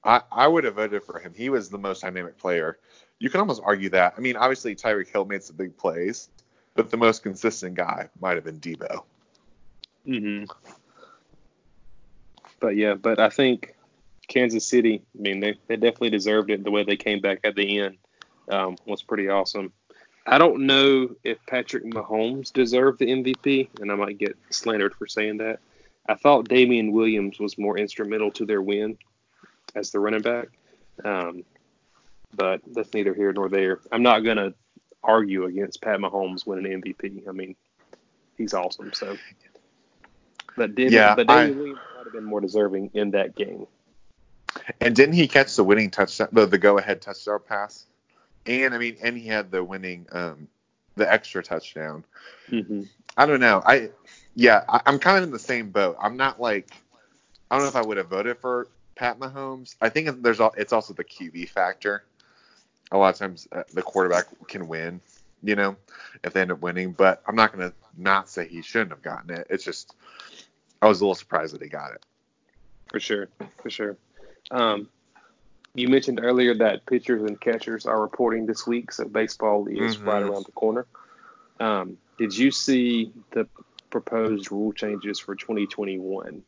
I, 0.04 0.20
I 0.30 0.46
would 0.46 0.64
have 0.64 0.74
voted 0.74 1.02
for 1.02 1.18
him. 1.18 1.32
He 1.34 1.48
was 1.48 1.70
the 1.70 1.78
most 1.78 2.02
dynamic 2.02 2.36
player. 2.36 2.78
You 3.18 3.30
can 3.30 3.40
almost 3.40 3.62
argue 3.64 3.88
that. 3.90 4.14
I 4.16 4.20
mean, 4.20 4.36
obviously 4.36 4.74
Tyreek 4.74 5.08
Hill 5.08 5.24
made 5.24 5.42
some 5.42 5.56
big 5.56 5.76
plays, 5.76 6.28
but 6.74 6.90
the 6.90 6.96
most 6.96 7.22
consistent 7.22 7.74
guy 7.74 8.08
might 8.20 8.34
have 8.34 8.44
been 8.44 8.60
Deebo. 8.60 9.02
hmm 10.04 10.44
But 12.60 12.76
yeah, 12.76 12.94
but 12.94 13.18
I 13.18 13.30
think 13.30 13.74
Kansas 14.28 14.66
City, 14.66 15.02
I 15.16 15.20
mean, 15.20 15.40
they, 15.40 15.58
they 15.66 15.76
definitely 15.76 16.10
deserved 16.10 16.50
it. 16.50 16.64
The 16.64 16.70
way 16.70 16.84
they 16.84 16.96
came 16.96 17.20
back 17.20 17.40
at 17.44 17.54
the 17.54 17.80
end 17.80 17.98
um, 18.50 18.76
was 18.86 19.02
pretty 19.02 19.28
awesome. 19.28 19.72
I 20.26 20.38
don't 20.38 20.66
know 20.66 21.10
if 21.22 21.38
Patrick 21.46 21.84
Mahomes 21.84 22.52
deserved 22.52 22.98
the 22.98 23.06
MVP, 23.06 23.68
and 23.80 23.92
I 23.92 23.94
might 23.94 24.18
get 24.18 24.36
slandered 24.50 24.94
for 24.94 25.06
saying 25.06 25.38
that. 25.38 25.60
I 26.08 26.14
thought 26.14 26.48
Damien 26.48 26.92
Williams 26.92 27.38
was 27.38 27.58
more 27.58 27.78
instrumental 27.78 28.30
to 28.32 28.44
their 28.44 28.62
win 28.62 28.98
as 29.74 29.90
the 29.90 30.00
running 30.00 30.22
back. 30.22 30.48
Um, 31.04 31.44
but 32.36 32.60
that's 32.74 32.92
neither 32.94 33.14
here 33.14 33.32
nor 33.32 33.48
there. 33.48 33.80
I'm 33.90 34.02
not 34.02 34.20
going 34.20 34.36
to 34.36 34.54
argue 35.02 35.44
against 35.44 35.80
Pat 35.80 35.98
Mahomes 36.00 36.46
winning 36.46 36.72
an 36.72 36.82
MVP. 36.82 37.28
I 37.28 37.32
mean, 37.32 37.56
he's 38.36 38.54
awesome. 38.54 38.92
So, 38.92 39.16
but 40.56 40.74
Damien, 40.74 40.92
Yeah, 40.92 41.14
but 41.14 41.30
I- 41.30 41.44
Damien 41.46 41.58
Williams 41.58 41.80
might 41.96 42.04
have 42.04 42.12
been 42.12 42.24
more 42.24 42.40
deserving 42.40 42.90
in 42.94 43.12
that 43.12 43.34
game. 43.34 43.66
And 44.80 44.96
didn't 44.96 45.14
he 45.14 45.28
catch 45.28 45.54
the 45.56 45.64
winning 45.64 45.90
touchdown, 45.90 46.28
the, 46.32 46.46
the 46.46 46.58
go-ahead 46.58 47.02
touchdown 47.02 47.40
pass? 47.46 47.84
And 48.46 48.74
I 48.74 48.78
mean, 48.78 48.96
and 49.02 49.16
he 49.16 49.26
had 49.26 49.50
the 49.50 49.62
winning, 49.62 50.06
um, 50.12 50.48
the 50.94 51.10
extra 51.10 51.42
touchdown. 51.42 52.04
hmm 52.48 52.82
I 53.18 53.24
don't 53.26 53.40
know. 53.40 53.62
I 53.64 53.90
yeah, 54.34 54.64
I, 54.68 54.82
I'm 54.84 54.98
kind 54.98 55.16
of 55.18 55.24
in 55.24 55.30
the 55.30 55.38
same 55.38 55.70
boat. 55.70 55.96
I'm 56.00 56.16
not 56.18 56.38
like 56.40 56.70
I 57.50 57.56
don't 57.56 57.64
know 57.64 57.68
if 57.68 57.76
I 57.76 57.82
would 57.82 57.96
have 57.96 58.08
voted 58.08 58.38
for 58.38 58.68
Pat 58.94 59.18
Mahomes. 59.18 59.74
I 59.80 59.88
think 59.88 60.22
there's 60.22 60.40
al- 60.40 60.54
it's 60.56 60.72
also 60.72 60.92
the 60.92 61.04
QB 61.04 61.48
factor. 61.48 62.04
A 62.92 62.96
lot 62.96 63.14
of 63.14 63.18
times 63.18 63.48
uh, 63.52 63.62
the 63.72 63.82
quarterback 63.82 64.26
can 64.48 64.68
win, 64.68 65.00
you 65.42 65.54
know, 65.56 65.76
if 66.22 66.32
they 66.32 66.40
end 66.40 66.52
up 66.52 66.60
winning. 66.60 66.92
But 66.92 67.22
I'm 67.26 67.36
not 67.36 67.52
gonna 67.52 67.72
not 67.96 68.28
say 68.28 68.46
he 68.46 68.62
shouldn't 68.62 68.90
have 68.90 69.02
gotten 69.02 69.30
it. 69.30 69.46
It's 69.50 69.64
just 69.64 69.94
I 70.80 70.86
was 70.86 71.00
a 71.00 71.04
little 71.04 71.14
surprised 71.14 71.54
that 71.54 71.62
he 71.62 71.68
got 71.68 71.92
it. 71.92 72.04
For 72.90 73.00
sure, 73.00 73.28
for 73.62 73.70
sure. 73.70 73.96
Um, 74.50 74.88
you 75.74 75.88
mentioned 75.88 76.20
earlier 76.22 76.54
that 76.54 76.86
pitchers 76.86 77.22
and 77.22 77.40
catchers 77.40 77.86
are 77.86 78.00
reporting 78.00 78.46
this 78.46 78.66
week, 78.66 78.92
so 78.92 79.04
baseball 79.04 79.66
is 79.68 79.98
Mhm. 79.98 80.06
right 80.06 80.22
around 80.22 80.46
the 80.46 80.52
corner. 80.52 80.86
Um, 81.60 81.98
did 82.18 82.36
you 82.36 82.50
see 82.50 83.12
the 83.32 83.46
proposed 83.90 84.50
rule 84.50 84.72
changes 84.72 85.18
for 85.18 85.34
2021? 85.34 86.42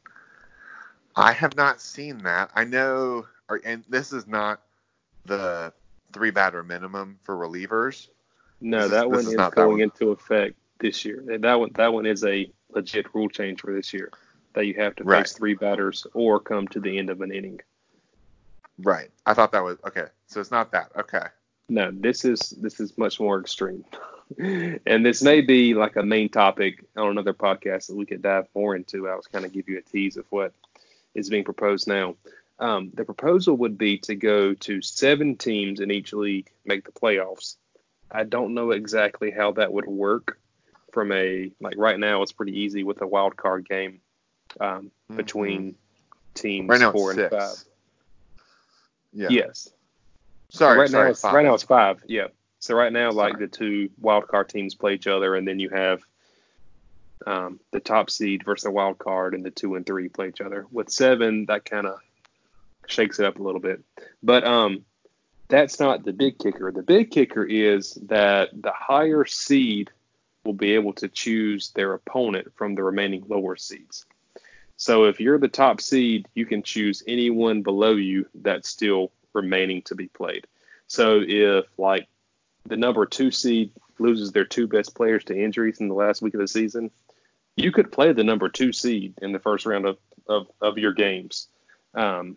I 1.17 1.33
have 1.33 1.57
not 1.57 1.81
seen 1.81 2.19
that. 2.19 2.51
I 2.55 2.65
know, 2.65 3.27
and 3.65 3.85
this 3.89 4.13
is 4.13 4.27
not 4.27 4.63
the 5.25 5.73
three 6.13 6.31
batter 6.31 6.63
minimum 6.63 7.19
for 7.25 7.37
relievers. 7.37 8.09
No, 8.61 8.79
This 8.79 8.85
is- 8.87 8.91
that 8.93 9.09
one 9.11 9.19
is 9.21 9.27
is, 9.29 9.35
not 9.35 9.55
going 9.55 9.71
one. 9.73 9.81
into 9.83 10.11
effect 10.11 10.57
this 10.81 11.05
year. 11.05 11.23
That 11.27 11.55
one, 11.55 11.71
that 11.75 11.93
one 11.93 12.07
is 12.07 12.25
a 12.25 12.51
legit 12.71 13.15
rule 13.15 13.29
change 13.29 13.61
for 13.61 13.73
this 13.73 13.93
year 13.93 14.11
that 14.55 14.67
you 14.67 14.75
have 14.75 14.95
to 14.97 15.05
Right. 15.05 15.21
face 15.21 15.33
three 15.33 15.55
batters 15.55 16.07
or 16.15 16.41
come 16.41 16.67
to 16.69 16.81
the 16.81 16.99
end 16.99 17.11
of 17.11 17.21
an 17.21 17.33
inning. 17.33 17.61
Right. 18.79 19.11
I 19.27 19.35
thought 19.35 19.53
that 19.53 19.65
was 19.65 19.79
okay. 19.87 20.07
So 20.27 20.41
it's 20.41 20.51
not 20.51 20.71
that. 20.73 20.91
Okay. 20.97 21.27
No, 21.69 21.91
this 21.93 22.25
is 22.25 22.51
this 22.51 22.81
is 22.81 22.97
much 22.97 23.21
more 23.21 23.39
extreme, 23.41 23.85
and 24.39 25.05
this 25.05 25.21
may 25.23 25.43
be 25.43 25.75
like 25.75 25.97
a 25.97 26.03
main 26.03 26.29
topic 26.31 26.83
on 26.97 27.09
another 27.11 27.35
podcast 27.35 27.89
that 27.89 27.97
we 27.97 28.07
could 28.07 28.23
dive 28.23 28.47
more 28.55 28.75
into. 28.75 29.07
I 29.09 29.15
was 29.15 29.27
kind 29.27 29.45
of 29.45 29.53
give 29.53 29.69
you 29.69 29.77
a 29.79 29.83
tease 29.83 30.17
of 30.17 30.25
what 30.31 30.55
is 31.15 31.29
being 31.29 31.45
proposed 31.45 31.87
now. 31.87 32.15
Um, 32.61 32.91
the 32.95 33.05
proposal 33.05 33.57
would 33.59 33.79
be 33.79 33.99
to 33.99 34.15
go 34.17 34.55
to 34.55 34.83
seven 34.83 35.37
teams 35.37 35.81
in 35.81 35.91
each 35.91 36.13
league 36.13 36.51
make 36.65 36.85
the 36.85 36.93
playoffs. 36.93 37.57
I 38.11 38.25
don't 38.25 38.55
know 38.55 38.73
exactly 38.73 39.31
how 39.31 39.53
that 39.53 39.73
would 39.73 39.87
work. 39.87 40.39
From 40.93 41.13
a 41.13 41.53
like 41.61 41.75
right 41.77 41.99
now, 41.99 42.23
it's 42.23 42.33
pretty 42.33 42.59
easy 42.61 42.83
with 42.83 43.03
a 43.03 43.07
wild 43.07 43.37
card 43.37 43.69
game 43.69 44.01
um, 44.61 44.91
between 45.15 45.77
teams 46.35 46.63
Mm-hmm. 46.65 46.71
Right 46.71 46.81
now 46.81 46.93
four 46.93 47.11
it's 47.13 47.21
and 47.21 47.31
six. 47.31 47.45
five. 47.45 47.65
Yeah. 49.13 49.29
Yes, 49.31 49.69
Sorry. 50.51 50.79
right 50.79 50.89
sorry, 50.89 51.05
now 51.05 51.11
it's 51.11 51.21
five. 51.21 51.35
right 51.35 51.45
now 51.45 51.55
it's 51.55 51.63
five. 51.63 52.03
Yeah. 52.07 52.29
So 52.61 52.75
right 52.75 52.93
now, 52.93 53.11
like 53.13 53.35
Sorry. 53.35 53.47
the 53.47 53.57
two 53.57 53.91
wild 54.01 54.27
card 54.29 54.49
teams 54.49 54.75
play 54.75 54.95
each 54.95 55.07
other, 55.07 55.35
and 55.35 55.47
then 55.47 55.59
you 55.61 55.69
have 55.71 56.01
um, 57.27 57.61
the 57.71 57.81
top 57.81 58.11
seed 58.11 58.45
versus 58.45 58.65
the 58.65 58.71
wild 58.71 58.99
card, 58.99 59.35
and 59.35 59.45
the 59.45 59.51
two 59.51 59.75
and 59.75 59.85
three 59.87 60.09
play 60.09 60.29
each 60.29 60.41
other. 60.41 60.67
With 60.71 60.91
seven, 60.91 61.47
that 61.47 61.65
kind 61.65 61.87
of 61.87 62.01
shakes 62.89 63.19
it 63.19 63.27
up 63.27 63.39
a 63.39 63.43
little 63.43 63.61
bit. 63.61 63.83
But 64.23 64.45
um, 64.45 64.85
that's 65.49 65.81
not 65.81 66.05
the 66.05 66.13
big 66.13 66.39
kicker. 66.39 66.73
The 66.73 66.83
big 66.83 67.11
kicker 67.11 67.45
is 67.45 67.95
that 68.07 68.51
the 68.53 68.73
higher 68.73 69.25
seed 69.25 69.91
will 70.45 70.55
be 70.55 70.75
able 70.75 70.93
to 70.95 71.09
choose 71.09 71.71
their 71.71 71.95
opponent 71.95 72.53
from 72.57 72.75
the 72.75 72.83
remaining 72.83 73.25
lower 73.29 73.57
seeds. 73.57 74.07
So 74.77 75.05
if 75.05 75.21
you're 75.21 75.39
the 75.39 75.49
top 75.49 75.81
seed, 75.81 76.29
you 76.35 76.47
can 76.47 76.63
choose 76.63 77.03
anyone 77.07 77.63
below 77.63 77.93
you 77.93 78.27
that's 78.35 78.69
still 78.69 79.11
remaining 79.33 79.83
to 79.83 79.95
be 79.95 80.07
played. 80.09 80.47
So 80.87 81.21
if 81.27 81.67
like 81.77 82.09
the 82.67 82.77
number 82.77 83.05
two 83.05 83.31
seed 83.31 83.73
loses 83.99 84.33
their 84.33 84.45
two 84.45 84.69
best 84.69 84.95
players 84.95 85.25
to 85.25 85.37
injuries 85.37 85.81
in 85.81 85.89
the 85.89 85.95
last 85.95 86.23
week 86.23 86.35
of 86.35 86.41
the 86.41 86.49
season, 86.49 86.91
you 87.57 87.73
could 87.73 87.91
play 87.91 88.13
the 88.13 88.23
number 88.23 88.49
two 88.49 88.73
seed 88.73 89.15
in 89.21 89.33
the 89.33 89.41
first 89.41 89.67
round 89.67 89.85
of, 89.85 89.99
of, 90.29 90.47
of 90.61 90.79
your 90.79 90.93
games. 90.93 91.49
Um, 91.95 92.37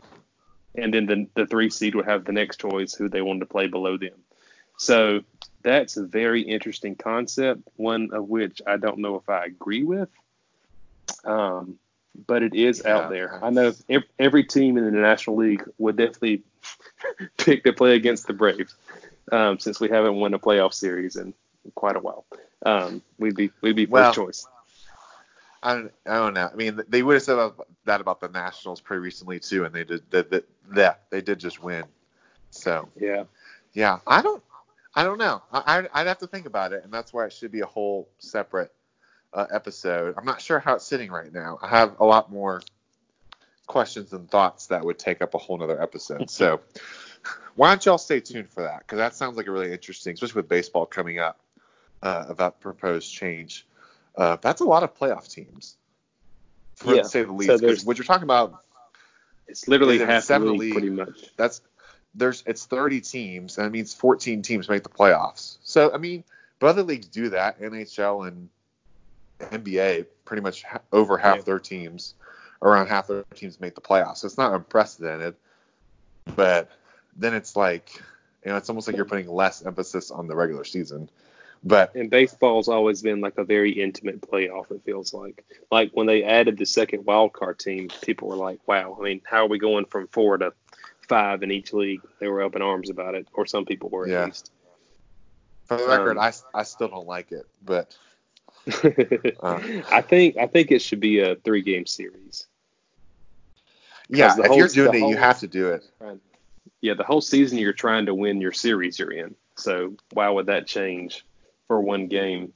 and 0.76 0.94
then 0.94 1.06
the, 1.06 1.28
the 1.36 1.46
three 1.46 1.70
seed 1.70 1.96
would 1.96 2.06
have 2.06 2.26
the 2.26 2.32
next 2.32 2.60
choice 2.60 2.94
who 2.94 3.10
they 3.10 3.22
wanted 3.22 3.42
to 3.42 3.46
play 3.46 3.68
below 3.68 3.98
them. 3.98 4.24
So 4.78 5.22
that's 5.64 5.98
a 5.98 6.04
very 6.04 6.42
interesting 6.42 6.96
concept, 6.96 7.62
one 7.76 8.10
of 8.14 8.28
which 8.28 8.62
I 8.66 8.78
don't 8.78 9.00
know 9.00 9.16
if 9.16 9.30
I 9.30 9.46
agree 9.46 9.84
with. 9.84 10.10
Um, 11.24 11.78
but 12.28 12.44
it 12.44 12.54
is 12.54 12.82
Yeah, 12.84 12.98
out 12.98 13.10
there. 13.10 13.40
I 13.44 13.50
know 13.52 13.74
ev- 13.90 14.04
every 14.20 14.44
team 14.44 14.78
in 14.78 14.86
the 14.86 14.92
National 14.92 15.38
League 15.38 15.64
would 15.78 15.98
definitely 15.98 16.44
pick 17.38 17.64
to 17.64 17.74
play 17.74 17.96
against 17.96 18.28
the 18.28 18.34
Braves, 18.34 18.76
um, 19.32 19.60
since 19.60 19.80
we 19.80 19.90
haven't 19.90 20.16
won 20.16 20.34
a 20.34 20.40
playoff 20.40 20.74
series 20.74 21.16
in 21.16 21.34
quite 21.76 21.96
a 21.96 22.00
while. 22.00 22.26
Um, 22.66 23.02
we'd 23.18 23.36
be 23.36 23.52
we'd 23.62 23.76
be 23.76 23.86
first 23.86 23.92
Well, 23.92 24.14
choice. 24.14 24.48
I 25.64 25.76
don't, 25.76 25.92
I 26.06 26.16
don't 26.16 26.34
know. 26.34 26.50
I 26.52 26.56
mean, 26.56 26.82
they 26.88 27.04
would 27.04 27.14
have 27.14 27.24
said 27.24 27.52
that 27.86 28.02
about 28.02 28.20
the 28.20 28.28
Nationals 28.30 28.82
pretty 28.82 29.02
recently 29.02 29.40
too, 29.40 29.66
and 29.66 29.74
they 29.74 29.84
did 29.84 30.10
that. 30.12 30.46
That 30.74 31.02
they 31.10 31.22
did 31.22 31.40
just 31.40 31.62
win. 31.62 31.84
So 32.50 32.90
Yeah, 33.00 33.26
yeah, 33.74 34.00
I 34.08 34.22
don't, 34.22 34.44
I 34.96 35.04
don't 35.04 35.18
know. 35.18 35.42
I, 35.52 35.88
I'd, 35.94 36.08
have 36.08 36.20
to 36.20 36.28
think 36.28 36.46
about 36.46 36.74
it, 36.74 36.84
and 36.84 36.92
that's 36.92 37.14
why 37.14 37.26
it 37.26 37.34
should 37.34 37.52
be 37.52 37.62
a 37.62 37.66
whole 37.66 38.10
separate 38.20 38.74
uh, 39.34 39.46
episode. 39.54 40.16
I'm 40.18 40.26
not 40.26 40.42
sure 40.42 40.60
how 40.60 40.76
it's 40.76 40.86
sitting 40.86 41.12
right 41.12 41.32
now. 41.32 41.60
I 41.62 41.68
have 41.68 42.00
a 42.00 42.06
lot 42.06 42.32
more 42.32 42.62
questions 43.68 44.12
and 44.12 44.30
thoughts 44.30 44.68
that 44.68 44.84
would 44.84 45.00
take 45.00 45.22
up 45.22 45.34
a 45.34 45.38
whole 45.38 45.58
nother 45.58 45.82
episode. 45.82 46.30
So 46.30 46.60
why 47.56 47.70
don't 47.70 47.86
y'all 47.86 47.98
stay 47.98 48.20
tuned 48.20 48.50
for 48.50 48.64
that? 48.64 48.80
Because 48.80 48.98
that 48.98 49.16
sounds 49.16 49.38
like 49.38 49.48
a 49.48 49.52
really 49.52 49.72
interesting, 49.72 50.14
especially 50.14 50.40
with 50.40 50.50
baseball 50.50 50.86
coming 50.86 51.20
up 51.20 51.40
uh, 52.04 52.26
about 52.28 52.60
proposed 52.60 53.12
change. 53.12 53.66
Uh, 54.16 54.36
that's 54.42 54.62
a 54.62 54.66
lot 54.66 54.84
of 54.84 54.94
playoff 54.98 55.28
teams, 55.32 55.78
for 56.76 56.96
Yeah, 56.96 57.04
to 57.04 57.08
say 57.10 57.24
the 57.24 57.32
least. 57.32 57.48
Because 57.48 57.62
there's- 57.62 57.86
what 57.86 57.98
you're 57.98 58.06
talking 58.06 58.24
about, 58.24 58.64
It's 59.48 59.68
literally 59.68 60.00
half 60.00 60.08
the 60.08 60.22
seven 60.22 60.50
league, 60.52 60.60
league? 60.60 60.74
pretty 60.74 60.90
much. 60.90 61.36
That's 61.38 61.62
there's 62.14 62.44
it's 62.46 62.66
30 62.66 63.00
teams, 63.02 63.58
and 63.58 63.66
it 63.66 63.70
means 63.70 63.94
14 63.94 64.42
teams 64.42 64.68
make 64.68 64.84
the 64.84 64.90
playoffs. 64.90 65.58
So 65.64 65.94
I 65.94 65.98
mean, 65.98 66.24
but 66.60 66.68
other 66.68 66.84
leagues 66.84 67.08
do 67.08 67.30
that. 67.30 67.60
NHL 67.62 68.28
and 68.28 68.50
NBA 69.40 70.06
pretty 70.26 70.42
much 70.44 70.64
ha- 70.64 70.82
over 70.92 71.18
half 71.18 71.38
Yeah. 71.38 71.42
their 71.44 71.60
teams, 71.60 72.14
around 72.62 72.88
half 72.88 73.08
their 73.08 73.24
teams 73.36 73.60
make 73.60 73.76
the 73.76 73.82
playoffs. 73.82 74.18
So 74.18 74.28
it's 74.28 74.38
not 74.38 74.54
unprecedented, 74.54 75.36
but 76.36 76.70
then 77.16 77.34
it's 77.34 77.56
like, 77.56 77.96
you 78.46 78.52
know, 78.52 78.58
it's 78.58 78.70
almost 78.70 78.88
like 78.88 78.96
you're 78.96 79.06
putting 79.06 79.28
less 79.30 79.66
emphasis 79.66 80.12
on 80.12 80.28
the 80.28 80.36
regular 80.36 80.64
season. 80.64 81.10
But 81.64 81.94
And 81.96 82.10
baseball's 82.10 82.68
always 82.68 83.02
been 83.04 83.22
like 83.22 83.38
a 83.38 83.44
very 83.44 83.72
intimate 83.72 84.22
playoff. 84.22 84.72
It 84.72 84.82
feels 84.84 85.14
like, 85.14 85.46
like 85.72 85.92
when 85.94 86.08
they 86.08 86.24
added 86.24 86.58
the 86.58 86.66
second 86.66 87.06
wild 87.06 87.34
card 87.34 87.60
team, 87.60 87.90
people 88.02 88.30
were 88.30 88.36
like, 88.36 88.60
"Wow, 88.68 88.98
I 89.00 89.04
mean, 89.04 89.22
how 89.26 89.46
are 89.46 89.48
we 89.48 89.60
going 89.60 89.86
from 89.86 90.08
four 90.08 90.38
to 90.40 90.54
five 91.08 91.44
in 91.44 91.52
each 91.52 91.72
league?" 91.72 92.02
They 92.20 92.28
were 92.28 92.42
up 92.42 92.56
in 92.56 92.64
arms 92.64 92.90
about 92.90 93.14
it, 93.14 93.28
or 93.34 93.46
some 93.46 93.66
people 93.66 93.90
were 93.90 94.08
Yeah. 94.08 94.22
at 94.22 94.26
least. 94.28 94.52
for 95.66 95.78
the 95.78 95.88
record, 95.88 96.18
Um, 96.18 96.24
I, 96.24 96.34
I 96.56 96.64
still 96.64 96.88
don't 96.88 97.08
like 97.08 97.32
it. 97.32 97.46
But 97.64 97.96
Uh. 99.40 99.60
I 99.92 100.02
think 100.02 100.38
I 100.38 100.48
think 100.48 100.72
it 100.72 100.82
should 100.82 101.00
be 101.00 101.20
a 101.20 101.36
three 101.36 101.62
game 101.62 101.86
series. 101.86 102.48
yeah, 104.10 104.34
if 104.38 104.48
whole- 104.48 104.58
you're 104.58 104.68
doing 104.68 104.92
the 105.00 105.06
it, 105.06 105.10
you 105.10 105.18
have 105.18 105.40
to 105.40 105.48
do 105.48 105.70
it. 105.70 105.84
Yeah, 106.82 106.96
the 106.96 107.04
whole 107.04 107.22
season 107.22 107.60
you're 107.60 107.72
trying 107.74 108.08
to 108.08 108.16
win 108.16 108.42
your 108.42 108.52
series 108.52 108.98
you're 108.98 109.12
in. 109.12 109.36
So 109.56 109.94
why 110.14 110.28
would 110.30 110.48
that 110.48 110.66
change 110.66 111.24
for 111.68 111.80
one 111.80 112.08
game, 112.08 112.54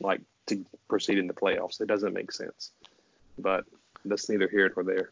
like 0.00 0.20
to 0.46 0.64
proceed 0.88 1.18
in 1.18 1.26
the 1.26 1.34
playoffs? 1.34 1.80
It 1.80 1.88
doesn't 1.88 2.12
make 2.12 2.32
sense. 2.32 2.70
But 3.38 3.64
that's 4.04 4.28
neither 4.28 4.48
here 4.48 4.70
nor 4.74 4.84
there. 4.84 5.10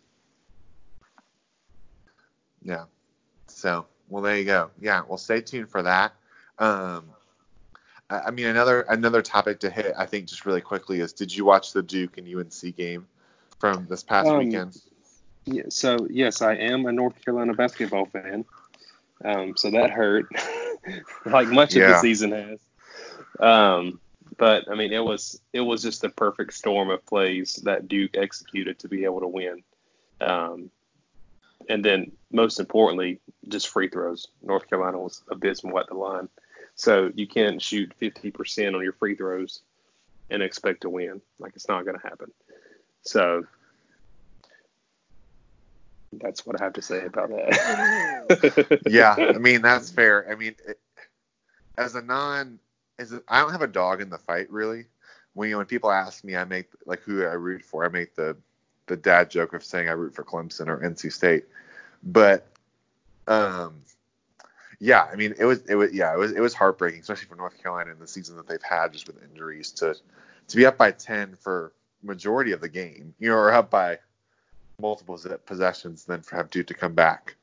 Yeah. 2.63 2.85
So, 3.49 3.87
well, 4.09 4.23
there 4.23 4.37
you 4.37 4.45
go. 4.45 4.71
Yeah. 4.81 5.03
Well, 5.07 5.19
stay 5.19 5.41
tuned 5.41 5.71
for 5.71 5.83
that. 5.83 6.13
Um, 6.59 7.05
I, 8.09 8.21
I 8.27 8.31
mean, 8.31 8.47
another 8.47 8.83
another 8.83 9.23
topic 9.23 9.61
to 9.61 9.71
hit, 9.71 9.95
I 9.97 10.07
think, 10.07 10.27
just 10.27 10.47
really 10.47 10.61
quickly 10.61 11.01
is: 11.01 11.13
Did 11.13 11.35
you 11.35 11.45
watch 11.45 11.73
the 11.73 11.83
Duke 11.83 12.19
and 12.19 12.29
UNC 12.29 12.77
game 12.77 13.07
from 13.59 13.87
this 13.89 14.03
past 14.03 14.29
Um, 14.29 14.39
weekend? 14.39 14.81
Yeah, 15.45 15.65
so 15.71 16.07
yes, 16.09 16.41
I 16.41 16.55
am 16.55 16.87
a 16.87 16.93
North 16.93 17.23
Carolina 17.25 17.55
basketball 17.55 18.07
fan. 18.07 18.45
Um, 19.25 19.57
so 19.57 19.71
that 19.71 19.91
hurt, 19.91 20.27
like 21.27 21.49
much 21.49 21.75
of 21.75 21.83
the 21.83 21.99
season 21.99 22.33
has. 22.33 22.61
Um, 23.41 24.01
but 24.39 24.71
I 24.71 24.75
mean, 24.75 24.93
it 24.93 25.05
was 25.05 25.41
it 25.53 25.61
was 25.61 25.83
just 25.83 26.05
a 26.05 26.09
perfect 26.09 26.55
storm 26.55 26.91
of 26.91 27.05
plays 27.07 27.57
that 27.65 27.89
Duke 27.89 28.17
executed 28.17 28.79
to 28.81 28.89
be 28.89 29.05
able 29.05 29.21
to 29.21 29.29
win. 29.29 29.63
Um, 30.21 30.71
and 31.69 31.85
then 31.85 32.13
most 32.31 32.59
importantly, 32.61 33.21
just 33.49 33.69
free 33.69 33.89
throws. 33.89 34.29
North 34.43 34.69
Carolina 34.69 34.99
was 34.99 35.23
abysmal 35.31 35.79
at 35.79 35.89
the 35.89 35.95
line, 35.95 36.29
so 36.75 37.11
you 37.15 37.27
can't 37.27 37.61
shoot 37.61 37.93
50% 38.01 38.75
on 38.75 38.83
your 38.83 38.95
free 38.95 39.15
throws 39.15 39.61
and 40.31 40.43
expect 40.43 40.83
to 40.83 40.91
win. 40.91 41.21
Like 41.39 41.53
it's 41.55 41.69
not 41.69 41.85
going 41.85 41.99
to 41.99 42.09
happen. 42.09 42.33
So 43.03 43.45
that's 46.13 46.47
what 46.47 46.61
I 46.61 46.65
have 46.65 46.75
to 46.75 46.83
say 46.83 47.05
about 47.05 47.31
that. 47.31 48.83
yeah, 48.87 49.15
I 49.19 49.33
mean 49.39 49.63
that's 49.63 49.91
fair. 49.91 50.31
I 50.31 50.35
mean, 50.35 50.55
it, 50.67 50.79
as 51.79 51.95
a 51.95 52.03
non, 52.03 52.59
a, 53.11 53.23
I 53.27 53.41
don't 53.41 53.51
have 53.51 53.63
a 53.63 53.67
dog 53.67 54.01
in 54.01 54.11
the 54.11 54.19
fight 54.19 54.51
really. 54.51 54.85
When 55.35 55.49
you 55.49 55.55
know, 55.55 55.59
when 55.59 55.67
people 55.67 55.91
ask 55.91 56.23
me, 56.23 56.37
I 56.37 56.45
make 56.45 56.69
like 56.87 57.01
who 57.01 57.25
I 57.25 57.33
root 57.33 57.65
for. 57.65 57.85
I 57.85 57.89
make 57.89 58.15
the 58.15 58.37
the 58.87 58.97
dad 58.97 59.31
joke 59.31 59.55
of 59.55 59.65
saying 59.65 59.89
I 59.89 59.93
root 59.93 60.15
for 60.15 60.23
Clemson 60.23 60.69
or 60.69 60.79
NC 60.79 61.13
State, 61.13 61.47
but 62.05 62.47
um, 63.27 63.81
yeah, 64.79 65.09
I 65.11 65.17
mean 65.17 65.35
it 65.39 65.45
was 65.45 65.63
it 65.63 65.75
was 65.75 65.93
yeah 65.93 66.13
it 66.13 66.19
was 66.19 66.33
it 66.33 66.41
was 66.41 66.55
heartbreaking, 66.55 67.01
especially 67.01 67.27
for 67.27 67.37
North 67.37 67.61
Carolina 67.61 67.91
in 67.91 67.99
the 67.99 68.07
season 68.07 68.37
that 68.37 68.47
they've 68.47 68.63
had 68.63 68.93
just 68.93 69.07
with 69.07 69.23
injuries 69.23 69.73
to 69.73 69.97
to 70.49 70.57
be 70.57 70.67
up 70.67 70.77
by 70.77 70.93
ten 70.93 71.35
for 71.35 71.73
majority 72.03 72.53
of 72.53 72.61
the 72.61 72.69
game, 72.69 73.15
you 73.19 73.29
know, 73.29 73.37
or 73.37 73.53
up 73.53 73.71
by 73.71 73.99
multiple 74.81 75.19
possessions, 75.47 76.05
then 76.05 76.21
for 76.21 76.37
have 76.37 76.51
Duke 76.51 76.67
to 76.67 76.75
come 76.75 76.95
back 76.95 77.37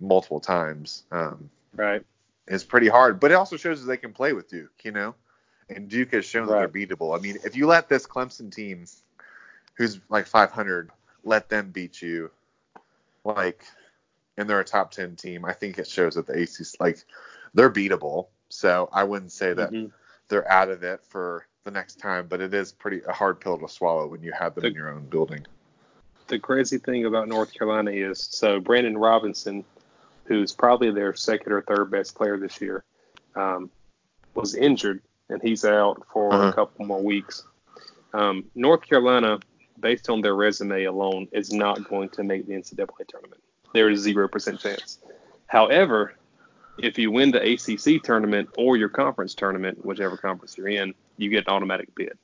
multiple 0.00 0.40
times. 0.40 1.04
Um, 1.10 1.50
right. 1.74 2.02
Is 2.48 2.64
pretty 2.64 2.88
hard, 2.88 3.20
but 3.20 3.30
it 3.30 3.34
also 3.34 3.56
shows 3.56 3.80
that 3.80 3.86
they 3.86 3.96
can 3.96 4.12
play 4.12 4.32
with 4.32 4.48
Duke, 4.48 4.84
you 4.84 4.92
know. 4.92 5.14
And 5.68 5.88
Duke 5.88 6.12
has 6.12 6.24
shown 6.24 6.46
that 6.46 6.54
they're 6.54 6.68
beatable. 6.86 7.16
I 7.16 7.20
mean, 7.20 7.38
if 7.44 7.56
you 7.56 7.66
let 7.66 7.88
this 7.88 8.06
Clemson 8.06 8.54
team, 8.54 8.86
who's 9.74 10.00
like 10.08 10.26
500, 10.26 10.90
let 11.24 11.48
them 11.48 11.70
beat 11.70 12.00
you, 12.00 12.30
like, 13.24 13.64
and 14.36 14.48
they're 14.48 14.60
a 14.60 14.64
top 14.64 14.92
10 14.92 15.16
team, 15.16 15.44
I 15.44 15.52
think 15.52 15.78
it 15.78 15.88
shows 15.88 16.14
that 16.14 16.26
the 16.26 16.34
ACC, 16.34 16.78
like, 16.78 17.04
they're 17.54 17.70
beatable. 17.70 18.28
So 18.48 18.88
I 18.92 19.02
wouldn't 19.02 19.32
say 19.32 19.52
that 19.54 19.72
Mhm. 19.72 19.90
they're 20.28 20.48
out 20.50 20.68
of 20.68 20.84
it 20.84 21.02
for 21.04 21.46
the 21.64 21.72
next 21.72 21.98
time, 21.98 22.28
but 22.28 22.40
it 22.40 22.54
is 22.54 22.70
pretty 22.70 23.02
a 23.02 23.12
hard 23.12 23.40
pill 23.40 23.58
to 23.58 23.68
swallow 23.68 24.06
when 24.06 24.22
you 24.22 24.30
have 24.30 24.54
them 24.54 24.66
in 24.66 24.74
your 24.74 24.88
own 24.88 25.06
building. 25.06 25.44
The 26.28 26.38
crazy 26.38 26.78
thing 26.78 27.06
about 27.06 27.26
North 27.28 27.52
Carolina 27.52 27.90
is 27.90 28.20
so 28.20 28.60
Brandon 28.60 28.96
Robinson, 28.96 29.64
who's 30.26 30.52
probably 30.52 30.90
their 30.90 31.14
second 31.14 31.52
or 31.52 31.62
third 31.62 31.90
best 31.90 32.14
player 32.14 32.36
this 32.38 32.60
year, 32.60 32.84
um, 33.34 33.70
was 34.34 34.54
injured 34.54 35.02
and 35.28 35.40
he's 35.42 35.64
out 35.64 36.02
for 36.12 36.32
Uh-huh. 36.32 36.48
a 36.48 36.52
couple 36.52 36.84
more 36.86 37.02
weeks. 37.02 37.44
Um, 38.12 38.44
North 38.54 38.82
Carolina, 38.82 39.38
based 39.80 40.08
on 40.08 40.20
their 40.20 40.34
resume 40.34 40.84
alone, 40.84 41.28
is 41.32 41.52
not 41.52 41.88
going 41.88 42.08
to 42.10 42.22
make 42.22 42.46
the 42.46 42.54
NCAA 42.54 43.06
tournament. 43.08 43.42
There 43.74 43.90
is 43.90 44.00
zero 44.00 44.28
percent 44.28 44.60
chance. 44.60 44.98
However, 45.46 46.14
if 46.78 46.98
you 46.98 47.10
win 47.10 47.30
the 47.30 47.42
ACC 47.42 48.02
tournament 48.02 48.48
or 48.56 48.76
your 48.76 48.88
conference 48.88 49.34
tournament, 49.34 49.84
whichever 49.84 50.16
conference 50.16 50.56
you're 50.56 50.68
in, 50.68 50.94
you 51.18 51.30
get 51.30 51.46
an 51.46 51.54
automatic 51.54 51.94
bid. 51.94 52.16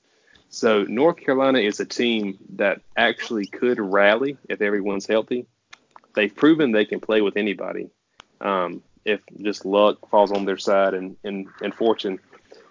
So 0.48 0.84
North 0.84 1.16
Carolina 1.16 1.59
is 1.59 1.80
a 1.80 1.86
team 1.86 2.38
that 2.57 2.80
actually 2.96 3.46
could 3.46 3.80
rally 3.80 4.36
if 4.48 4.61
everyone's 4.61 5.07
healthy. 5.07 5.46
They've 6.14 6.34
proven 6.34 6.72
they 6.72 6.84
can 6.84 7.00
play 7.00 7.20
with 7.22 7.36
anybody 7.36 7.90
um, 8.40 8.82
if 9.04 9.20
just 9.40 9.64
luck 9.64 10.08
falls 10.10 10.32
on 10.32 10.44
their 10.44 10.58
side 10.58 10.94
and, 10.94 11.16
and, 11.24 11.46
and 11.62 11.74
fortune. 11.74 12.18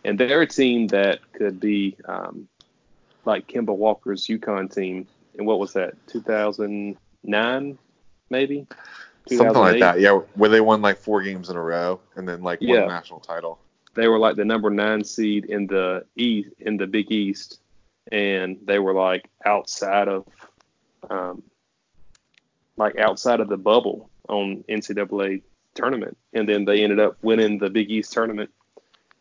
And 0.05 0.19
they're 0.19 0.41
a 0.41 0.47
team 0.47 0.87
that 0.87 1.19
could 1.33 1.59
be 1.59 1.95
um, 2.05 2.47
like 3.25 3.47
Kemba 3.47 3.75
Walker's 3.75 4.25
UConn 4.27 4.73
team. 4.73 5.07
And 5.37 5.45
what 5.47 5.59
was 5.59 5.73
that? 5.73 5.93
2009, 6.07 7.77
maybe? 8.29 8.67
Something 9.29 9.53
like 9.53 9.79
that. 9.79 9.99
Yeah, 9.99 10.19
where 10.35 10.49
they 10.49 10.61
won 10.61 10.81
like 10.81 10.97
four 10.97 11.21
games 11.21 11.49
in 11.49 11.55
a 11.55 11.61
row 11.61 11.99
and 12.15 12.27
then 12.27 12.41
like 12.41 12.59
won 12.61 12.69
Yeah. 12.69 12.83
a 12.83 12.87
national 12.87 13.19
title. 13.19 13.59
they 13.93 14.07
were 14.07 14.17
like 14.17 14.35
the 14.37 14.45
number 14.45 14.69
nine 14.69 15.03
seed 15.03 15.45
in 15.45 15.67
the 15.67 16.05
east 16.15 16.49
in 16.59 16.77
the 16.77 16.87
Big 16.87 17.11
East, 17.11 17.59
and 18.11 18.57
they 18.65 18.79
were 18.79 18.93
like 18.93 19.29
outside 19.45 20.07
of, 20.07 20.25
um, 21.09 21.43
like 22.81 22.97
outside 22.97 23.39
of 23.39 23.47
the 23.47 23.57
bubble 23.57 24.09
on 24.27 24.63
NCAA 24.67 25.41
tournament, 25.75 26.17
and 26.33 26.47
then 26.49 26.65
they 26.65 26.83
ended 26.83 26.99
up 26.99 27.17
winning 27.21 27.59
the 27.59 27.69
Big 27.69 27.89
East 27.91 28.11
tournament, 28.11 28.49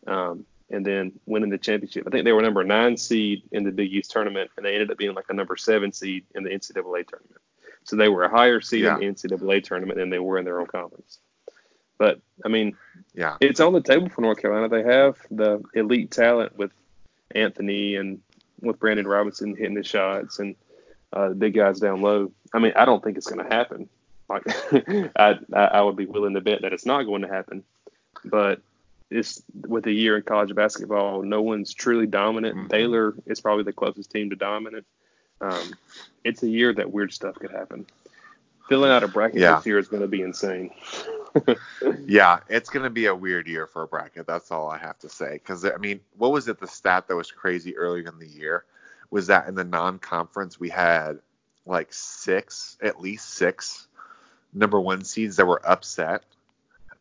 um, 0.07 0.45
and 0.69 0.85
then 0.85 1.11
winning 1.25 1.49
the 1.49 1.57
championship. 1.57 2.05
I 2.07 2.09
think 2.09 2.25
they 2.25 2.31
were 2.31 2.41
number 2.41 2.63
nine 2.63 2.97
seed 2.97 3.43
in 3.51 3.63
the 3.63 3.71
Big 3.71 3.93
East 3.93 4.11
tournament, 4.11 4.51
and 4.57 4.65
they 4.65 4.73
ended 4.73 4.91
up 4.91 4.97
being 4.97 5.13
like 5.13 5.25
a 5.29 5.33
number 5.33 5.55
seven 5.55 5.91
seed 5.91 6.25
in 6.35 6.43
the 6.43 6.49
NCAA 6.49 7.07
tournament. 7.07 7.41
So 7.83 7.95
they 7.95 8.09
were 8.09 8.23
a 8.23 8.29
higher 8.29 8.61
seed 8.61 8.83
Yeah. 8.83 8.95
in 8.95 8.99
the 8.99 9.05
NCAA 9.07 9.63
tournament 9.63 9.97
than 9.97 10.09
they 10.09 10.19
were 10.19 10.37
in 10.37 10.45
their 10.45 10.59
own 10.59 10.67
conference. 10.67 11.19
But 11.97 12.19
I 12.43 12.47
mean, 12.49 12.75
Yeah. 13.13 13.37
it's 13.41 13.59
on 13.59 13.73
the 13.73 13.81
table 13.81 14.09
for 14.09 14.21
North 14.21 14.39
Carolina. 14.39 14.69
They 14.69 14.83
have 14.83 15.17
the 15.29 15.63
elite 15.75 16.11
talent 16.11 16.57
with 16.57 16.71
Anthony 17.35 17.95
and 17.95 18.21
with 18.61 18.79
Brandon 18.79 19.07
Robinson 19.07 19.55
hitting 19.55 19.73
the 19.75 19.83
shots 19.83 20.39
and 20.39 20.55
uh, 21.13 21.29
the 21.29 21.35
big 21.35 21.53
guys 21.53 21.79
down 21.79 22.01
low. 22.01 22.31
I 22.53 22.59
mean, 22.59 22.73
I 22.75 22.85
don't 22.85 23.03
think 23.03 23.17
it's 23.17 23.27
going 23.29 23.45
to 23.47 23.53
happen. 23.55 23.89
Like, 24.29 24.43
I, 25.17 25.37
I 25.53 25.81
would 25.81 25.95
be 25.95 26.05
willing 26.05 26.33
to 26.35 26.41
bet 26.41 26.61
that 26.61 26.73
it's 26.73 26.85
not 26.85 27.03
going 27.03 27.21
to 27.21 27.27
happen. 27.27 27.63
But 28.25 28.61
it's 29.09 29.41
with 29.67 29.85
a 29.87 29.91
year 29.91 30.15
in 30.17 30.23
college 30.23 30.53
basketball, 30.55 31.23
no 31.23 31.41
one's 31.41 31.73
truly 31.73 32.07
dominant. 32.07 32.55
Mhm. 32.55 32.69
Baylor 32.69 33.13
is 33.25 33.41
probably 33.41 33.63
the 33.63 33.73
closest 33.73 34.11
team 34.11 34.29
to 34.29 34.35
dominant. 34.35 34.85
Um, 35.41 35.73
it's 36.23 36.43
a 36.43 36.47
year 36.47 36.73
that 36.73 36.91
weird 36.91 37.11
stuff 37.11 37.35
could 37.35 37.51
happen. 37.51 37.85
Filling 38.69 38.91
out 38.91 39.03
a 39.03 39.07
bracket 39.07 39.39
Yeah. 39.41 39.57
this 39.57 39.65
year 39.65 39.79
is 39.79 39.87
going 39.87 40.01
to 40.03 40.07
be 40.07 40.21
insane. 40.21 40.71
Yeah, 42.05 42.41
it's 42.49 42.69
going 42.69 42.83
to 42.83 42.89
be 42.89 43.05
a 43.05 43.15
weird 43.15 43.47
year 43.47 43.65
for 43.65 43.83
a 43.83 43.87
bracket. 43.87 44.27
That's 44.27 44.51
all 44.51 44.69
I 44.69 44.77
have 44.77 44.99
to 44.99 45.07
say. 45.07 45.33
Because, 45.33 45.63
I 45.63 45.77
mean, 45.77 46.01
what 46.17 46.31
was 46.33 46.47
it, 46.49 46.59
the 46.59 46.67
stat 46.67 47.07
that 47.07 47.15
was 47.15 47.31
crazy 47.31 47.75
earlier 47.77 48.09
in 48.09 48.19
the 48.19 48.27
year? 48.27 48.65
Was 49.11 49.27
that 49.27 49.47
in 49.47 49.55
the 49.55 49.63
non 49.63 49.99
conference, 49.99 50.59
we 50.59 50.69
had 50.69 51.19
like 51.65 51.93
six, 51.93 52.77
at 52.81 52.99
least 52.99 53.29
six 53.29 53.87
number 54.53 54.79
one 54.79 55.03
seeds 55.03 55.35
that 55.35 55.45
were 55.45 55.61
upset. 55.67 56.23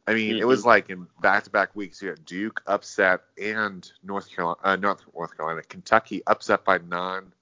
I 0.07 0.15
mean, 0.15 0.37
it 0.37 0.47
was 0.47 0.65
like 0.65 0.91
in 0.91 1.07
back 1.21 1.45
to 1.45 1.51
back 1.51 1.77
weeks, 1.77 2.03
you 2.03 2.09
had 2.09 2.25
Duke 2.25 2.63
upset 2.67 3.21
and 3.41 3.91
North 4.03 4.29
Carolina, 4.29 4.59
uh, 4.65 4.77
North, 4.77 5.03
North 5.15 5.37
Carolina, 5.37 5.63
Kentucky 5.63 6.23
upset 6.27 6.65
by 6.65 6.79
non 6.79 7.33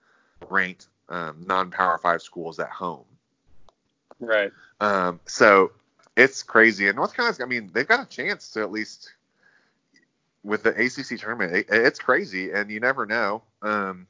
ranked, 0.49 0.89
um, 1.09 1.45
non 1.47 1.71
power 1.71 1.99
five 1.99 2.21
schools 2.21 2.59
at 2.59 2.69
home. 2.69 3.05
Right. 4.21 4.53
Um, 4.81 5.21
so 5.27 5.73
it's 6.17 6.43
crazy. 6.43 6.89
And 6.89 6.97
North 6.97 7.15
Carolina's, 7.15 7.41
I 7.41 7.47
mean, 7.47 7.71
they've 7.73 7.89
got 7.89 8.05
a 8.05 8.09
chance 8.09 8.51
to 8.51 8.61
at 8.61 8.71
least 8.71 9.15
with 10.43 10.63
the 10.63 10.71
ACC 10.71 11.19
tournament. 11.19 11.55
It, 11.55 11.67
it's 11.71 11.99
crazy, 11.99 12.51
and 12.51 12.71
you 12.71 12.81
never 12.81 13.07
know. 13.07 13.43
Um, 13.63 14.07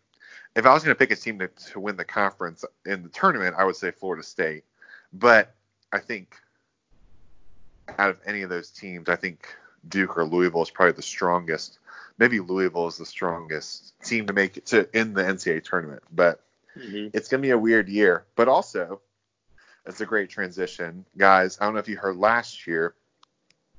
if 0.58 0.66
I 0.66 0.74
was 0.74 0.82
going 0.82 0.94
to 0.94 0.98
pick 0.98 1.12
a 1.12 1.16
team 1.16 1.38
to, 1.38 1.48
to 1.48 1.80
win 1.80 1.96
the 1.96 2.04
conference 2.04 2.64
in 2.84 3.04
the 3.04 3.08
tournament, 3.08 3.54
I 3.56 3.64
would 3.64 3.76
say 3.76 3.92
Florida 3.92 4.24
State. 4.24 4.64
But 5.12 5.54
I 5.92 5.98
think 5.98 6.34
out 7.98 8.10
of 8.10 8.18
any 8.26 8.42
of 8.42 8.50
those 8.50 8.70
teams, 8.70 9.08
I 9.08 9.16
think 9.16 9.46
Duke 9.88 10.18
or 10.18 10.24
Louisville 10.24 10.62
is 10.62 10.70
probably 10.70 10.92
the 10.92 11.02
strongest. 11.02 11.78
Maybe 12.18 12.40
Louisville 12.40 12.88
is 12.88 12.96
the 12.96 13.06
strongest 13.06 13.94
team 14.02 14.26
to 14.26 14.32
make 14.32 14.56
it 14.56 14.66
to 14.66 14.88
in 14.98 15.14
the 15.14 15.22
NCAA 15.22 15.64
tournament. 15.64 16.02
But 16.12 16.42
Mm-hmm. 16.76 17.08
it's 17.12 17.28
going 17.28 17.42
to 17.42 17.46
be 17.46 17.50
a 17.50 17.58
weird 17.58 17.88
year. 17.88 18.24
But 18.36 18.46
also, 18.46 19.00
it's 19.86 20.00
a 20.00 20.06
great 20.06 20.30
transition, 20.30 21.04
guys. 21.16 21.58
I 21.60 21.64
don't 21.64 21.74
know 21.74 21.80
if 21.80 21.88
you 21.88 21.96
heard 21.96 22.16
last 22.16 22.66
year, 22.68 22.94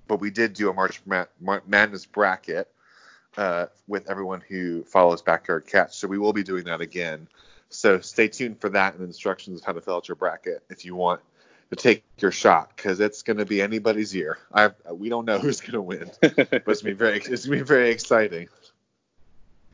but 0.08 0.20
we 0.20 0.32
did 0.32 0.54
do 0.54 0.70
a 0.70 0.74
March 0.74 1.02
Madness 1.68 2.06
bracket 2.06 2.68
uh, 3.40 3.68
with 3.88 4.10
everyone 4.10 4.42
who 4.42 4.84
follows 4.84 5.22
Backyard 5.22 5.66
Catch. 5.66 5.96
So 5.96 6.10
we 6.10 6.18
will 6.18 6.34
be 6.34 6.44
doing 6.44 6.66
that 6.66 6.82
again. 6.82 7.26
So 7.70 8.02
stay 8.02 8.28
tuned 8.28 8.60
for 8.60 8.70
that 8.72 8.96
and 8.96 9.04
instructions 9.04 9.62
of 9.62 9.66
how 9.66 9.72
to 9.72 9.82
fill 9.82 9.96
out 9.96 10.10
your 10.10 10.16
bracket 10.16 10.62
if 10.70 10.84
you 10.84 10.94
want 10.94 11.22
to 11.70 11.78
take 11.78 12.04
your 12.18 12.32
shot 12.32 12.76
because 12.76 13.00
it's 13.00 13.22
going 13.22 13.38
to 13.38 13.46
be 13.46 13.62
anybody's 13.62 14.14
year. 14.14 14.40
I 14.54 14.72
we 14.92 15.08
don't 15.08 15.24
know 15.24 15.40
who's 15.40 15.62
going 15.62 15.72
to 15.72 15.82
win, 15.82 16.12
but 16.20 16.38
it's 16.38 16.52
going 16.52 16.74
to 16.74 16.84
be 16.84 16.92
very 16.92 17.18
it's 17.20 17.46
going 17.46 17.60
to 17.60 17.64
be 17.64 17.68
very 17.68 17.92
exciting. 17.92 18.50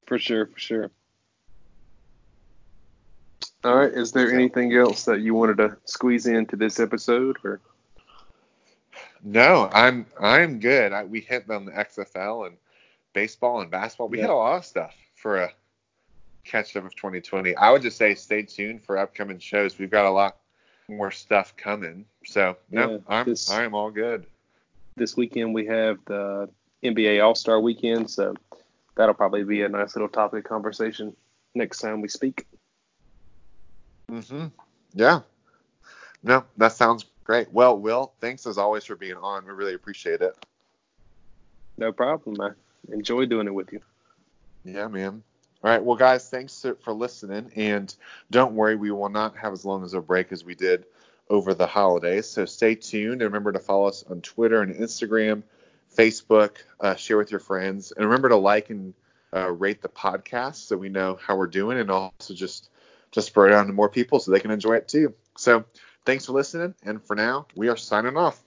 for 0.06 0.20
sure, 0.20 0.46
for 0.46 0.60
sure. 0.60 0.92
All 3.64 3.76
right. 3.76 3.92
Is 3.92 4.12
there 4.12 4.32
anything 4.32 4.76
else 4.76 5.06
that 5.06 5.22
you 5.22 5.34
wanted 5.34 5.58
to 5.58 5.78
squeeze 5.86 6.28
into 6.28 6.56
this 6.56 6.80
episode, 6.80 7.38
or 7.44 7.62
No, 9.24 9.68
I'm 9.74 10.06
I'm 10.20 10.60
good. 10.60 10.94
I, 10.94 11.06
we 11.06 11.22
hit 11.22 11.50
on 11.50 11.66
the 11.66 11.72
XFL 11.72 12.46
and 12.46 12.58
baseball 13.20 13.62
and 13.62 13.72
basketball. 13.72 14.10
We 14.10 14.18
Yeah. 14.20 14.26
hit 14.26 14.30
a 14.30 14.36
lot 14.36 14.58
of 14.58 14.66
stuff 14.66 14.94
for 15.16 15.38
a 15.38 15.54
catch 16.44 16.76
up 16.76 16.86
of 16.86 16.96
2020. 16.96 17.56
I 17.56 17.72
would 17.72 17.82
just 17.82 17.98
say 17.98 18.14
stay 18.14 18.44
tuned 18.44 18.86
for 18.86 19.00
upcoming 19.00 19.40
shows. 19.40 19.80
We've 19.80 19.90
got 19.90 20.06
a 20.06 20.12
lot 20.12 20.38
more 20.88 21.10
stuff 21.10 21.58
coming. 21.58 22.06
So 22.26 22.56
no, 22.70 22.92
Yeah, 22.92 22.98
I'm 23.08 23.26
this- 23.26 23.50
I'm 23.50 23.74
all 23.74 23.90
good. 23.90 24.28
this 24.98 25.18
weekend 25.18 25.56
we 25.56 25.66
have 25.66 25.98
the 26.06 26.48
NBA 26.84 27.20
All 27.22 27.34
Star 27.34 27.60
Weekend, 27.60 28.12
so 28.12 28.36
that'll 28.96 29.16
probably 29.16 29.44
be 29.44 29.64
a 29.64 29.70
nice 29.70 29.96
little 29.96 30.10
topic 30.10 30.46
of 30.46 30.50
conversation 30.50 31.16
next 31.56 31.80
time 31.80 32.02
we 32.02 32.08
speak. 32.10 32.46
hmm 34.08 34.48
Yeah. 34.94 35.22
No, 36.22 36.46
that 36.58 36.74
sounds 36.74 37.06
great. 37.24 37.52
Well, 37.52 37.80
Will, 37.80 38.14
thanks 38.20 38.46
as 38.46 38.58
always 38.58 38.84
for 38.86 38.96
being 38.96 39.16
on. 39.16 39.46
We 39.46 39.52
really 39.54 39.74
appreciate 39.74 40.22
it. 40.22 40.36
No 41.78 41.92
problem. 41.92 42.40
I 42.40 42.52
enjoy 42.92 43.26
doing 43.26 43.48
it 43.48 43.54
with 43.54 43.72
you. 43.72 43.82
Yeah, 44.64 44.88
man. 44.88 45.24
All 45.64 45.72
right. 45.72 45.84
Well, 45.84 45.96
guys, 45.96 46.30
thanks 46.30 46.66
for 46.84 46.94
listening. 46.94 47.52
And 47.56 47.94
don't 48.30 48.56
worry, 48.56 48.76
we 48.76 48.92
will 48.92 49.10
not 49.10 49.38
have 49.38 49.54
as 49.54 49.66
long 49.66 49.84
as 49.84 49.94
a 49.94 50.02
break 50.02 50.32
as 50.32 50.44
we 50.44 50.56
did 50.56 50.86
over 51.30 51.54
the 51.54 51.66
holidays. 51.68 52.28
So 52.28 52.46
stay 52.46 52.76
tuned 52.76 53.22
and 53.22 53.32
remember 53.32 53.52
to 53.52 53.60
follow 53.60 53.88
us 53.88 54.04
on 54.10 54.22
Twitter 54.22 54.62
and 54.62 54.76
Instagram, 54.76 55.44
Facebook, 55.96 56.58
uh, 56.80 56.96
share 56.96 57.18
with 57.18 57.32
your 57.32 57.40
friends. 57.40 57.92
And 57.92 58.06
remember 58.06 58.30
to 58.30 58.36
like 58.36 58.70
and 58.70 58.94
uh, 59.36 59.52
rate 59.52 59.82
the 59.82 59.90
podcast 59.90 60.68
so 60.68 60.78
we 60.78 60.90
know 60.90 61.18
how 61.20 61.36
we're 61.36 61.48
doing 61.48 61.80
and 61.80 61.90
also 61.90 62.34
just 62.34 62.70
just 63.12 63.28
spread 63.28 63.52
it 63.52 63.56
on 63.56 63.68
to 63.68 63.74
more 63.74 63.90
people 63.90 64.20
so 64.20 64.32
they 64.32 64.40
can 64.40 64.52
enjoy 64.52 64.74
it 64.74 64.88
too. 64.88 65.14
So 65.38 65.66
thanks 66.06 66.26
for 66.26 66.34
listening. 66.34 66.76
And 66.84 67.02
for 67.02 67.16
now, 67.16 67.48
we 67.56 67.70
are 67.70 67.78
signing 67.78 68.18
off. 68.18 68.45